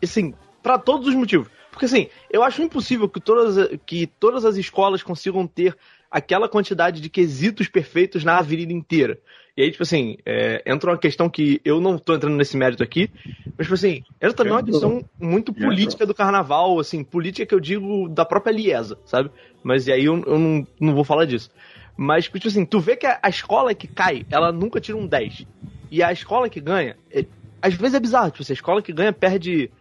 [0.02, 0.34] Assim,
[0.64, 1.48] pra todos os motivos.
[1.70, 5.78] Porque assim, eu acho impossível que todas, que todas as escolas consigam ter
[6.10, 9.20] aquela quantidade de quesitos perfeitos na avenida inteira.
[9.58, 12.84] E aí, tipo assim, é, entra uma questão que eu não tô entrando nesse mérito
[12.84, 13.10] aqui,
[13.58, 17.54] mas, tipo assim, entra também uma questão muito Já política do carnaval, assim, política que
[17.54, 19.30] eu digo da própria Liesa, sabe?
[19.64, 21.50] Mas e aí eu, eu não, não vou falar disso.
[21.98, 25.08] Mas, tipo assim, tu vê que a, a escola que cai, ela nunca tira um
[25.08, 25.46] 10.
[25.90, 27.28] E a escola que ganha, é-
[27.62, 29.72] às vezes é bizarro, tipo assim, a escola que ganha perde.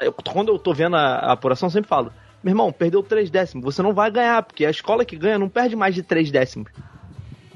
[0.00, 2.12] eu- quando eu tô vendo a, a apuração, eu sempre falo,
[2.42, 5.48] meu irmão, perdeu 3 décimos, você não vai ganhar, porque a escola que ganha não
[5.48, 6.70] perde mais de 3 décimos.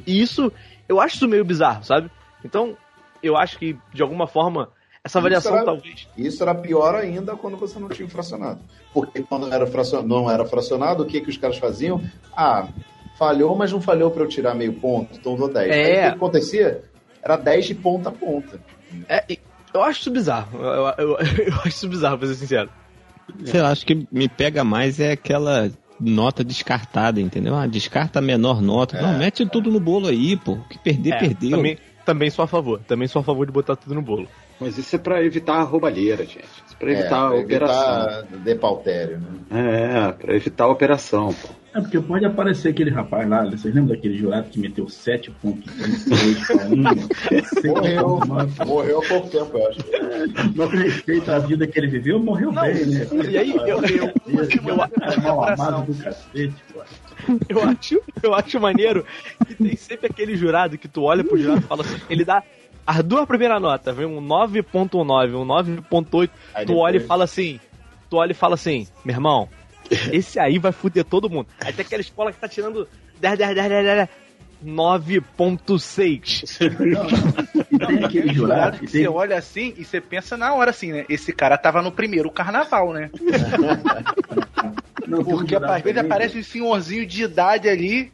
[0.06, 0.52] E isso,
[0.90, 2.10] eu acho isso meio bizarro, sabe?
[2.44, 2.76] Então,
[3.22, 4.68] eu acho que, de alguma forma,
[5.04, 6.08] essa avaliação era- talvez.
[6.16, 8.58] Isso era pior ainda quando você não tinha fracionado.
[8.92, 10.02] Porque quando era fracion...
[10.02, 12.02] não era fracionado, o que, que os caras faziam?
[12.36, 12.66] Ah,
[13.16, 15.70] falhou, mas não falhou para eu tirar meio ponto, então dou 10.
[15.70, 15.74] É.
[15.74, 16.82] Aí o que acontecia?
[17.22, 18.58] Era 10 de ponta a ponta.
[19.08, 19.24] É,
[19.72, 20.58] eu acho isso bizarro.
[20.58, 22.68] Eu, eu, eu- eu acho isso bizarro, pra ser sincero.
[23.44, 25.70] Sei lá, acho que me pega mais é aquela
[26.00, 27.54] nota descartada, entendeu?
[27.54, 29.00] Ah, descarta a menor nota.
[29.00, 30.52] Não, mete tudo no bolo aí, pô.
[30.52, 31.50] O que perder, É, perdeu.
[31.50, 32.80] Também, também sou a favor.
[32.86, 34.26] Também sou a favor de botar tudo no bolo.
[34.58, 36.44] Mas isso é pra evitar a roubalheira, gente.
[36.66, 38.20] Isso é pra evitar é, a pra operação.
[38.20, 39.28] evitar depautério, né?
[39.50, 41.48] É, pra evitar a operação, pô.
[41.72, 46.56] É porque pode aparecer aquele rapaz lá, vocês lembram daquele jurado que meteu 7.32 pra
[46.66, 47.68] 1?
[47.74, 48.20] Morreu,
[48.66, 49.78] morreu há pouco tempo, eu acho.
[50.56, 53.06] Não respeita a vida que ele viveu, morreu Não, bem, né?
[53.30, 56.82] e aí, eu- eu- eu- é mal amado do cacete, pô.
[57.48, 59.04] Eu acho, eu acho maneiro
[59.46, 62.42] que tem sempre aquele jurado que tu olha pro jurado e fala assim, ele dá
[62.84, 67.60] as duas primeiras notas, vem um 9.9, um 9.8, Aí tu olha e fala assim,
[68.08, 69.48] tu olha e fala assim, meu irmão,
[70.12, 71.46] esse aí vai fuder todo mundo.
[71.60, 72.86] Aí tem aquela escola que tá tirando
[73.20, 74.08] 10, 10, 10, 10, 10,
[74.64, 76.60] 9.6.
[77.72, 80.70] E tem aquele jurado, que e você tem, olha assim e você pensa na hora
[80.70, 81.04] assim, né?
[81.08, 83.10] Esse cara tava no primeiro carnaval, né?
[85.06, 88.12] não, tem Porque às vezes também, aparece um senhorzinho de idade ali.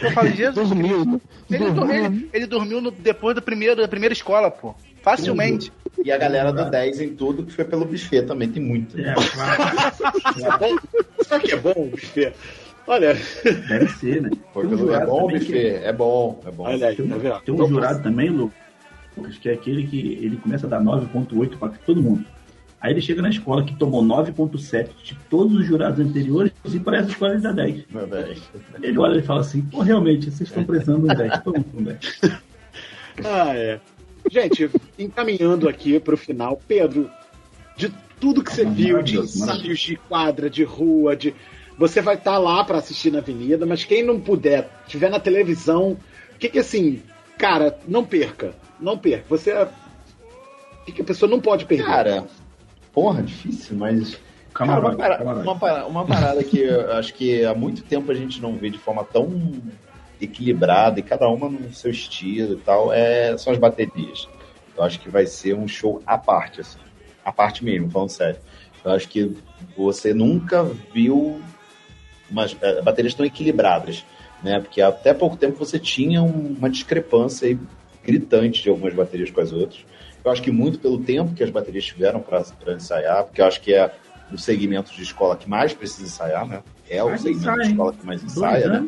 [0.00, 1.20] Eu falo, Jesus, Dormiu, né?
[1.50, 4.74] ele, do- ele- ele dormiu no- depois do primeiro, da primeira escola, pô.
[5.04, 5.70] Facilmente.
[6.04, 8.98] E a galera do 10 em tudo, que foi pelo buffet também, tem muito.
[8.98, 10.80] É, claro,
[11.28, 12.32] Sabe que é bom o buffet?
[12.86, 13.14] Olha,
[13.68, 14.30] deve ser, né?
[14.52, 14.74] Foi Tem um.
[14.74, 16.64] É jurado bom o também que- buffet, é bom, é bom.
[16.64, 17.40] olha aí, Tem tá um, vendo?
[17.40, 21.68] tem um jurado também, Lucas, que é aquele que ele começa a dar 9.8 para
[21.86, 22.24] todo mundo.
[22.80, 26.98] Aí ele chega na escola que tomou 9.7 de todos os jurados anteriores e para
[26.98, 27.84] essa escola ele dá 10.
[27.90, 28.36] Meu velho.
[28.82, 31.38] Ele olha e fala assim, pô, realmente, vocês estão precisando de um 10.
[31.42, 31.98] Toma um 10.
[33.24, 33.80] Ah, é.
[34.30, 37.10] Gente, encaminhando aqui pro final, Pedro,
[37.76, 41.34] de tudo que você viu, de ensaios de quadra, de rua, de.
[41.76, 45.96] Você vai estar lá para assistir na avenida, mas quem não puder, estiver na televisão,
[46.34, 47.02] o que que assim.
[47.36, 48.54] cara, não perca.
[48.80, 49.24] Não perca.
[49.28, 49.50] Você.
[49.50, 51.84] é- O que que a pessoa não pode perder?
[51.86, 52.24] Cara,
[52.92, 54.18] porra, difícil, mas.
[54.52, 55.46] Cara, uma, para- camarote.
[55.48, 58.70] uma para- uma parada que eu acho que há muito tempo a gente não vê
[58.70, 59.52] de forma tão
[60.24, 64.28] equilibrada e cada uma no seu estilo e tal, é, são as baterias.
[64.76, 66.78] Eu acho que vai ser um show à parte, assim.
[67.24, 68.38] À parte mesmo, falando sério.
[68.84, 69.34] Eu acho que
[69.76, 71.40] você nunca viu
[72.30, 74.04] umas eh, baterias tão equilibradas,
[74.42, 74.60] né?
[74.60, 77.58] Porque até pouco tempo você tinha um- uma discrepância aí
[78.04, 79.84] gritante de algumas baterias com as outras.
[80.24, 82.42] Eu acho que muito pelo tempo que as baterias tiveram para
[82.74, 83.90] ensaiar, porque eu acho que é
[84.32, 86.62] o segmento de escola que mais precisa ensaiar, né?
[86.88, 88.86] É o segmento de escola que mais ensaia, né?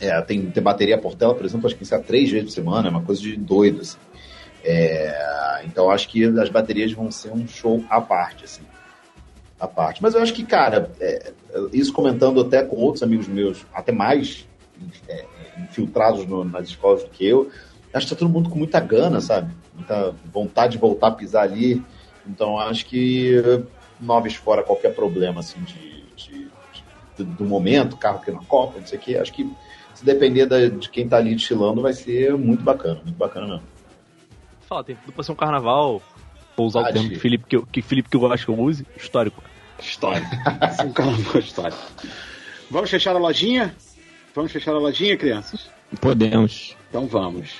[0.00, 2.90] É, tem, tem bateria Portela, por exemplo, acho que ensaia três vezes por semana, é
[2.90, 3.98] uma coisa de doido, assim.
[4.64, 8.62] É, então acho que as baterias vão ser um show à parte, assim.
[9.58, 10.02] À parte.
[10.02, 11.32] Mas eu acho que, cara, é,
[11.72, 14.46] isso comentando até com outros amigos meus, até mais
[15.08, 15.26] é,
[15.58, 17.50] infiltrados no- nas escolas do que eu,
[17.92, 19.52] acho que tá todo mundo com muita gana, sabe?
[19.74, 21.84] Muita vontade de voltar a pisar ali.
[22.26, 23.34] Então acho que
[24.00, 26.50] noves fora qualquer problema, assim, de, de-
[27.18, 29.16] de- do momento, carro que na Copa, não sei o quê.
[29.16, 29.52] Acho que
[30.00, 33.62] se depender da- de quem tá ali desfilando, vai ser muito bacana, muito bacana mesmo.
[34.66, 36.00] Fala, tem tudo pra ser um carnaval.
[36.56, 38.50] Vou usar Ah, o termo que Felipe que, eu- que Felipe que eu acho que
[38.50, 39.42] eu use, histórico.
[39.78, 40.26] História.
[40.70, 41.82] Esse é um carnaval histórico.
[42.70, 43.74] Vamos fechar a lojinha?
[44.34, 45.70] Vamos fechar a lojinha, crianças?
[46.00, 46.76] Podemos.
[46.88, 47.56] Então vamos.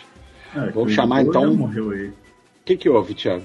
[0.56, 2.08] É, Vou chamar, então- Já morreu aí.
[2.08, 2.14] O
[2.64, 3.44] que, que houve, Thiago?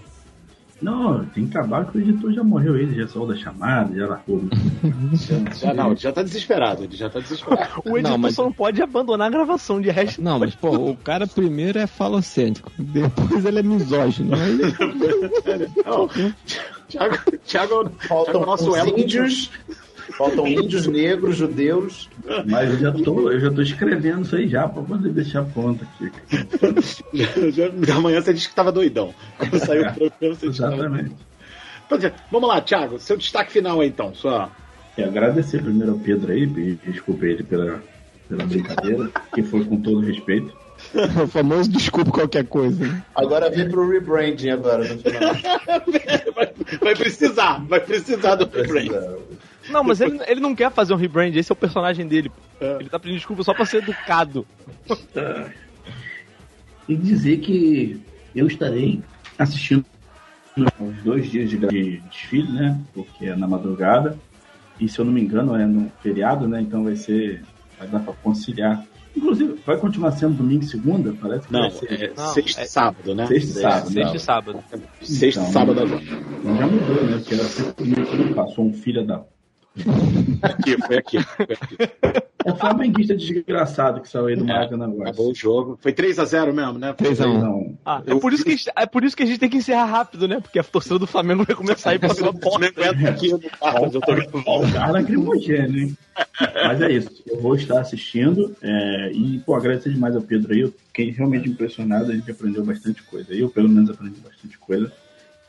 [0.86, 4.06] Não, tem que acabar que o editor já morreu ele, já saiu da chamada, já
[4.08, 4.42] largou.
[5.60, 7.82] Já não, ele já tá desesperado, ele já tá desesperado.
[7.86, 10.22] O editor Não, mas- só não pode abandonar a gravação, de resto.
[10.22, 14.36] Não, mas, pô, o cara primeiro é falocêntrico, depois ele é misógino.
[14.36, 14.58] Aí,
[15.86, 16.08] Não,
[16.88, 18.92] Thiago, Thiago, Faltam Thiago é o nosso os elo.
[20.14, 22.10] Faltam índios, negros, judeus.
[22.46, 25.84] Mas eu já tô, eu já tô escrevendo isso aí já, pra poder deixar pronto
[25.84, 26.12] aqui.
[27.52, 29.14] Já- Amanhã você disse que tava doidão.
[29.38, 31.16] Quando saiu o programa, você tava Exatamente.
[31.88, 34.14] Pois é, Vamos lá, Thiago, seu destaque final aí, então.
[34.16, 34.50] Sua...
[34.98, 37.82] E agradecer primeiro ao Pedro aí, e desculpa ele pela,
[38.28, 40.54] pela brincadeira, que foi com todo respeito.
[41.24, 42.86] o famoso desculpa qualquer coisa.
[42.86, 43.04] né?
[43.16, 45.34] Agora vem pro rebranding agora, no final.
[46.82, 48.90] vai, precisar, vai precisar do rebrand.
[49.70, 52.32] Não, mas ele, ele não quer fazer um rebrand, esse é o personagem dele.
[52.60, 52.78] É.
[52.80, 54.46] Ele tá pedindo desculpa só pra ser educado.
[56.88, 58.00] E dizer que
[58.36, 59.02] eu estarei
[59.38, 59.86] assistindo
[60.58, 62.80] os dois dias de, de desfile, né?
[62.94, 64.18] Porque é na madrugada.
[64.80, 66.62] E se eu não me engano, é no feriado, né?
[66.62, 67.44] Então vai ser.
[67.78, 68.86] Vai dar pra conciliar.
[69.16, 71.14] Inclusive, vai continuar sendo domingo e segunda?
[71.22, 72.04] Parece que Não, vai ser.
[72.04, 73.28] é Não, sexta e é- sábado, né?
[73.28, 73.92] Sexta e sábado.
[73.92, 74.64] Sexta e sábado.
[75.02, 76.02] Sexta e sábado agora.
[76.04, 77.18] Então já mudou, né?
[77.18, 79.24] Porque era sempre domingo que não passou um filho da.
[80.42, 81.22] Aqui, foi aqui.
[81.22, 81.78] Foi aqui.
[82.46, 85.10] É o flamenguista desgraçado que saiu aí do Maracanã agora.
[85.10, 85.80] Acabou o jogo.
[85.82, 86.94] Foi 3x0 mesmo, né?
[86.94, 87.40] 3x1.
[87.42, 89.50] Não, Ah, é, por isso que, a gente- é por isso que a gente tem
[89.50, 90.40] que encerrar rápido, né?
[90.40, 92.72] Porque a torcida do Flamengo vai começar a ir pra sua O porta.
[92.72, 93.40] Flamengo aqui no
[93.96, 95.98] eu tô Ó, o cara lacrimogêneo, hein?
[96.68, 97.10] Mas é isso.
[97.28, 100.60] Eu vou estar assistindo é, e, pô, agradecer demais ao Pedro aí.
[100.62, 102.12] Eu fiquei realmente impressionado.
[102.12, 103.34] A gente aprendeu bastante coisa.
[103.34, 104.92] Eu, pelo menos, aprendi bastante coisa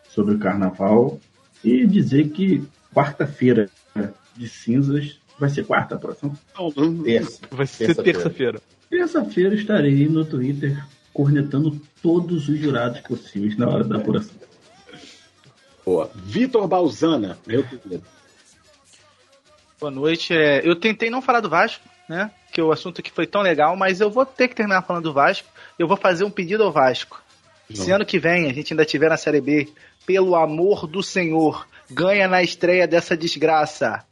[0.09, 1.21] sobre o carnaval.
[1.63, 2.63] E dizer que
[2.95, 3.69] quarta-feira
[4.37, 6.33] de cinzas vai ser quarta a próxima.
[7.05, 7.41] Terça.
[7.51, 8.61] Vai ser Terça-feira.
[8.89, 9.55] terça-feira.
[9.55, 14.35] Estarei no Twitter cornetando todos os jurados possíveis na hora da apuração.
[15.85, 16.11] Boa.
[16.15, 18.03] Vitor Balzana, meu querido.
[19.79, 20.35] Boa noite.
[20.35, 22.31] É, eu tentei não falar do Vasco, né?
[22.53, 25.13] Que o assunto aqui foi tão legal, mas eu vou ter que terminar falando do
[25.13, 25.49] Vasco.
[25.79, 27.23] Eu vou fazer um pedido ao Vasco.
[27.73, 29.69] Se ano que vem a gente ainda tiver na Série B,
[30.07, 34.05] pelo amor do Senhor, ganha na estreia dessa desgraça.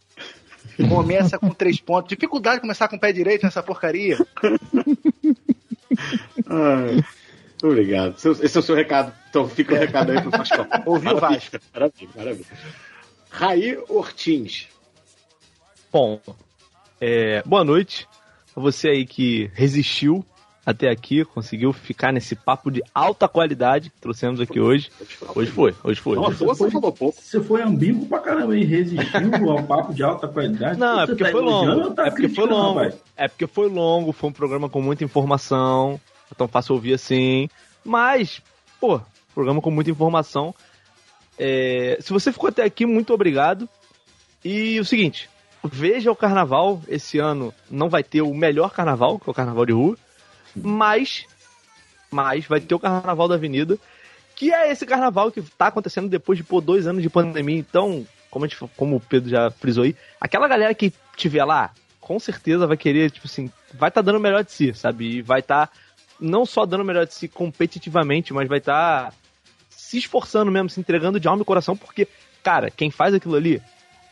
[0.89, 2.09] Começa com três pontos.
[2.09, 4.19] Dificuldade de começar com o pé direito nessa porcaria.
[6.47, 7.05] Ai,
[7.63, 8.17] obrigado.
[8.17, 9.13] Esse é o seu recado.
[9.31, 10.67] Então fica o recado aí pro Vasco.
[10.87, 11.59] Ouviu o Vasco.
[11.73, 12.47] Maravilha, maravilha.
[13.31, 14.69] Raí Ortins.
[15.93, 16.21] Bom,
[17.01, 18.09] é, boa noite
[18.57, 20.25] a você aí que resistiu
[20.67, 24.91] até aqui, conseguiu ficar nesse papo de alta qualidade que trouxemos aqui hoje.
[25.35, 26.17] Hoje foi, hoje foi.
[26.17, 27.21] Nossa, você falou pouco.
[27.21, 30.79] Você foi ambíguo pra caramba e resistiu ao papo de alta qualidade.
[30.79, 31.91] Não, é porque tá foi longo.
[31.91, 32.79] tá É porque foi longo.
[32.79, 32.95] rapaz?
[33.17, 36.01] É porque foi longo, foi um programa com muita informação.
[36.31, 37.49] É tão fácil ouvir assim.
[37.85, 38.41] Mas,
[38.81, 39.01] pô,
[39.35, 40.55] programa com muita informação.
[41.39, 43.69] É, se você ficou até aqui, muito obrigado.
[44.43, 45.29] E o seguinte,
[45.63, 46.81] veja o carnaval.
[46.89, 49.97] Esse ano não vai ter o melhor carnaval, que é o carnaval de rua.
[50.55, 51.27] Mas,
[52.11, 53.79] mas vai ter o carnaval da avenida.
[54.37, 57.59] Que é esse carnaval que tá acontecendo depois de pô, dois anos de pandemia.
[57.59, 61.71] Então, como, gente, como o Pedro já frisou aí, aquela galera que tiver lá,
[62.01, 65.19] com certeza vai querer, tipo assim, vai estar dando o melhor de si, sabe?
[65.19, 65.71] E vai estar
[66.21, 69.15] não só dando o melhor de si competitivamente, mas vai estar
[69.71, 72.09] se esforçando mesmo, se entregando de alma e coração, porque,
[72.43, 73.63] cara, quem faz aquilo ali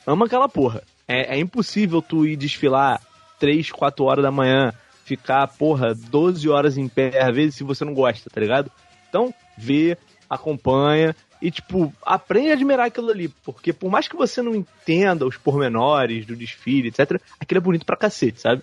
[0.07, 0.83] ama aquela porra.
[1.07, 3.01] É, é impossível tu ir desfilar
[3.39, 4.73] 3, 4 horas da manhã,
[5.05, 8.71] ficar, porra, 12 horas em pé, às vezes, se você não gosta, tá ligado?
[9.09, 9.97] Então, vê,
[10.29, 13.29] acompanha e, tipo, aprende a admirar aquilo ali.
[13.45, 17.85] Porque por mais que você não entenda os pormenores do desfile, etc., aquilo é bonito
[17.85, 18.63] pra cacete, sabe?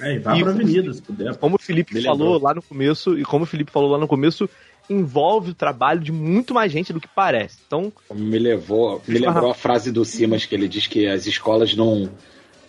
[0.00, 1.36] É, e vá E pra avenida, se puder.
[1.36, 4.08] Como o Felipe Me falou lá no começo, e como o Felipe falou lá no
[4.08, 4.48] começo,
[4.88, 7.58] envolve o trabalho de muito mais gente do que parece.
[7.66, 11.74] Então, Me levou, me lembrou a frase do Simas que ele diz que as escolas
[11.76, 12.08] não,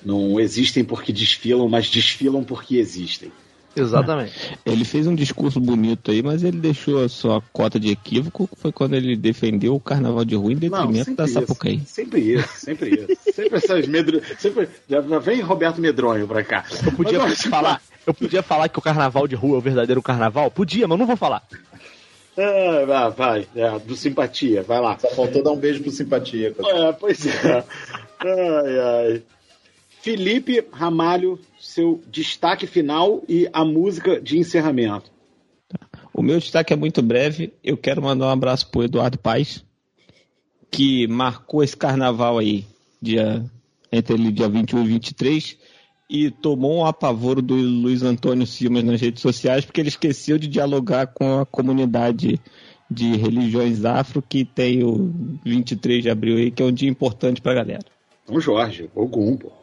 [0.05, 3.31] não existem porque desfilam, mas desfilam porque existem.
[3.75, 4.33] exatamente.
[4.65, 8.71] Ele fez um discurso bonito aí, mas ele deixou a sua cota de equívoco, foi
[8.71, 11.81] quando ele defendeu o carnaval de rua em detrimento da Sapucaí.
[11.85, 13.33] Sempre isso, sempre isso.
[13.33, 14.21] Sempre essas medro...
[14.37, 16.65] sempre já já vem Roberto Medronho pra cá.
[16.85, 20.01] Eu podia Mas, falar, eu podia falar que o carnaval de rua é o verdadeiro
[20.01, 20.51] carnaval?
[20.51, 21.43] Podia, mas não vou falar.
[22.37, 24.97] Ah, vai, vai, é, do simpatia, vai lá.
[24.97, 26.53] Só faltou dar um beijo pro simpatia.
[26.57, 27.63] É, pois é.
[28.19, 29.23] Ai, ai.
[30.03, 35.09] Felipe Ramalho, seu destaque final e a música de encerramento.
[36.13, 37.53] O meu destaque é muito breve.
[37.63, 39.63] Eu quero mandar um abraço pro Eduardo Paes,
[40.69, 42.65] que marcou esse carnaval aí,
[43.01, 43.45] dia,
[43.89, 45.57] entre ele dia 21 e 23,
[46.09, 50.49] e tomou um apavoro do Luiz Antônio Simas nas redes sociais, porque ele esqueceu de
[50.49, 52.41] dialogar com a comunidade
[52.91, 55.13] de religiões afro que tem o
[55.45, 57.85] 23 de abril aí, que é um dia importante pra galera.
[58.25, 59.62] São Jorge, Ogum, pô.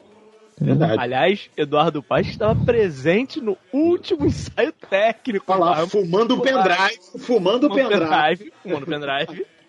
[0.61, 0.97] Verdade.
[0.99, 5.51] Aliás, Eduardo Paz estava presente no último ensaio técnico.
[5.51, 8.53] Olha lá, fumando o pendrive, fumando o fumando pendrive.
[8.63, 9.47] Fumando pendrive.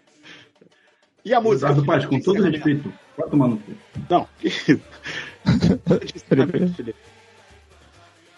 [1.23, 1.68] E a música?
[1.68, 3.72] Eduardo Paz, com todo respeito, vai tomar no cu.
[4.09, 4.27] Não.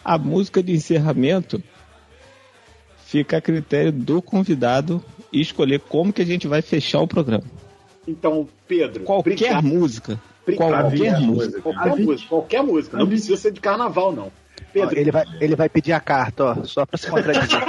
[0.03, 1.63] A música de encerramento
[3.05, 5.01] fica a critério do convidado
[5.31, 7.45] escolher como que a gente vai fechar o programa.
[8.05, 9.63] Então, Pedro, Qualquer obrigado.
[9.63, 10.19] música.
[10.43, 10.69] Obrigado.
[10.69, 11.61] Qualquer música.
[11.61, 12.97] Qualquer música, qualquer música.
[12.97, 14.31] Não precisa ser de carnaval, não.
[14.71, 17.61] Pedro, Ele vai, ele vai pedir a carta, ó, só pra se contradizer.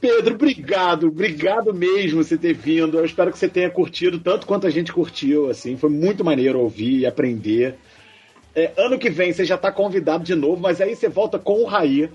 [0.00, 2.98] Pedro, obrigado, obrigado mesmo você ter vindo.
[2.98, 5.76] Eu espero que você tenha curtido tanto quanto a gente curtiu, assim.
[5.76, 7.76] Foi muito maneiro ouvir e aprender.
[8.54, 11.62] É, ano que vem você já está convidado de novo, mas aí você volta com
[11.62, 12.10] o Raí,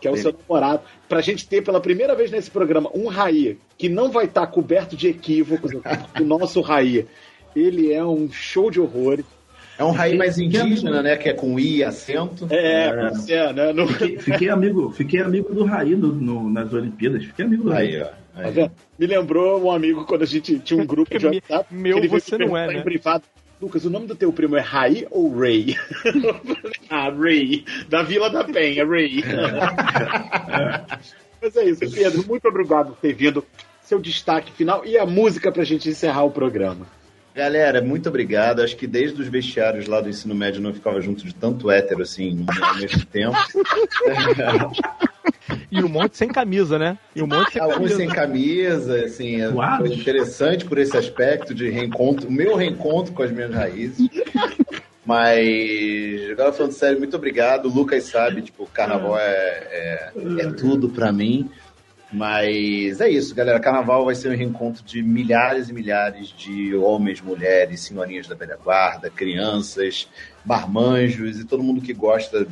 [0.00, 3.58] que é o seu namorado, pra gente ter pela primeira vez nesse programa um Raí
[3.78, 5.72] que não vai estar coberto de equívocos.
[6.20, 7.06] o nosso Raí,
[7.54, 9.24] ele é um show de horrores.
[9.78, 11.16] É um raio mais indígena, né?
[11.16, 12.46] Que é com I e acento.
[12.50, 13.72] É, pois é, né?
[13.74, 17.24] Não- Fiquei, fiquei amigo, fiquei amigo do Raí no, no- nas Olimpíadas.
[17.26, 17.96] Fiquei amigo do Raí.
[17.96, 18.06] Aí, ó.
[18.42, 18.72] Tá vendo?
[18.98, 21.66] Me lembrou um amigo quando a gente tinha um grupo de WhatsApp.
[21.74, 22.78] meu você não é, né?
[22.78, 23.24] Em privado,
[23.60, 25.76] Lucas, o nome do teu primo é Rai ou Ray?
[26.90, 27.64] ah, Ray.
[27.88, 29.24] Da Vila da Penha, Ray.
[31.40, 32.26] Mas é isso, Pedro.
[32.26, 33.44] Muito obrigado por ter vindo.
[33.82, 36.86] Seu destaque final e a música pra gente encerrar o programa.
[37.34, 38.60] Galera, muito obrigado.
[38.60, 42.02] Acho que desde os vestiários lá do ensino médio não ficava junto de tanto hétero
[42.02, 43.36] assim ao mesmo tempo.
[45.70, 46.98] E um monte sem camisa, né?
[47.14, 47.96] E um monte sem Alguns camisa.
[47.96, 53.22] sem camisa, assim, é foi interessante por esse aspecto de reencontro, o meu reencontro com
[53.22, 53.98] as minhas raízes.
[55.04, 57.66] Mas, agora falando sério, muito obrigado.
[57.66, 59.22] O Lucas sabe, tipo, o carnaval é,
[59.70, 61.48] é, é tudo pra mim.
[62.12, 63.60] Mas é isso, galera.
[63.60, 68.56] Carnaval vai ser um reencontro de milhares e milhares de homens, mulheres, senhorinhas da velha
[68.62, 70.08] guarda, crianças,
[70.44, 72.46] marmanjos e todo mundo que gosta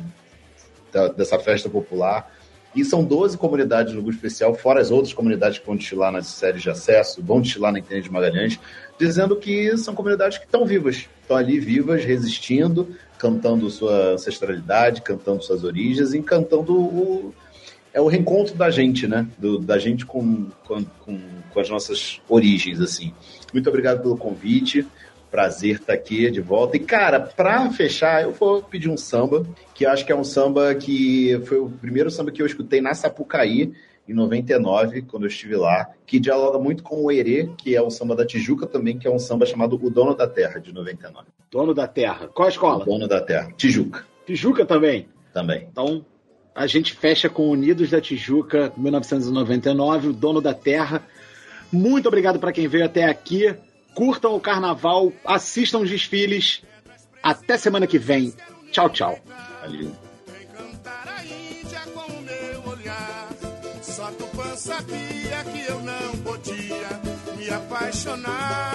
[0.93, 2.31] da- dessa festa popular.
[2.75, 6.27] E são 12 comunidades no grupo especial, fora as outras comunidades que vão desfilar nas
[6.27, 8.59] séries de acesso, vão desfilar na Internet de Magalhães,
[8.99, 15.41] dizendo que são comunidades que estão vivas, estão ali vivas, resistindo, cantando sua ancestralidade, cantando
[15.41, 17.33] suas origens e cantando o,
[17.93, 19.25] é o reencontro da gente, né?
[19.37, 21.19] Do- da gente com, com, com,
[21.53, 23.13] com as nossas origens, assim.
[23.53, 24.85] Muito obrigado pelo convite.
[25.35, 26.77] Prazer estar aqui de volta.
[26.77, 30.23] E, cara, pra fechar, eu vou pedir um samba, que eu acho que é um
[30.23, 33.73] samba que foi o primeiro samba que eu escutei na Sapucaí,
[34.07, 37.89] em 99, quando eu estive lá, que dialoga muito com o Herê, que é o
[37.89, 41.27] samba da Tijuca também, que é um samba chamado O Dono da Terra, de 99.
[41.51, 42.29] Dono da Terra.
[42.33, 42.85] Qual a O escola?
[42.85, 43.51] Dono da Terra.
[43.57, 45.09] Tijuca, Tijuca também.
[45.33, 45.67] também.
[45.69, 46.05] Então,
[46.55, 51.03] a gente fecha com Unidos da Tijuca, 1999, o dono da terra.
[51.69, 53.53] Muito obrigado para quem veio até aqui.
[53.95, 56.61] Curtam o carnaval, assistam os desfiles.
[57.23, 58.33] Até semana que vem.
[58.71, 59.19] Tchau, tchau.
[59.61, 59.95] Valeu.
[60.27, 63.29] Vem cantar a Índia com o meu olhar.
[63.81, 68.74] Só Tupã sabia que eu não podia me apaixonar.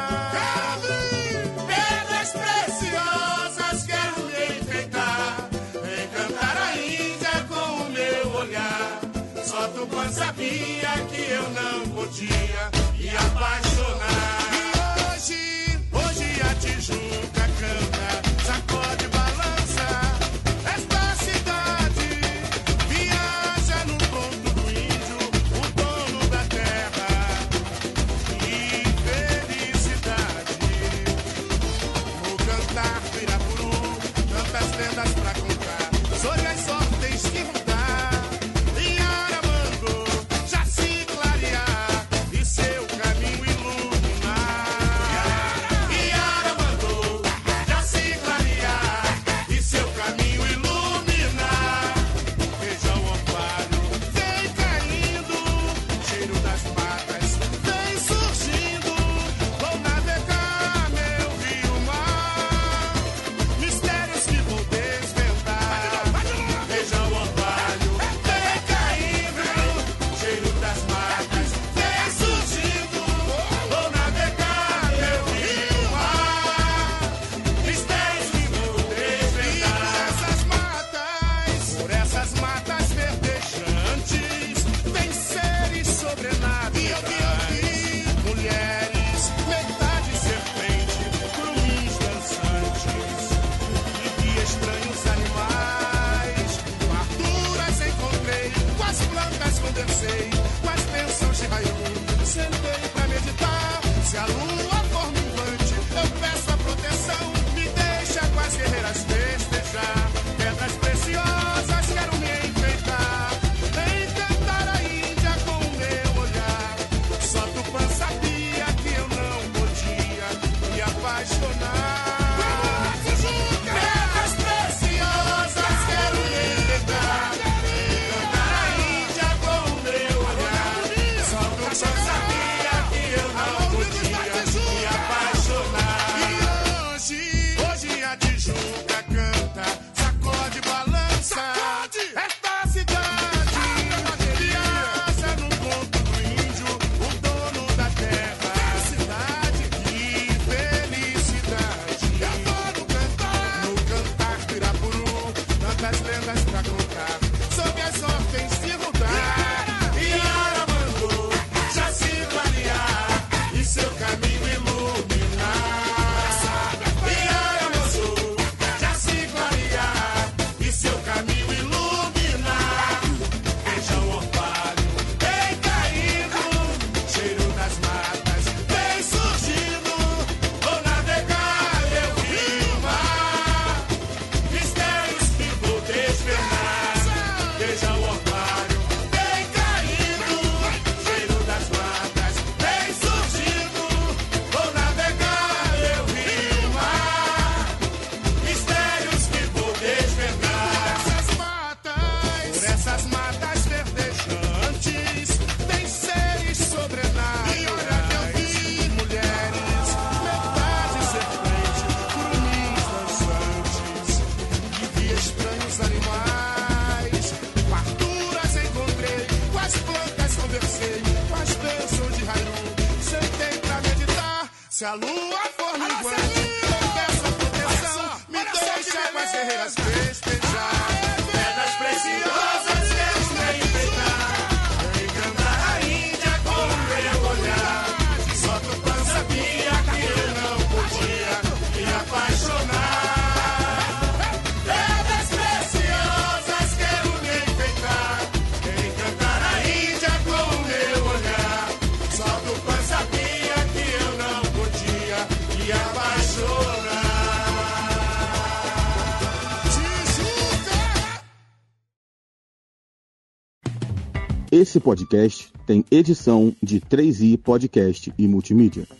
[264.80, 268.99] Esse podcast tem edição de 3i Podcast e Multimídia.